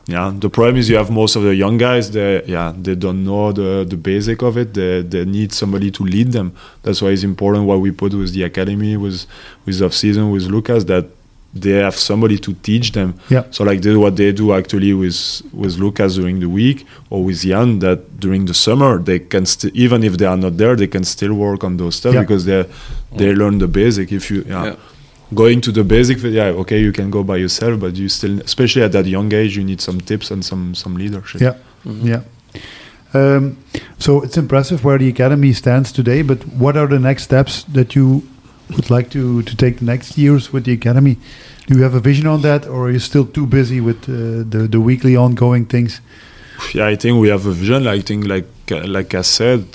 Yeah, 0.05 0.33
the 0.37 0.49
problem 0.49 0.75
is 0.77 0.89
you 0.89 0.97
have 0.97 1.09
most 1.09 1.35
of 1.37 1.43
the 1.43 1.55
young 1.55 1.77
guys. 1.77 2.11
They 2.11 2.43
yeah 2.45 2.73
they 2.75 2.95
don't 2.95 3.23
know 3.23 3.51
the 3.53 3.85
the 3.87 3.95
basic 3.95 4.41
of 4.41 4.57
it. 4.57 4.73
They 4.73 5.01
they 5.01 5.23
need 5.25 5.53
somebody 5.53 5.91
to 5.91 6.03
lead 6.03 6.33
them. 6.33 6.53
That's 6.83 7.01
why 7.01 7.09
it's 7.09 7.23
important 7.23 7.65
what 7.65 7.79
we 7.79 7.91
put 7.91 8.13
with 8.13 8.33
the 8.33 8.43
academy, 8.43 8.97
with 8.97 9.25
with 9.65 9.81
off 9.81 9.93
season, 9.93 10.29
with 10.31 10.43
Lukas 10.43 10.83
that 10.85 11.05
they 11.53 11.71
have 11.71 11.95
somebody 11.95 12.37
to 12.39 12.53
teach 12.53 12.91
them. 12.93 13.13
Yeah. 13.29 13.43
So 13.51 13.63
like 13.63 13.81
this 13.81 13.91
is 13.91 13.97
what 13.97 14.15
they 14.17 14.31
do 14.31 14.53
actually 14.53 14.93
with 14.93 15.41
with 15.53 15.77
Lukas 15.77 16.15
during 16.15 16.39
the 16.39 16.49
week 16.49 16.85
or 17.09 17.23
with 17.23 17.41
Jan 17.41 17.79
that 17.79 18.19
during 18.19 18.45
the 18.45 18.53
summer 18.53 18.97
they 18.97 19.19
can 19.19 19.45
still 19.45 19.71
even 19.73 20.03
if 20.03 20.17
they 20.17 20.25
are 20.25 20.37
not 20.37 20.57
there 20.57 20.75
they 20.75 20.87
can 20.87 21.03
still 21.03 21.33
work 21.33 21.63
on 21.63 21.77
those 21.77 21.95
stuff 21.95 22.13
Yeah. 22.13 22.21
because 22.21 22.45
they 22.45 22.63
they 23.15 23.31
mm. 23.33 23.37
learn 23.37 23.59
the 23.59 23.67
basic. 23.67 24.11
If 24.11 24.31
you 24.31 24.43
yeah. 24.47 24.65
Yeah. 24.65 24.75
Going 25.33 25.61
to 25.61 25.71
the 25.71 25.83
basic, 25.83 26.21
yeah, 26.23 26.45
okay, 26.61 26.79
you 26.79 26.91
can 26.91 27.09
go 27.09 27.23
by 27.23 27.37
yourself, 27.37 27.79
but 27.79 27.95
you 27.95 28.09
still, 28.09 28.39
especially 28.41 28.83
at 28.83 28.91
that 28.91 29.05
young 29.05 29.33
age, 29.33 29.57
you 29.57 29.63
need 29.63 29.81
some 29.81 29.99
tips 30.01 30.31
and 30.31 30.43
some 30.43 30.75
some 30.75 30.95
leadership. 30.95 31.41
Yeah, 31.41 31.55
yeah. 31.83 32.21
Um, 33.13 33.57
so 33.97 34.21
it's 34.23 34.37
impressive 34.37 34.83
where 34.83 34.97
the 34.97 35.09
academy 35.09 35.53
stands 35.53 35.91
today. 35.91 36.23
But 36.23 36.43
what 36.47 36.75
are 36.75 36.87
the 36.87 36.99
next 36.99 37.23
steps 37.23 37.63
that 37.73 37.95
you 37.95 38.23
would 38.75 38.89
like 38.89 39.09
to 39.11 39.41
to 39.43 39.55
take 39.55 39.77
the 39.77 39.85
next 39.85 40.17
years 40.17 40.51
with 40.53 40.63
the 40.65 40.73
academy? 40.73 41.17
Do 41.67 41.77
you 41.77 41.83
have 41.83 41.95
a 41.95 42.01
vision 42.01 42.27
on 42.27 42.41
that, 42.41 42.65
or 42.65 42.87
are 42.87 42.91
you 42.91 42.99
still 42.99 43.25
too 43.25 43.45
busy 43.45 43.81
with 43.81 44.09
uh, 44.09 44.43
the 44.49 44.67
the 44.69 44.79
weekly 44.79 45.15
ongoing 45.15 45.65
things? 45.65 46.01
yeah, 46.73 46.87
I 46.87 46.95
think 46.95 47.19
we 47.19 47.29
have 47.29 47.45
a 47.45 47.51
vision. 47.51 47.87
I 47.87 47.99
think, 48.01 48.25
like 48.27 48.47
like 48.69 49.13
I 49.13 49.21
said, 49.21 49.65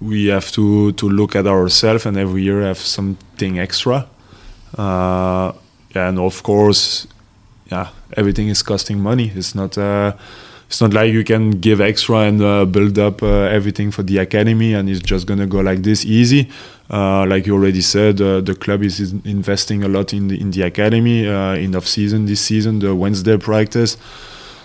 we 0.00 0.26
have 0.26 0.50
to 0.52 0.92
to 0.92 1.08
look 1.08 1.36
at 1.36 1.46
ourselves 1.46 2.06
and 2.06 2.16
every 2.16 2.42
year 2.42 2.62
have 2.62 2.78
something 2.78 3.58
extra. 3.58 4.06
Uh, 4.76 5.52
and 5.94 6.18
of 6.18 6.42
course, 6.42 7.06
yeah, 7.70 7.90
everything 8.16 8.48
is 8.48 8.62
costing 8.62 9.00
money. 9.00 9.30
It's 9.34 9.54
not. 9.54 9.78
Uh, 9.78 10.14
it's 10.66 10.80
not 10.80 10.92
like 10.92 11.12
you 11.12 11.22
can 11.22 11.50
give 11.50 11.80
extra 11.80 12.20
and 12.20 12.42
uh, 12.42 12.64
build 12.64 12.98
up 12.98 13.22
uh, 13.22 13.42
everything 13.42 13.90
for 13.90 14.02
the 14.02 14.18
academy 14.18 14.74
and 14.74 14.88
it's 14.88 15.00
just 15.00 15.26
gonna 15.26 15.46
go 15.46 15.60
like 15.60 15.82
this 15.82 16.04
easy. 16.04 16.48
Uh, 16.90 17.24
like 17.26 17.46
you 17.46 17.54
already 17.54 17.80
said, 17.80 18.20
uh, 18.20 18.40
the 18.40 18.54
club 18.54 18.82
is 18.82 19.12
investing 19.24 19.84
a 19.84 19.88
lot 19.88 20.12
in 20.12 20.28
the 20.28 20.40
in 20.40 20.50
the 20.50 20.62
academy 20.62 21.28
uh, 21.28 21.54
in 21.54 21.76
off 21.76 21.86
season 21.86 22.26
this 22.26 22.40
season, 22.40 22.80
the 22.80 22.94
Wednesday 22.94 23.36
practice. 23.36 23.96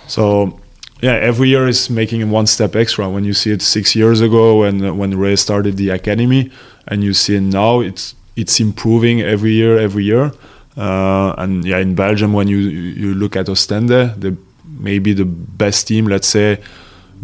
So 0.07 0.59
yeah, 1.01 1.13
every 1.13 1.49
year 1.49 1.67
is 1.67 1.89
making 1.89 2.29
one 2.31 2.47
step 2.47 2.75
extra. 2.75 3.09
When 3.09 3.23
you 3.23 3.33
see 3.33 3.51
it 3.51 3.61
six 3.61 3.95
years 3.95 4.19
ago, 4.19 4.61
when 4.61 4.97
when 4.97 5.17
Ray 5.17 5.35
started 5.35 5.77
the 5.77 5.91
academy, 5.91 6.51
and 6.87 7.03
you 7.03 7.13
see 7.13 7.35
it 7.35 7.41
now, 7.41 7.81
it's 7.81 8.15
it's 8.41 8.59
improving 8.59 9.21
every 9.21 9.51
year, 9.61 9.77
every 9.87 10.03
year. 10.03 10.31
Uh, 10.77 11.33
and 11.37 11.65
yeah, 11.65 11.79
in 11.81 11.93
Belgium, 11.95 12.31
when 12.33 12.47
you 12.47 12.57
you 13.03 13.13
look 13.21 13.35
at 13.35 13.47
Ostende, 13.49 13.99
the 14.23 14.31
maybe 14.79 15.13
the 15.13 15.25
best 15.57 15.87
team, 15.87 16.05
let's 16.07 16.27
say, 16.27 16.57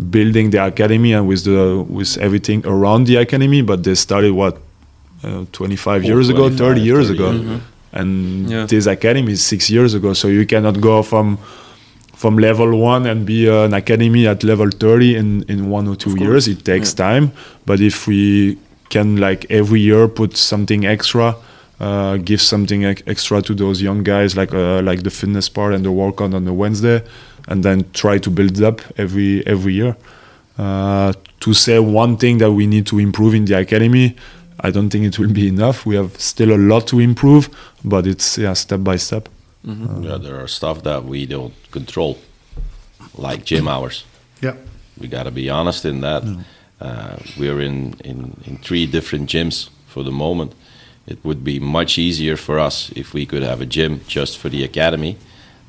building 0.10 0.52
the 0.52 0.62
academy 0.66 1.14
and 1.14 1.28
with 1.28 1.44
the 1.44 1.60
with 1.98 2.18
everything 2.18 2.66
around 2.66 3.08
the 3.08 3.16
academy. 3.18 3.62
But 3.64 3.84
they 3.84 3.96
started 3.96 4.32
what 4.34 4.58
uh, 5.24 5.46
25 5.52 6.04
Oh, 6.04 6.08
years 6.08 6.30
ago, 6.30 6.50
25, 6.50 6.58
30 6.58 6.82
years 6.82 7.08
30 7.08 7.14
ago, 7.18 7.32
years. 7.32 7.62
and 7.94 8.50
Yeah. 8.50 8.66
this 8.68 8.86
academy 8.88 9.32
is 9.32 9.42
six 9.44 9.70
years 9.70 9.94
ago. 9.94 10.14
So 10.14 10.28
you 10.28 10.46
cannot 10.46 10.82
go 10.82 11.02
from 11.04 11.38
from 12.16 12.38
level 12.38 12.70
one 12.94 13.06
and 13.10 13.26
be 13.26 13.48
an 13.48 13.74
academy 13.74 14.26
at 14.28 14.44
level 14.44 14.70
30 14.70 15.16
in, 15.16 15.44
in 15.50 15.70
one 15.70 15.86
or 15.88 15.96
two 15.98 16.16
years. 16.18 16.48
It 16.48 16.64
takes 16.64 16.94
time. 16.94 17.32
But 17.66 17.80
if 17.80 18.08
we 18.08 18.58
can, 18.90 19.18
like, 19.18 19.46
every 19.50 19.80
year 19.82 20.08
put 20.08 20.38
something 20.38 20.86
extra, 20.86 21.36
uh, 21.80 22.18
give 22.18 22.42
something 22.42 22.86
ex- 22.86 23.04
extra 23.08 23.42
to 23.42 23.54
those 23.54 23.82
young 23.82 24.04
guys, 24.04 24.36
like 24.36 24.54
uh, 24.54 24.82
like 24.82 25.04
the 25.04 25.10
fitness 25.10 25.50
part 25.50 25.74
and 25.74 25.84
the 25.84 25.92
workout 25.92 26.34
on 26.34 26.46
the 26.46 26.54
Wednesday, 26.54 27.02
and 27.48 27.64
then 27.64 27.84
try 27.94 28.18
to 28.20 28.30
build 28.30 28.62
up 28.62 28.82
every 28.98 29.46
every 29.46 29.74
year. 29.74 29.96
Uh, 30.58 31.12
to 31.42 31.54
say 31.54 31.80
one 31.80 32.16
thing 32.18 32.38
that 32.40 32.52
we 32.54 32.66
need 32.66 32.86
to 32.88 32.98
improve 32.98 33.36
in 33.36 33.46
the 33.46 33.58
academy, 33.58 34.16
I 34.62 34.72
don't 34.72 34.90
think 34.90 35.06
it 35.06 35.20
will 35.20 35.34
be 35.34 35.48
enough. 35.48 35.86
We 35.86 35.96
have 35.96 36.18
still 36.18 36.52
a 36.54 36.58
lot 36.58 36.88
to 36.88 37.00
improve, 37.00 37.50
but 37.84 38.08
it's 38.08 38.38
yeah 38.38 38.54
step 38.56 38.80
by 38.84 38.96
step. 38.98 39.28
Yeah, 39.66 40.18
there 40.22 40.40
are 40.40 40.48
stuff 40.48 40.84
that 40.84 41.04
we 41.06 41.26
don't 41.26 41.54
control, 41.72 42.18
like 43.18 43.44
gym 43.46 43.68
hours. 43.68 44.06
Yeah, 44.42 44.54
We 45.02 45.08
got 45.08 45.24
to 45.24 45.32
be 45.32 45.50
honest 45.50 45.86
in 45.86 46.02
that. 46.02 46.24
Uh, 46.80 47.18
we're 47.38 47.62
in, 47.62 47.94
in, 48.04 48.42
in 48.46 48.58
three 48.58 48.86
different 48.86 49.30
gyms 49.30 49.70
for 49.88 50.04
the 50.04 50.12
moment. 50.12 50.54
It 51.08 51.24
would 51.24 51.44
be 51.44 51.60
much 51.60 51.98
easier 51.98 52.38
for 52.38 52.60
us 52.60 52.92
if 52.96 53.14
we 53.14 53.26
could 53.26 53.44
have 53.44 53.62
a 53.62 53.66
gym 53.66 54.02
just 54.08 54.38
for 54.38 54.50
the 54.50 54.64
academy, 54.64 55.18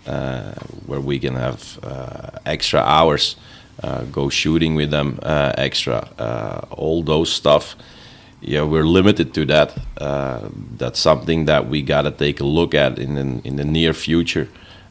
uh, 0.07 0.55
where 0.87 1.01
we 1.01 1.19
can 1.19 1.35
have 1.35 1.79
uh, 1.83 2.31
extra 2.45 2.81
hours, 2.81 3.37
go 4.11 4.31
shooting 4.31 4.75
with 4.75 4.91
them 4.91 5.19
extra, 5.23 6.09
all 6.71 7.03
those 7.03 7.31
stuff. 7.31 7.77
Yeah, 8.41 8.63
we're 8.63 8.85
limited 8.85 9.35
to 9.35 9.47
that. 9.47 9.77
Uh, 9.99 10.49
that's 10.77 11.01
something 11.01 11.47
that 11.47 11.69
we 11.69 11.83
got 11.83 12.03
to 12.03 12.11
take 12.11 12.41
a 12.41 12.45
look 12.45 12.75
at 12.75 12.99
in 12.99 13.15
the, 13.15 13.49
in 13.49 13.57
the 13.57 13.65
near 13.65 13.93
future, 13.93 14.49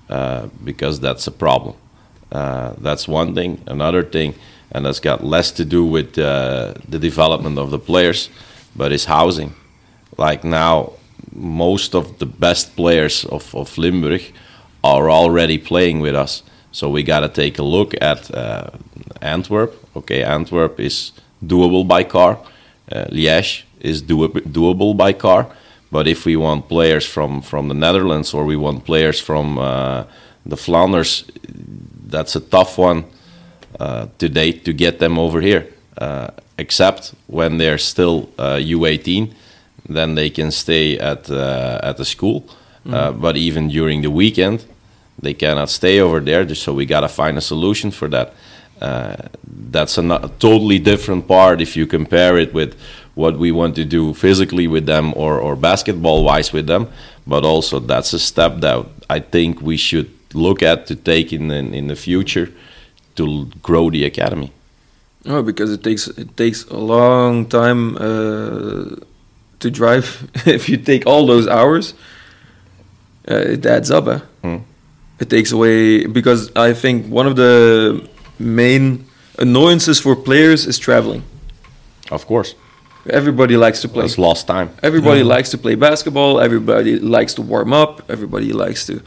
uh, 0.10 0.48
because 0.64 1.00
that's 1.00 1.28
a 1.28 1.32
problem. 1.32 1.76
Uh, 2.32 2.74
that's 2.80 3.08
one 3.08 3.34
thing. 3.34 3.62
Another 3.68 4.04
thing, 4.04 4.36
and 4.72 4.86
that's 4.86 5.00
got 5.00 5.24
less 5.24 5.52
to 5.52 5.66
do 5.66 5.86
with 5.86 6.18
uh, 6.18 6.74
the 6.88 7.00
development 7.00 7.58
of 7.58 7.72
the 7.72 7.80
players, 7.80 8.30
but 8.76 8.92
is 8.92 9.06
housing. 9.06 9.54
Like 10.18 10.44
now, 10.44 10.94
most 11.34 11.96
of 11.96 12.20
the 12.20 12.26
best 12.26 12.76
players 12.76 13.26
of, 13.26 13.54
of 13.56 13.78
Limburg 13.78 14.22
are 14.84 15.10
already 15.10 15.58
playing 15.58 16.00
with 16.00 16.16
us. 16.16 16.44
So 16.72 16.90
we 16.90 17.04
got 17.04 17.22
to 17.22 17.30
take 17.30 17.60
a 17.60 17.64
look 17.64 17.94
at 18.02 18.34
uh, 18.34 18.70
Antwerp. 19.22 19.74
Okay, 19.96 20.24
Antwerp 20.24 20.80
is 20.80 21.12
doable 21.44 21.88
by 21.88 22.04
car. 22.04 22.40
Uh, 22.92 23.06
Liège 23.06 23.64
is 23.80 24.02
doab- 24.04 24.42
doable 24.52 24.96
by 24.96 25.14
car. 25.14 25.48
But 25.92 26.08
if 26.08 26.26
we 26.26 26.36
want 26.36 26.68
players 26.68 27.06
from, 27.06 27.42
from 27.42 27.68
the 27.68 27.74
Netherlands 27.74 28.34
or 28.34 28.44
we 28.44 28.58
want 28.58 28.86
players 28.86 29.22
from 29.22 29.58
uh, 29.58 30.04
the 30.46 30.58
Flanders, 30.58 31.24
that's 32.08 32.36
a 32.36 32.42
tough 32.42 32.78
one 32.78 33.06
to 33.80 34.30
date 34.30 34.66
to 34.66 34.74
get 34.74 35.00
them 35.00 35.18
over 35.20 35.42
here. 35.42 35.68
Uh, 35.98 36.28
except 36.58 37.14
when 37.28 37.58
they're 37.58 37.78
still 37.78 38.30
uh, 38.38 38.56
U18, 38.56 39.34
then 39.88 40.16
they 40.16 40.30
can 40.30 40.52
stay 40.52 40.98
at 40.98 41.30
uh, 41.30 41.80
at 41.84 41.98
the 41.98 42.06
school. 42.06 42.46
Uh, 42.88 43.12
but 43.12 43.36
even 43.36 43.68
during 43.68 44.04
the 44.04 44.12
weekend, 44.12 44.64
they 45.20 45.34
cannot 45.34 45.70
stay 45.70 46.00
over 46.00 46.20
there. 46.20 46.54
So 46.54 46.74
we 46.74 46.86
gotta 46.86 47.08
find 47.08 47.38
a 47.38 47.42
solution 47.42 47.92
for 47.92 48.08
that. 48.10 48.34
Uh, 48.82 49.16
that's 49.72 49.98
a, 49.98 50.04
a 50.04 50.30
totally 50.38 50.80
different 50.80 51.28
part 51.28 51.62
if 51.62 51.76
you 51.78 51.88
compare 51.88 52.38
it 52.38 52.54
with 52.54 52.76
what 53.16 53.38
we 53.40 53.52
want 53.52 53.76
to 53.76 53.86
do 53.86 54.14
physically 54.14 54.68
with 54.68 54.86
them 54.86 55.14
or, 55.16 55.40
or 55.40 55.56
basketball 55.56 56.24
wise 56.24 56.52
with 56.52 56.68
them. 56.68 56.88
But 57.26 57.44
also 57.46 57.80
that's 57.80 58.14
a 58.14 58.20
step 58.20 58.60
that 58.60 58.86
I 59.10 59.20
think 59.20 59.62
we 59.62 59.78
should 59.78 60.12
look 60.34 60.62
at 60.62 60.86
to 60.88 60.96
take 60.96 61.32
in 61.32 61.50
in, 61.50 61.74
in 61.74 61.88
the 61.88 61.96
future 61.96 62.52
to 63.16 63.46
grow 63.62 63.90
the 63.90 64.06
academy. 64.06 64.52
No, 65.26 65.42
because 65.42 65.72
it 65.72 65.84
takes 65.84 66.08
it 66.08 66.38
takes 66.38 66.66
a 66.66 66.78
long 66.78 67.48
time 67.48 67.96
uh, 67.98 68.96
to 69.60 69.72
drive. 69.72 70.30
if 70.46 70.70
you 70.70 70.78
take 70.78 71.06
all 71.08 71.26
those 71.26 71.48
hours, 71.48 71.94
uh, 73.30 73.36
it 73.36 73.66
adds 73.66 73.90
up. 73.90 74.08
Eh? 74.08 74.20
Hmm. 74.44 74.58
It 75.20 75.30
takes 75.30 75.52
away 75.52 76.06
because 76.06 76.52
I 76.56 76.74
think 76.74 77.08
one 77.08 77.26
of 77.26 77.36
the 77.36 78.08
main 78.38 79.06
annoyances 79.40 80.00
for 80.00 80.16
players 80.16 80.68
is 80.68 80.78
traveling. 80.78 81.24
Of 82.12 82.28
course, 82.28 82.54
Everybody 83.10 83.56
likes 83.56 83.82
to 83.82 83.88
play. 83.88 84.06
it's 84.06 84.18
lost 84.18 84.48
time. 84.48 84.70
Everybody 84.82 85.24
likes 85.24 85.50
to 85.52 85.58
play 85.58 85.76
basketball. 85.76 86.40
Everybody 86.40 87.00
likes 87.00 87.36
to 87.36 87.42
warm 87.42 87.72
up. 87.72 88.02
Everybody 88.10 88.52
likes 88.52 88.86
to 88.88 89.02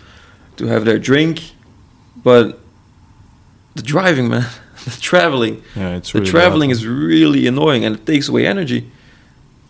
to 0.57 0.67
have 0.67 0.85
their 0.85 0.99
drink, 0.99 1.53
but 2.17 2.59
the 3.75 3.83
driving, 3.83 4.29
man, 4.29 4.47
the 4.85 4.91
traveling, 5.01 5.63
Yeah, 5.77 5.97
it's 5.97 6.13
the 6.13 6.21
traveling 6.21 6.71
bad. 6.71 6.77
is 6.77 6.87
really 6.87 7.47
annoying 7.47 7.85
and 7.85 7.97
it 7.97 8.07
takes 8.07 8.29
away 8.29 8.47
energy. 8.47 8.91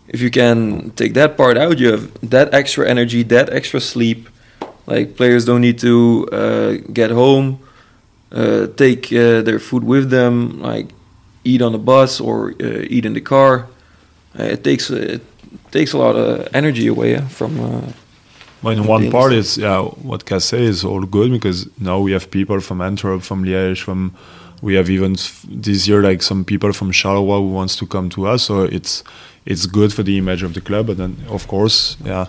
If 0.07 0.21
you 0.21 0.31
can 0.31 0.91
take 0.95 1.13
that 1.13 1.37
part 1.37 1.57
out, 1.57 1.77
you 1.77 1.91
have 1.91 2.29
that 2.29 2.53
extra 2.53 2.89
energy, 2.89 3.23
that 3.23 3.49
extra 3.53 3.79
sleep. 3.79 4.27
Like 4.87 5.15
players 5.15 5.45
don't 5.45 5.61
need 5.61 5.77
to 5.79 6.27
uh, 6.31 6.71
get 6.91 7.11
home, 7.11 7.59
uh, 8.31 8.67
take 8.75 9.13
uh, 9.13 9.43
their 9.43 9.59
food 9.59 9.83
with 9.83 10.09
them, 10.09 10.61
like 10.61 10.87
eat 11.43 11.61
on 11.61 11.73
the 11.73 11.77
bus 11.77 12.19
or 12.19 12.53
uh, 12.59 12.89
eat 12.89 13.05
in 13.05 13.13
the 13.13 13.21
car. 13.21 13.67
Uh, 14.37 14.43
it 14.43 14.63
takes 14.63 14.89
it 14.89 15.21
takes 15.71 15.93
a 15.93 15.97
lot 15.97 16.15
of 16.15 16.47
energy 16.55 16.87
away 16.87 17.11
yeah, 17.11 17.27
from. 17.27 17.93
But 18.61 18.77
in 18.77 18.85
one 18.85 19.03
part, 19.11 19.31
it's 19.33 19.57
yeah, 19.57 19.81
what 20.03 20.25
Cassé 20.25 20.59
is 20.59 20.83
all 20.83 21.01
good 21.05 21.31
because 21.31 21.67
now 21.79 21.99
we 21.99 22.11
have 22.11 22.29
people 22.29 22.59
from 22.59 22.81
Antwerp, 22.81 23.21
from 23.21 23.43
Liège, 23.45 23.79
from 23.81 24.13
we 24.61 24.75
have 24.75 24.89
even 24.89 25.13
this 25.47 25.87
year 25.87 26.01
like 26.01 26.21
some 26.21 26.43
people 26.43 26.73
from 26.73 26.91
Charleroi 26.91 27.39
who 27.39 27.53
wants 27.53 27.75
to 27.77 27.85
come 27.85 28.09
to 28.09 28.27
us. 28.27 28.43
So 28.43 28.63
it's 28.63 29.03
it's 29.45 29.65
good 29.65 29.93
for 29.93 30.03
the 30.03 30.17
image 30.17 30.43
of 30.43 30.53
the 30.53 30.61
club. 30.61 30.87
But 30.87 30.97
then 30.97 31.15
of 31.29 31.47
course, 31.47 31.95
yeah, 32.03 32.25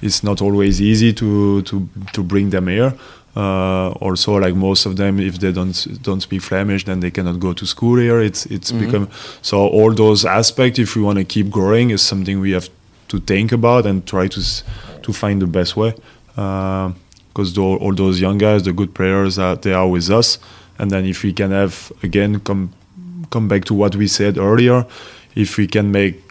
it's 0.00 0.22
not 0.22 0.40
always 0.40 0.80
easy 0.80 1.12
to 1.14 1.60
to 1.62 1.88
to 2.14 2.22
bring 2.22 2.50
them 2.50 2.68
here. 2.68 2.94
Uh, 3.36 3.90
also, 4.00 4.36
like 4.40 4.54
most 4.56 4.86
of 4.86 4.96
them, 4.96 5.20
if 5.20 5.38
they 5.38 5.52
don't 5.52 6.02
don't 6.02 6.22
speak 6.22 6.40
Flemish, 6.42 6.84
then 6.84 7.00
they 7.00 7.10
cannot 7.10 7.38
go 7.38 7.52
to 7.52 7.66
school 7.66 7.98
here. 7.98 8.20
It's 8.20 8.46
it's 8.46 8.72
become 8.72 9.08
so 9.42 9.58
all 9.68 9.92
those 9.94 10.24
aspects. 10.24 10.78
If 10.78 10.96
we 10.96 11.02
want 11.02 11.18
to 11.18 11.24
keep 11.24 11.50
growing, 11.50 11.90
is 11.90 12.00
something 12.02 12.40
we 12.40 12.52
have 12.54 12.68
to 13.08 13.18
think 13.20 13.52
about 13.52 13.86
and 13.86 14.04
try 14.06 14.28
to 14.28 14.40
s- 14.40 14.62
to 15.08 15.12
find 15.14 15.40
the 15.40 15.46
best 15.46 15.76
way. 15.76 15.94
Because 16.34 17.56
all 17.56 17.94
those 17.94 18.20
young 18.20 18.38
guys, 18.38 18.62
the 18.62 18.72
good 18.72 18.94
players, 18.94 19.38
uh, 19.38 19.54
they 19.54 19.72
are 19.72 19.88
with 19.88 20.10
us. 20.10 20.38
And 20.78 20.90
then 20.90 21.04
if 21.06 21.24
we 21.24 21.32
can 21.32 21.50
have 21.50 21.90
again 22.02 22.40
come 22.40 22.72
come 23.30 23.48
back 23.48 23.64
to 23.64 23.74
what 23.74 23.96
we 23.96 24.06
said 24.06 24.38
earlier, 24.38 24.86
if 25.34 25.56
we 25.56 25.66
can 25.66 25.90
make 25.90 26.22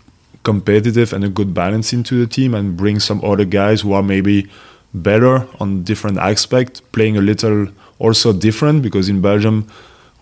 competitive 0.44 1.12
and 1.14 1.24
a 1.26 1.30
good 1.30 1.54
balance 1.54 1.92
into 1.92 2.16
the 2.22 2.28
team 2.28 2.54
and 2.54 2.78
bring 2.78 3.00
some 3.00 3.20
other 3.24 3.46
guys 3.46 3.82
who 3.82 3.92
are 3.94 4.04
maybe 4.04 4.48
better 4.94 5.46
on 5.60 5.84
different 5.84 6.18
aspect, 6.18 6.82
playing 6.94 7.18
a 7.18 7.22
little 7.22 7.68
also 8.00 8.32
different 8.32 8.82
because 8.82 9.10
in 9.10 9.22
Belgium 9.22 9.68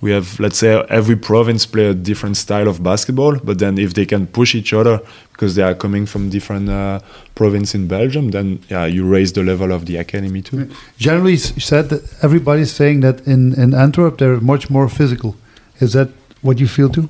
we 0.02 0.12
have 0.12 0.40
let's 0.40 0.58
say 0.58 0.72
every 0.90 1.16
province 1.16 1.66
play 1.66 1.88
a 1.88 1.94
different 1.94 2.38
style 2.38 2.68
of 2.68 2.82
basketball 2.84 3.34
but 3.44 3.58
then 3.60 3.78
if 3.78 3.94
they 3.94 4.06
can 4.06 4.28
push 4.28 4.54
each 4.56 4.72
other 4.74 5.00
because 5.32 5.56
they 5.56 5.64
are 5.64 5.74
coming 5.76 6.06
from 6.06 6.30
different 6.30 6.70
uh, 6.70 7.00
province 7.34 7.74
in 7.78 7.88
Belgium 7.88 8.32
then 8.32 8.60
yeah 8.70 8.86
you 8.86 9.04
raise 9.18 9.32
the 9.34 9.44
level 9.44 9.72
of 9.72 9.86
the 9.86 9.96
academy 9.98 10.42
too 10.42 10.70
Generally 10.98 11.36
s- 11.36 11.54
said 11.64 11.90
that 11.90 12.02
everybody's 12.22 12.72
saying 12.72 13.02
that 13.02 13.18
in, 13.26 13.54
in 13.64 13.74
Antwerp 13.74 14.18
they're 14.20 14.40
much 14.42 14.70
more 14.70 14.88
physical. 14.90 15.36
Is 15.80 15.92
that 15.94 16.10
what 16.42 16.60
you 16.60 16.68
feel 16.68 16.90
too? 16.90 17.08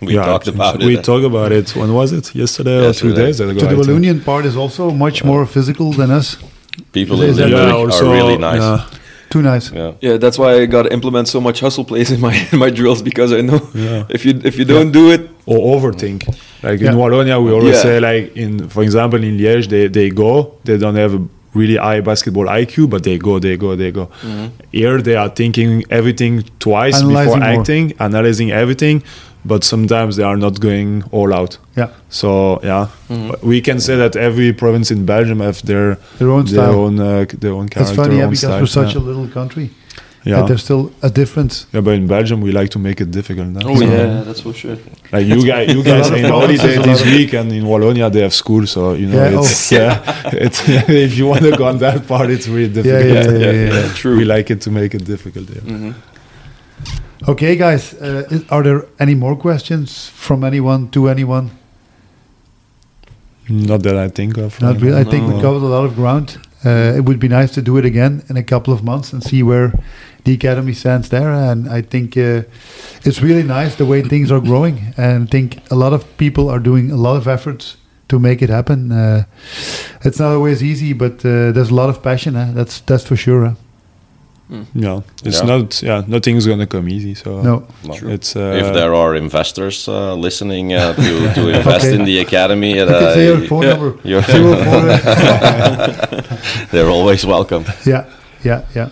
We 0.00 0.14
Yeah, 0.14 0.24
talked 0.26 0.48
about 0.48 0.80
it. 0.82 0.86
we 0.86 0.96
talked 0.96 1.24
about 1.24 1.52
it 1.52 1.76
when 1.76 1.90
was 1.94 2.10
it 2.12 2.34
yesterday, 2.34 2.78
or 2.88 2.92
two 2.92 3.12
days 3.14 3.38
ago 3.40 3.58
So 3.60 3.66
the 3.66 3.76
I. 3.76 3.80
Wallonian 3.80 4.18
part 4.24 4.44
is 4.46 4.56
also 4.56 4.90
much 4.90 5.22
more 5.24 5.46
physical 5.46 5.92
than 5.92 6.10
us. 6.10 6.36
People 6.92 7.22
Is 7.22 7.38
in 7.38 7.50
that- 7.50 7.50
Limburg 7.50 7.74
also, 7.74 8.04
are 8.10 8.14
really 8.18 8.36
nice. 8.38 8.60
yeah. 8.60 8.84
Too 9.32 9.42
nice. 9.42 9.66
Yeah. 9.72 9.92
yeah, 10.06 10.16
that's 10.22 10.38
why 10.42 10.50
I 10.62 10.66
got 10.66 10.82
to 10.86 10.92
implement 10.92 11.26
so 11.28 11.40
much 11.40 11.60
hustle 11.64 11.84
plays 11.90 12.10
in 12.14 12.20
my 12.20 12.34
in 12.52 12.58
my 12.64 12.70
drills 12.78 13.00
because 13.10 13.30
I 13.32 13.40
know 13.48 13.60
Yeah. 13.74 14.04
if 14.16 14.24
you 14.26 14.32
if 14.50 14.54
you 14.58 14.64
don't 14.74 14.92
do 15.00 15.04
it, 15.14 15.22
or 15.46 15.58
overthink. 15.74 16.20
Like 16.66 16.80
Yeah. 16.80 16.90
in 16.92 16.96
Wallonia, 17.00 17.36
we 17.44 17.50
always 17.58 17.76
Yeah. 17.76 17.82
say 17.88 18.00
like 18.08 18.36
in, 18.36 18.68
for 18.68 18.82
example, 18.82 19.20
in 19.28 19.32
Liège, 19.38 19.66
they, 19.74 19.84
they 19.88 20.08
go, 20.10 20.32
they 20.64 20.76
don't 20.82 20.96
have 21.04 21.14
a 21.14 21.22
really 21.54 21.76
high 21.76 22.00
basketball 22.00 22.46
IQ, 22.46 22.88
but 22.90 23.02
they 23.02 23.16
go, 23.18 23.38
they 23.46 23.56
go, 23.56 23.74
they 23.82 23.90
go. 23.90 24.04
Mm-hmm. 24.06 24.46
Here 24.80 24.98
they 25.08 25.16
are 25.22 25.28
thinking 25.40 25.84
everything 25.90 26.44
twice 26.58 26.96
Analyzing 27.02 27.24
before 27.24 27.40
more. 27.40 27.60
acting, 27.60 27.84
analyzing 28.08 28.50
everything, 28.62 29.02
but 29.44 29.64
sometimes 29.64 30.16
they 30.16 30.22
are 30.24 30.36
not 30.36 30.60
going 30.60 31.02
all 31.10 31.32
out. 31.34 31.58
Yeah. 31.76 31.88
So 32.08 32.60
yeah, 32.62 32.86
But 33.08 33.42
we 33.42 33.60
can 33.60 33.80
say 33.80 33.96
that 33.96 34.16
every 34.16 34.52
province 34.52 34.90
in 34.94 35.04
Belgium 35.04 35.40
have 35.40 35.62
their 35.62 35.96
Their 36.18 36.30
own 36.30 36.44
their 36.44 36.54
style. 36.64 36.74
own 36.84 36.98
uh, 37.00 37.24
their 37.40 37.52
own 37.52 37.66
That's 37.66 37.74
character, 37.74 38.02
funny, 38.02 38.16
yeah, 38.18 38.26
because 38.26 38.40
style. 38.40 38.60
we're 38.60 38.66
such 38.66 38.94
yeah. 38.94 39.00
a 39.02 39.08
little 39.08 39.28
country. 39.28 39.70
yeah. 40.24 40.36
That 40.36 40.48
there's 40.48 40.62
still 40.64 40.84
a 41.02 41.10
difference. 41.10 41.66
yeah, 41.74 41.82
but 41.86 41.94
in 41.94 42.06
Belgium 42.06 42.40
we 42.40 42.52
like 42.60 42.68
to 42.70 42.78
make 42.78 43.00
it 43.04 43.10
difficult. 43.10 43.48
Now. 43.48 43.60
oh 43.70 43.76
So, 43.80 43.84
yeah, 43.84 44.22
that's 44.26 44.40
for 44.46 44.52
sure. 44.54 44.76
Like 45.12 45.26
you 45.26 45.44
guys, 45.52 45.74
you 45.74 45.82
guys 45.82 46.10
are 46.10 46.16
in 46.22 46.26
provinces, 46.26 46.74
holiday 46.76 46.92
this 46.92 47.02
week, 47.04 47.34
and 47.34 47.50
in 47.52 47.64
Wallonia 47.64 48.08
they 48.14 48.20
have 48.26 48.32
school, 48.34 48.64
so 48.66 48.80
you 49.00 49.06
know 49.08 49.18
Yeah, 49.22 49.38
oh. 49.38 49.42
it's 49.44 49.72
yeah, 49.72 50.46
it's 50.46 50.60
if 51.08 51.12
you 51.18 51.26
want 51.32 51.42
to 51.42 51.56
go 51.56 51.64
on 51.72 51.78
that 51.78 52.06
part, 52.06 52.30
it's 52.30 52.46
really 52.46 52.68
Yeah, 52.74 52.82
difficult. 52.82 53.40
yeah, 53.40 53.50
yeah, 53.50 53.52
yeah, 53.74 53.80
yeah. 53.86 53.94
True. 54.00 54.16
We 54.20 54.24
like 54.36 54.48
it 54.54 54.60
to 54.66 54.70
make 54.70 54.92
it 54.98 55.04
difficult. 55.04 55.46
Yeah. 55.50 55.62
hmm 55.72 55.92
Okay, 57.28 57.56
guys, 57.56 57.94
uh, 57.94 58.40
are 58.50 58.62
there 58.62 58.84
any 58.98 59.14
more 59.14 59.36
questions 59.36 60.08
from 60.08 60.42
anyone 60.44 60.88
to 60.90 61.08
anyone? 61.08 61.50
Not 63.48 63.82
that 63.82 63.96
I 63.96 64.08
think 64.08 64.36
of. 64.38 64.60
Not 64.60 64.80
really. 64.80 65.00
I 65.00 65.04
think 65.04 65.28
we 65.28 65.40
covered 65.40 65.62
a 65.62 65.68
lot 65.68 65.84
of 65.84 65.94
ground. 65.94 66.38
Uh, 66.64 66.94
it 66.96 67.04
would 67.04 67.18
be 67.18 67.28
nice 67.28 67.52
to 67.54 67.62
do 67.62 67.76
it 67.76 67.84
again 67.84 68.22
in 68.28 68.36
a 68.36 68.42
couple 68.42 68.72
of 68.72 68.82
months 68.82 69.12
and 69.12 69.22
see 69.22 69.42
where 69.42 69.72
the 70.24 70.32
academy 70.34 70.72
stands 70.72 71.08
there. 71.08 71.30
And 71.30 71.68
I 71.68 71.82
think 71.82 72.16
uh, 72.16 72.42
it's 73.04 73.20
really 73.20 73.42
nice 73.42 73.74
the 73.76 73.84
way 73.86 74.02
things 74.02 74.30
are 74.30 74.40
growing. 74.40 74.94
And 74.96 75.24
I 75.24 75.26
think 75.30 75.58
a 75.70 75.74
lot 75.74 75.92
of 75.92 76.04
people 76.18 76.48
are 76.48 76.60
doing 76.60 76.90
a 76.90 76.96
lot 76.96 77.16
of 77.16 77.26
efforts 77.28 77.76
to 78.08 78.18
make 78.18 78.42
it 78.42 78.50
happen. 78.50 78.90
Uh, 78.92 79.24
it's 80.04 80.18
not 80.18 80.32
always 80.32 80.62
easy, 80.62 80.92
but 80.92 81.24
uh, 81.24 81.52
there's 81.52 81.70
a 81.70 81.74
lot 81.74 81.88
of 81.88 82.02
passion. 82.02 82.36
eh? 82.36 82.52
That's 82.52 82.80
that's 82.80 83.04
for 83.04 83.16
sure. 83.16 83.46
eh? 83.46 83.54
Yeah, 84.74 85.00
it's 85.24 85.40
Yeah. 85.40 85.46
not. 85.46 85.82
Yeah, 85.82 86.02
nothing's 86.06 86.46
gonna 86.46 86.66
come 86.66 86.88
easy. 86.88 87.14
So 87.14 87.40
No, 87.42 87.62
No. 87.84 87.94
it's 88.14 88.36
uh, 88.36 88.60
if 88.60 88.72
there 88.74 88.94
are 88.94 89.14
investors 89.16 89.88
uh, 89.88 90.14
listening 90.14 90.72
uh, 90.74 90.92
to, 90.94 91.34
to 91.34 91.48
invest 91.58 91.86
Okay. 91.86 91.94
in 91.94 92.04
the 92.04 92.18
academy, 92.18 92.74
you 92.74 92.82
uh, 92.82 93.14
say 93.14 93.24
your 93.26 93.40
phone 93.48 93.62
yeah. 93.62 93.68
number. 93.74 93.98
you're- 94.04 94.22
Zero 94.22 94.56
four, 94.56 94.90
uh, 94.90 96.38
they're 96.70 96.90
always 96.90 97.24
welcome. 97.24 97.64
yeah, 97.86 98.04
yeah, 98.44 98.64
yeah. 98.74 98.88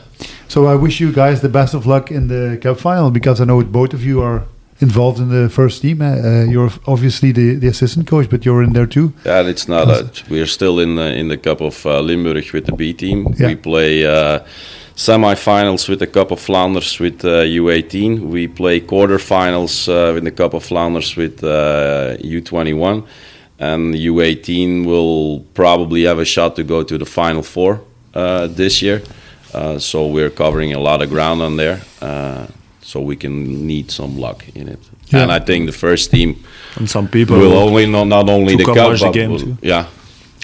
So 0.48 0.66
I 0.66 0.74
wish 0.74 1.00
you 1.00 1.12
guys 1.12 1.40
the 1.40 1.48
best 1.48 1.74
of 1.74 1.86
luck 1.86 2.10
in 2.10 2.28
the 2.28 2.58
cup 2.62 2.78
final 2.80 3.10
because 3.10 3.40
I 3.40 3.44
know 3.44 3.62
both 3.62 3.94
of 3.94 4.02
you 4.04 4.22
are 4.22 4.42
involved 4.80 5.18
in 5.20 5.28
the 5.28 5.48
first 5.50 5.82
team. 5.82 6.00
Uh, 6.00 6.06
uh, 6.16 6.44
you're 6.50 6.70
obviously 6.86 7.32
the, 7.32 7.54
the 7.56 7.68
assistant 7.68 8.06
coach, 8.06 8.28
but 8.30 8.44
you're 8.44 8.62
in 8.62 8.72
there 8.72 8.86
too. 8.86 9.12
Yeah, 9.24 9.42
it's 9.48 9.68
not. 9.68 9.88
A, 9.88 10.10
we're 10.30 10.46
still 10.46 10.80
in 10.80 10.94
the 10.96 11.12
in 11.14 11.28
the 11.28 11.36
Cup 11.36 11.60
of 11.60 11.84
uh, 11.86 12.00
Limburg 12.00 12.50
with 12.52 12.64
the 12.66 12.72
B 12.72 12.92
team. 12.94 13.34
Yeah. 13.38 13.48
We 13.48 13.56
play 13.56 14.06
uh, 14.06 14.40
semi-finals 15.00 15.88
with 15.88 15.98
the 15.98 16.06
Cup 16.06 16.30
of 16.30 16.38
Flanders 16.40 17.00
with 17.00 17.24
uh, 17.24 17.42
U18. 17.44 18.20
We 18.20 18.48
play 18.48 18.80
quarterfinals 18.80 19.88
uh, 19.88 20.16
in 20.16 20.24
the 20.24 20.30
Cup 20.30 20.52
of 20.52 20.62
Flanders 20.62 21.16
with 21.16 21.42
uh, 21.42 22.16
U21, 22.20 23.06
and 23.58 23.94
U18 23.94 24.84
will 24.84 25.40
probably 25.54 26.02
have 26.04 26.18
a 26.18 26.24
shot 26.26 26.54
to 26.56 26.62
go 26.64 26.82
to 26.82 26.98
the 26.98 27.06
final 27.06 27.42
four 27.42 27.80
uh, 28.14 28.46
this 28.48 28.82
year. 28.82 29.02
Uh, 29.54 29.78
so 29.78 30.06
we're 30.06 30.30
covering 30.30 30.74
a 30.74 30.78
lot 30.78 31.00
of 31.00 31.08
ground 31.08 31.40
on 31.40 31.56
there. 31.56 31.80
Uh, 32.02 32.46
so 32.82 33.00
we 33.00 33.16
can 33.16 33.66
need 33.66 33.90
some 33.90 34.18
luck 34.18 34.44
in 34.54 34.68
it. 34.68 34.80
Yeah. 35.06 35.22
And 35.22 35.32
I 35.32 35.38
think 35.38 35.66
the 35.66 35.72
first 35.72 36.10
team 36.10 36.44
and 36.76 36.88
some 36.88 37.08
people 37.08 37.38
will 37.38 37.56
only 37.56 37.86
not, 37.86 38.06
not 38.06 38.28
only 38.28 38.56
the 38.56 38.64
cup, 38.64 38.98
but 39.00 39.12
game 39.12 39.30
will- 39.30 39.58
yeah, 39.62 39.86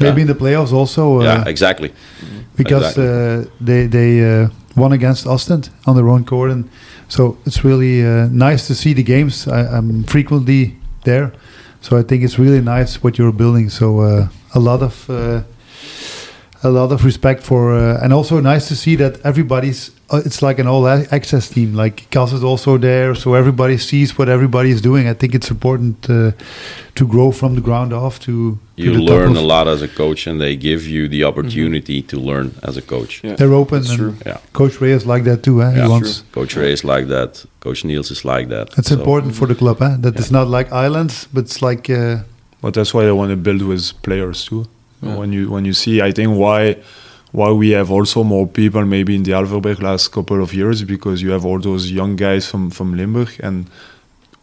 Maybe 0.01 0.21
in 0.21 0.27
the 0.27 0.35
playoffs 0.35 0.73
also. 0.73 1.21
Uh, 1.21 1.25
yeah, 1.25 1.45
exactly. 1.47 1.93
because 2.57 2.99
exactly. 2.99 3.07
uh, 3.07 3.51
they 3.61 3.87
they 3.87 4.43
uh, 4.43 4.49
won 4.77 4.93
against 4.93 5.27
Ostend 5.27 5.71
on 5.87 5.97
their 5.97 6.09
own 6.09 6.25
court, 6.25 6.51
and 6.51 6.69
so 7.09 7.37
it's 7.47 7.65
really 7.65 8.05
uh, 8.05 8.29
nice 8.31 8.67
to 8.67 8.75
see 8.75 8.95
the 8.95 9.03
games. 9.03 9.47
I, 9.47 9.61
I'm 9.79 10.05
frequently 10.05 10.77
there, 11.05 11.33
so 11.81 11.97
I 11.99 12.03
think 12.03 12.25
it's 12.25 12.39
really 12.39 12.61
nice 12.61 13.03
what 13.03 13.19
you're 13.19 13.33
building. 13.33 13.71
So 13.71 14.01
uh, 14.01 14.29
a 14.55 14.61
lot 14.61 14.83
of 14.83 15.09
uh, 15.09 15.43
a 16.63 16.69
lot 16.71 16.93
of 16.93 17.05
respect 17.05 17.43
for, 17.43 17.73
uh, 17.75 18.01
and 18.03 18.13
also 18.13 18.41
nice 18.41 18.69
to 18.69 18.77
see 18.77 18.97
that 18.97 19.21
everybody's. 19.25 19.91
Uh, 20.09 20.23
it's 20.25 20.41
like 20.41 20.61
an 20.61 20.69
all 20.69 20.87
access 20.87 21.49
team. 21.49 21.75
Like 21.75 22.09
Cas 22.11 22.33
is 22.33 22.45
also 22.45 22.79
there, 22.79 23.15
so 23.15 23.35
everybody 23.35 23.77
sees 23.77 24.17
what 24.17 24.29
everybody 24.29 24.71
is 24.71 24.81
doing. 24.81 25.09
I 25.09 25.15
think 25.15 25.35
it's 25.35 25.51
important 25.51 26.09
uh, 26.09 26.31
to 26.95 27.07
grow 27.07 27.33
from 27.33 27.55
the 27.57 27.61
ground 27.61 27.93
off 27.93 28.19
to. 28.21 28.59
to 28.77 28.83
You 28.83 28.93
the 28.93 29.01
learn 29.01 29.37
a 29.37 29.41
lot 29.41 29.67
as 29.67 29.83
a 29.83 29.89
coach, 29.89 30.27
and 30.29 30.41
they 30.41 30.57
give 30.57 30.87
you 30.87 31.09
the 31.09 31.25
opportunity 31.25 32.03
to 32.03 32.17
learn 32.19 32.55
as 32.63 32.77
a 32.77 32.83
coach. 32.83 33.21
Yeah. 33.25 33.35
They're 33.35 33.55
open. 33.55 33.81
That's 33.81 33.91
and 33.91 33.99
true. 33.99 34.15
Yeah. 34.25 34.39
Coach 34.53 34.81
Ray 34.81 34.93
is 34.93 35.05
like 35.07 35.25
that 35.25 35.43
too. 35.43 35.63
Eh? 35.63 35.73
Yeah, 35.75 35.83
he 35.83 35.89
wants. 35.89 36.23
Coach 36.33 36.55
Ray 36.57 36.73
is 36.73 36.85
like 36.85 37.09
that. 37.09 37.45
Coach 37.61 37.85
Niels 37.85 38.11
is 38.11 38.25
like 38.25 38.49
that. 38.49 38.79
It's 38.79 38.89
So, 38.89 38.95
important 38.95 39.35
for 39.35 39.47
the 39.49 39.55
club, 39.57 39.83
eh? 39.83 39.97
That 39.99 40.15
it's 40.17 40.31
not 40.31 40.47
like 40.49 40.71
islands, 40.71 41.27
but 41.33 41.45
it's 41.45 41.61
like 41.63 41.91
uh, 41.91 42.19
but 42.63 42.75
that's 42.75 42.95
why 42.95 43.07
I 43.07 43.13
want 43.13 43.31
to 43.31 43.37
build 43.37 43.63
with 43.63 43.93
players 44.03 44.45
too. 44.45 44.67
Yeah. 45.09 45.17
When 45.17 45.33
you 45.33 45.51
when 45.51 45.65
you 45.65 45.73
see, 45.73 46.01
I 46.03 46.13
think 46.13 46.37
why 46.39 46.77
why 47.33 47.51
we 47.53 47.71
have 47.71 47.91
also 47.91 48.23
more 48.25 48.47
people 48.47 48.85
maybe 48.85 49.15
in 49.15 49.23
the 49.23 49.33
Alverberg 49.33 49.81
last 49.83 50.09
couple 50.13 50.43
of 50.43 50.55
years 50.55 50.83
because 50.85 51.23
you 51.23 51.31
have 51.33 51.45
all 51.45 51.59
those 51.61 51.91
young 51.91 52.17
guys 52.17 52.49
from 52.51 52.71
from 52.71 52.97
Limburg 52.97 53.29
and 53.43 53.67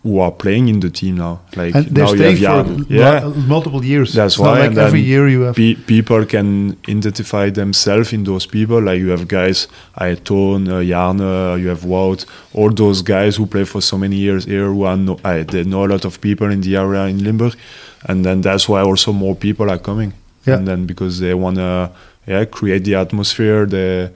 who 0.04 0.20
are 0.20 0.32
playing 0.32 0.68
in 0.68 0.82
the 0.82 0.90
team 0.90 1.16
now. 1.16 1.40
Like 1.56 1.74
And 1.76 1.92
now 1.94 2.12
you 2.12 2.22
have 2.24 2.34
for 2.36 2.42
Jan, 2.42 2.78
lo- 2.80 2.86
yeah. 2.90 3.32
multiple 3.48 3.84
years. 3.86 4.14
That's 4.14 4.34
it's 4.34 4.40
why, 4.40 4.68
like 4.68 4.78
every 4.78 5.00
year 5.00 5.30
you 5.30 5.42
have. 5.44 5.56
Pe- 5.56 5.76
people 5.76 6.26
can 6.26 6.78
identify 6.90 7.50
themselves 7.50 8.12
in 8.12 8.26
those 8.26 8.46
people. 8.46 8.82
Like 8.82 9.00
you 9.00 9.10
have 9.12 9.30
guys, 9.30 9.68
Aeton, 10.02 10.68
uh, 10.68 10.82
Jarne, 10.84 11.58
you 11.62 11.70
have 11.70 11.84
Wout, 11.86 12.26
all 12.54 12.70
those 12.70 13.02
guys 13.02 13.38
who 13.38 13.46
play 13.46 13.64
for 13.64 13.80
so 13.82 13.98
many 13.98 14.18
years 14.18 14.44
here 14.44 14.66
who 14.66 14.84
are 14.84 14.98
no, 14.98 15.18
I, 15.24 15.44
they 15.44 15.64
know 15.64 15.86
a 15.86 15.88
lot 15.88 16.04
of 16.04 16.20
people 16.20 16.52
in 16.52 16.60
the 16.62 16.76
area 16.76 17.06
in 17.06 17.24
Limburg, 17.24 17.56
and 18.04 18.26
then 18.26 18.42
that's 18.42 18.68
why 18.68 18.82
also 18.82 19.14
more 19.14 19.36
people 19.36 19.72
are 19.72 19.80
coming. 19.80 20.12
Yeah. 20.46 20.58
And 20.58 20.68
then 20.68 20.86
because 20.86 21.20
they 21.20 21.34
wanna 21.34 21.92
yeah 22.28 22.46
create 22.46 22.84
the 22.84 22.96
atmosphere, 22.96 23.66
the 23.66 24.12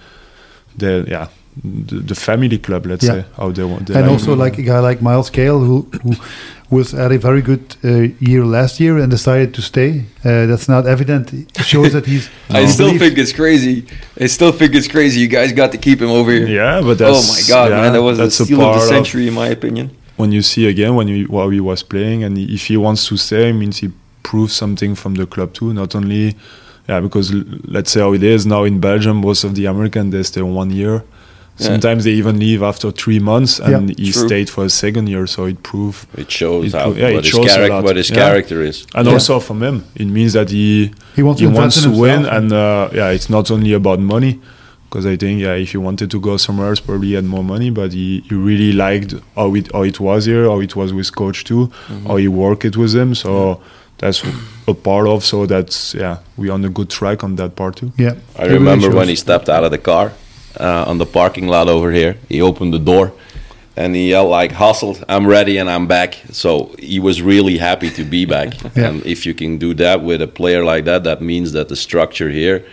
the 0.77 1.05
yeah 1.07 1.27
the, 1.63 1.95
the 1.99 2.15
family 2.15 2.57
club, 2.59 2.85
let's 2.85 3.03
Yeah. 3.05 3.13
say 3.13 3.25
how 3.37 3.51
they 3.51 3.63
want. 3.63 3.87
They 3.87 3.95
and 3.95 4.03
like 4.03 4.11
also 4.11 4.33
it. 4.33 4.37
like 4.37 4.57
a 4.59 4.61
guy 4.61 4.79
like 4.79 5.01
Miles 5.01 5.29
Kale 5.29 5.59
who, 5.59 5.87
who 6.03 6.13
was 6.69 6.93
at 6.93 7.11
a 7.11 7.17
very 7.17 7.41
good 7.41 7.75
uh, 7.83 8.13
year 8.19 8.45
last 8.45 8.79
year 8.79 8.97
and 8.99 9.09
decided 9.09 9.53
to 9.55 9.61
stay. 9.61 10.03
Uh, 10.23 10.45
that's 10.45 10.67
not 10.69 10.85
evident. 10.85 11.33
It 11.33 11.65
shows 11.65 11.93
that 11.93 12.05
he's. 12.05 12.29
I 12.49 12.61
he 12.61 12.67
still 12.67 12.87
believes- 12.87 13.03
think 13.03 13.17
it's 13.17 13.33
crazy. 13.33 13.85
I 14.21 14.27
still 14.27 14.51
think 14.51 14.75
it's 14.75 14.87
crazy. 14.87 15.21
You 15.21 15.27
guys 15.29 15.51
got 15.53 15.71
to 15.71 15.77
keep 15.77 15.99
him 16.01 16.09
over 16.11 16.31
here. 16.31 16.47
yeah, 16.47 16.81
but 16.81 16.97
that's. 16.99 17.17
oh 17.17 17.33
my 17.33 17.41
god, 17.47 17.71
yeah, 17.71 17.81
man, 17.81 17.93
that 17.93 18.03
was 18.03 18.19
a 18.19 18.23
that's 18.23 18.39
a 18.39 18.45
steal 18.45 18.61
of 18.61 18.73
the 18.75 18.79
part 18.79 18.89
century, 18.89 19.27
in 19.27 19.33
my 19.33 19.47
opinion. 19.47 19.89
when 20.17 20.31
you 20.31 20.41
see 20.41 20.67
again 20.67 20.93
when 20.95 21.07
you 21.07 21.25
while 21.35 21.49
he 21.51 21.59
was 21.59 21.83
playing 21.83 22.23
and 22.25 22.37
if 22.37 22.67
he 22.69 22.75
wants 22.77 23.07
to 23.07 23.15
stay 23.17 23.49
it 23.49 23.53
means 23.53 23.77
he 23.83 23.89
proves 24.23 24.53
something 24.53 24.95
from 24.95 25.15
the 25.15 25.25
club 25.25 25.53
too 25.53 25.73
not 25.73 25.95
only 25.95 26.35
yeah 26.89 26.99
because 26.99 27.33
let's 27.65 27.91
say 27.91 27.99
how 27.99 28.13
it 28.13 28.23
is 28.23 28.45
now 28.45 28.63
in 28.63 28.79
belgium 28.79 29.17
most 29.17 29.43
of 29.43 29.55
the 29.55 29.65
american 29.65 30.09
they 30.09 30.23
stay 30.23 30.41
one 30.41 30.71
year 30.71 31.03
Yeah. 31.59 31.67
sometimes 31.69 32.03
they 32.03 32.11
even 32.11 32.37
leave 32.39 32.61
after 32.61 32.91
three 32.91 33.19
months 33.19 33.59
and 33.59 33.89
he 33.97 34.11
True. 34.11 34.27
stayed 34.27 34.47
for 34.49 34.63
a 34.65 34.69
second 34.69 35.07
year 35.09 35.25
so 35.27 35.45
it 35.45 35.57
proved 35.63 36.05
It 36.15 36.29
shows 36.29 36.65
It 36.67 36.73
how 36.77 36.91
yeah, 36.91 37.03
what 37.13 37.13
it 37.13 37.23
his, 37.25 37.27
shows 37.33 37.45
a 37.45 37.57
charac- 37.57 37.69
lot. 37.69 37.83
what 37.83 37.95
his 37.95 38.09
Yeah. 38.11 38.15
character 38.17 38.61
is. 38.61 38.85
and 38.93 39.07
Yeah. 39.07 39.13
also 39.13 39.39
from 39.39 39.63
him 39.63 39.83
it 39.95 40.05
means 40.17 40.33
that 40.33 40.49
he 40.51 40.91
He 41.15 41.23
wants 41.23 41.41
he 41.41 41.47
to 41.47 41.53
wants 41.59 41.81
to 41.81 41.89
win 41.89 42.21
himself. 42.21 42.37
and 42.37 42.53
uh, 42.53 42.89
yeah 42.99 43.09
it's 43.17 43.29
not 43.37 43.49
only 43.49 43.73
about 43.73 43.99
money 43.99 44.33
because 44.89 45.05
I 45.13 45.15
think 45.17 45.41
yeah 45.41 45.55
if 45.63 45.71
he 45.71 45.79
wanted 45.87 46.09
to 46.11 46.19
go 46.19 46.37
somewhere 46.37 46.67
else 46.69 46.79
probably 46.79 47.07
he 47.07 47.15
had 47.15 47.25
more 47.25 47.43
money 47.43 47.69
but 47.71 47.89
he, 47.91 48.23
he 48.29 48.35
really 48.49 48.71
liked 48.85 49.11
how 49.35 49.55
it 49.59 49.65
how 49.73 49.81
it 49.91 49.97
was 49.99 50.21
here 50.31 50.43
how 50.51 50.59
it 50.67 50.73
was 50.75 50.89
with 50.93 51.09
coach 51.15 51.39
too 51.43 51.63
how 52.07 52.17
he 52.23 52.27
worked 52.27 52.63
it 52.69 52.75
with 52.77 52.93
him 53.01 53.15
so 53.15 53.59
that's 53.97 54.23
a 54.67 54.73
part 54.73 55.07
of 55.07 55.23
so 55.23 55.45
that's 55.45 55.93
yeah 55.95 56.17
we're 56.37 56.53
on 56.53 56.63
a 56.65 56.69
good 56.69 56.89
track 56.89 57.23
on 57.23 57.35
that 57.35 57.55
part 57.55 57.75
too 57.75 57.91
Yeah. 57.97 58.15
I 58.37 58.43
It 58.43 58.45
really 58.45 58.53
remember 58.59 58.89
when 58.95 59.07
he 59.07 59.15
stepped 59.15 59.49
out 59.49 59.63
of 59.63 59.71
the 59.71 59.77
car 59.77 60.11
uh, 60.59 60.89
on 60.91 60.97
the 60.97 61.05
parking 61.05 61.47
lot 61.47 61.67
over 61.67 61.91
here. 61.91 62.15
He 62.29 62.41
opened 62.41 62.73
the 62.73 62.79
door 62.79 63.11
and 63.75 63.95
he 63.95 64.09
yelled 64.09 64.31
like, 64.41 64.51
"Hustled! 64.53 65.03
I'm 65.07 65.27
ready 65.27 65.59
and 65.59 65.69
I'm 65.69 65.85
back." 65.87 66.15
So 66.31 66.73
he 66.79 66.99
was 66.99 67.21
really 67.21 67.57
happy 67.59 67.89
to 67.91 68.03
be 68.03 68.25
back. 68.25 68.49
Yeah. 68.75 68.89
And 68.89 69.05
if 69.05 69.25
you 69.25 69.33
can 69.35 69.57
do 69.59 69.73
that 69.75 70.01
with 70.01 70.21
a 70.21 70.27
player 70.27 70.63
like 70.63 70.85
that, 70.85 71.03
that 71.03 71.21
means 71.21 71.51
that 71.51 71.67
the 71.67 71.75
structure 71.75 72.29
here, 72.29 72.63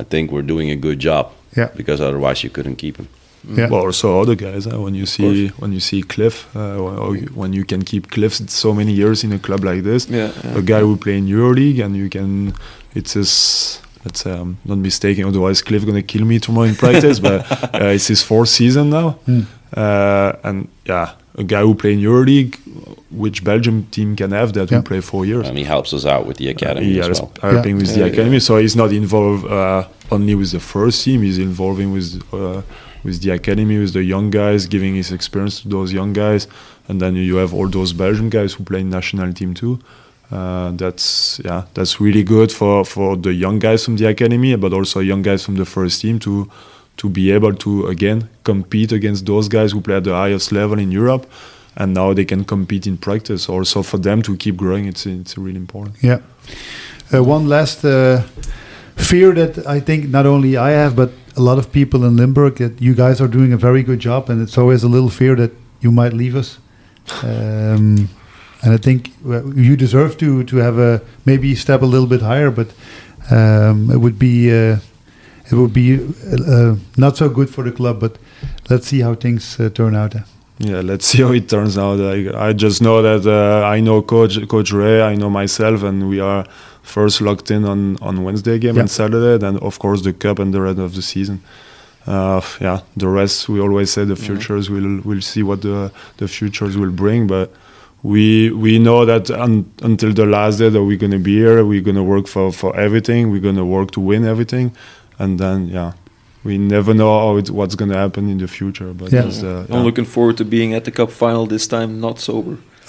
I 0.00 0.04
think 0.04 0.30
we're 0.32 0.46
doing 0.54 0.70
a 0.70 0.76
good 0.76 0.98
job. 1.00 1.24
Yeah. 1.56 1.68
Because 1.76 2.00
otherwise 2.00 2.42
you 2.44 2.50
couldn't 2.50 2.76
keep 2.76 2.96
him. 2.96 3.08
Yeah. 3.48 3.68
Well, 3.70 3.86
also 3.86 4.20
other 4.20 4.34
guys. 4.36 4.66
Uh, 4.66 4.80
when 4.80 4.94
you 4.94 5.06
see 5.06 5.48
when 5.58 5.72
you 5.72 5.80
see 5.80 6.02
Cliff, 6.02 6.46
uh, 6.54 6.78
or 6.78 7.16
when 7.34 7.52
you 7.52 7.64
can 7.64 7.82
keep 7.82 8.10
Cliff 8.10 8.32
so 8.50 8.72
many 8.72 8.92
years 8.92 9.24
in 9.24 9.32
a 9.32 9.38
club 9.38 9.64
like 9.64 9.82
this, 9.82 10.08
Yeah, 10.08 10.30
yeah. 10.44 10.58
a 10.58 10.62
guy 10.62 10.80
who 10.80 10.96
play 10.96 11.16
in 11.18 11.26
EuroLeague, 11.26 11.84
and 11.84 11.96
you 11.96 12.08
can, 12.08 12.54
it's 12.94 13.14
his. 13.14 13.80
Let's 14.04 14.20
say 14.20 14.32
I'm 14.32 14.56
not 14.64 14.78
mistaken. 14.78 15.24
Otherwise, 15.24 15.62
Cliff 15.62 15.84
gonna 15.86 16.02
kill 16.02 16.24
me 16.24 16.38
tomorrow 16.40 16.68
in 16.68 16.74
practice. 16.74 17.20
but 17.20 17.40
uh, 17.74 17.86
it's 17.94 18.08
his 18.08 18.22
fourth 18.22 18.48
season 18.48 18.90
now, 18.90 19.10
Hmm. 19.26 19.40
uh, 19.76 20.32
and 20.44 20.68
yeah, 20.86 21.12
a 21.38 21.44
guy 21.44 21.60
who 21.62 21.74
play 21.74 21.92
in 21.92 22.00
EuroLeague, 22.00 22.56
which 23.10 23.42
Belgium 23.44 23.86
team 23.90 24.16
can 24.16 24.30
have 24.32 24.52
that 24.52 24.70
Yeah. 24.70 24.78
who 24.78 24.82
play 24.82 25.00
four 25.00 25.24
years. 25.26 25.48
And 25.48 25.56
he 25.58 25.64
helps 25.64 25.92
us 25.92 26.04
out 26.04 26.26
with 26.26 26.36
the 26.36 26.48
academy 26.48 26.86
yeah, 26.92 27.02
as 27.02 27.06
that's 27.08 27.20
well. 27.20 27.52
helping 27.52 27.76
with 27.76 27.94
the 27.94 28.00
Yeah, 28.00 28.06
academy. 28.12 28.40
So 28.40 28.56
he's 28.58 28.74
not 28.76 28.92
involved 28.92 29.44
uh, 29.46 29.84
only 30.10 30.34
with 30.34 30.50
the 30.50 30.60
first 30.60 31.04
team. 31.04 31.22
He's 31.22 31.38
involving 31.38 31.92
with 31.92 32.22
uh, 32.32 32.62
with 33.04 33.22
the 33.22 33.30
academy, 33.30 33.78
with 33.78 33.92
the 33.92 34.02
young 34.02 34.30
guys, 34.30 34.66
giving 34.66 34.94
his 34.94 35.12
experience 35.12 35.60
to 35.62 35.68
those 35.68 35.92
young 35.92 36.12
guys. 36.12 36.46
And 36.88 37.00
then 37.00 37.16
you 37.16 37.36
have 37.36 37.54
all 37.54 37.68
those 37.68 37.92
Belgian 37.92 38.30
guys 38.30 38.54
who 38.54 38.64
play 38.64 38.80
in 38.80 38.90
national 38.90 39.32
team 39.32 39.54
too. 39.54 39.78
Uh, 40.30 40.70
that's 40.72 41.40
yeah, 41.44 41.64
that's 41.74 42.00
really 42.00 42.22
good 42.22 42.50
for 42.50 42.84
for 42.84 43.16
the 43.16 43.34
young 43.34 43.58
guys 43.58 43.84
from 43.84 43.96
the 43.96 44.06
academy, 44.06 44.56
but 44.56 44.72
also 44.72 45.00
young 45.00 45.22
guys 45.22 45.44
from 45.44 45.56
the 45.56 45.64
first 45.64 46.00
team 46.00 46.18
to 46.18 46.50
to 46.96 47.08
be 47.08 47.30
able 47.30 47.54
to 47.54 47.86
again 47.86 48.28
compete 48.44 48.92
against 48.92 49.26
those 49.26 49.48
guys 49.48 49.72
who 49.72 49.80
play 49.80 49.96
at 49.96 50.04
the 50.04 50.14
highest 50.14 50.50
level 50.52 50.78
in 50.78 50.90
Europe. 50.90 51.26
And 51.74 51.94
now 51.94 52.12
they 52.12 52.24
can 52.24 52.44
compete 52.44 52.86
in 52.86 52.98
practice. 52.98 53.48
Also 53.48 53.82
for 53.82 53.98
them 53.98 54.22
to 54.22 54.36
keep 54.36 54.56
growing, 54.56 54.86
it's 54.86 55.06
it's 55.06 55.36
really 55.36 55.56
important. 55.56 55.96
Yeah. 56.00 56.20
Uh, 57.12 57.22
one 57.22 57.46
last 57.48 57.84
uh, 57.84 58.22
fear 58.96 59.34
that 59.34 59.66
I 59.66 59.80
think 59.80 60.08
not 60.08 60.26
only 60.26 60.56
I 60.56 60.70
have, 60.70 60.96
but 60.96 61.10
a 61.36 61.40
lot 61.40 61.58
of 61.58 61.72
people 61.72 62.04
in 62.04 62.16
Limburg, 62.16 62.56
that 62.56 62.80
you 62.80 62.94
guys 62.94 63.20
are 63.20 63.28
doing 63.28 63.52
a 63.52 63.56
very 63.56 63.82
good 63.82 64.00
job, 64.00 64.30
and 64.30 64.42
it's 64.42 64.58
always 64.58 64.82
a 64.82 64.88
little 64.88 65.10
fear 65.10 65.34
that 65.36 65.52
you 65.80 65.90
might 65.90 66.12
leave 66.12 66.36
us. 66.36 66.58
Um, 67.22 68.08
and 68.62 68.72
I 68.72 68.76
think 68.76 69.12
you 69.56 69.76
deserve 69.76 70.16
to 70.18 70.44
to 70.44 70.56
have 70.58 70.78
a 70.78 71.00
maybe 71.24 71.54
step 71.54 71.82
a 71.82 71.86
little 71.86 72.06
bit 72.06 72.22
higher, 72.22 72.50
but 72.50 72.68
um, 73.30 73.90
it 73.90 73.98
would 73.98 74.18
be 74.18 74.50
uh, 74.50 74.78
it 75.50 75.54
would 75.54 75.72
be 75.72 75.96
uh, 75.96 76.52
uh, 76.52 76.76
not 76.96 77.16
so 77.16 77.28
good 77.28 77.50
for 77.50 77.64
the 77.64 77.72
club. 77.72 77.98
But 77.98 78.18
let's 78.70 78.86
see 78.86 79.00
how 79.00 79.14
things 79.14 79.58
uh, 79.58 79.70
turn 79.70 79.96
out. 79.96 80.14
Yeah, 80.58 80.80
let's 80.80 81.06
see 81.06 81.22
how 81.22 81.32
it 81.32 81.48
turns 81.48 81.76
out. 81.76 82.00
I, 82.00 82.48
I 82.48 82.52
just 82.52 82.80
know 82.80 83.02
that 83.02 83.26
uh, 83.26 83.66
I 83.66 83.80
know 83.80 84.00
Coach 84.02 84.38
Coach 84.48 84.70
Ray, 84.70 85.02
I 85.02 85.16
know 85.16 85.30
myself, 85.30 85.82
and 85.82 86.08
we 86.08 86.20
are 86.20 86.46
first 86.82 87.20
locked 87.20 87.50
in 87.50 87.64
on 87.64 87.96
on 88.00 88.22
Wednesday 88.24 88.58
game 88.58 88.74
Yeah. 88.76 88.82
and 88.82 88.90
Saturday. 88.90 89.38
Then 89.38 89.56
of 89.58 89.78
course 89.78 90.02
the 90.02 90.12
cup 90.12 90.38
and 90.38 90.52
the 90.52 90.60
rest 90.60 90.78
of 90.78 90.94
the 90.94 91.02
season. 91.02 91.40
Uh, 92.06 92.40
yeah, 92.60 92.80
the 92.96 93.06
rest 93.06 93.48
we 93.48 93.60
always 93.60 93.90
say 93.90 94.04
the 94.04 94.16
futures 94.16 94.68
will 94.68 95.00
will 95.04 95.20
see 95.22 95.42
what 95.42 95.60
the 95.62 95.90
the 96.16 96.26
futures 96.28 96.76
will 96.76 96.92
bring, 96.92 97.26
but. 97.26 97.48
We 98.04 98.50
we 98.50 98.80
know 98.80 99.04
that 99.06 99.30
un, 99.30 99.64
until 99.80 100.12
the 100.12 100.26
last 100.26 100.58
day 100.58 100.68
that 100.70 100.82
we're 100.82 100.98
gonna 100.98 101.20
be 101.20 101.36
here, 101.36 101.64
we're 101.64 101.80
gonna 101.84 102.02
work 102.02 102.26
for, 102.26 102.50
for 102.52 102.74
everything. 102.76 103.30
We're 103.30 103.40
gonna 103.48 103.64
work 103.64 103.92
to 103.92 104.00
win 104.00 104.24
everything, 104.24 104.72
and 105.20 105.38
then 105.38 105.68
yeah, 105.68 105.92
we 106.42 106.58
never 106.58 106.94
know 106.94 107.10
how 107.20 107.36
it, 107.36 107.48
what's 107.50 107.76
gonna 107.76 107.94
happen 107.96 108.28
in 108.28 108.38
the 108.38 108.48
future. 108.48 108.92
But 108.92 109.12
Yeah. 109.12 109.22
that's, 109.22 109.44
uh, 109.44 109.66
I'm 109.70 109.84
looking 109.84 110.04
forward 110.04 110.36
to 110.38 110.44
being 110.44 110.74
at 110.74 110.82
the 110.84 110.90
cup 110.90 111.12
final 111.12 111.46
this 111.46 111.68
time, 111.68 112.00
not 112.00 112.18
sober. 112.18 112.56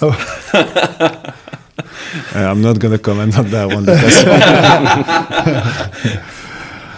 Uh, 2.34 2.50
I'm 2.50 2.62
not 2.62 2.78
gonna 2.78 2.98
comment 2.98 3.36
on 3.38 3.50
that 3.50 3.68
one. 3.68 3.84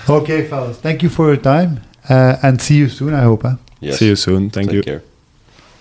Okay, 0.08 0.46
fellas, 0.46 0.78
thank 0.78 1.02
you 1.02 1.08
for 1.08 1.26
your 1.26 1.36
time, 1.36 1.80
uh, 2.08 2.36
and 2.40 2.62
see 2.62 2.76
you 2.76 2.88
soon. 2.88 3.12
I 3.12 3.22
hope. 3.22 3.42
Huh? 3.42 3.56
Yes. 3.80 3.98
See 3.98 4.06
you 4.06 4.16
soon. 4.16 4.50
Thank 4.50 4.68
Take 4.68 4.76
you. 4.76 4.82
care. 4.82 5.02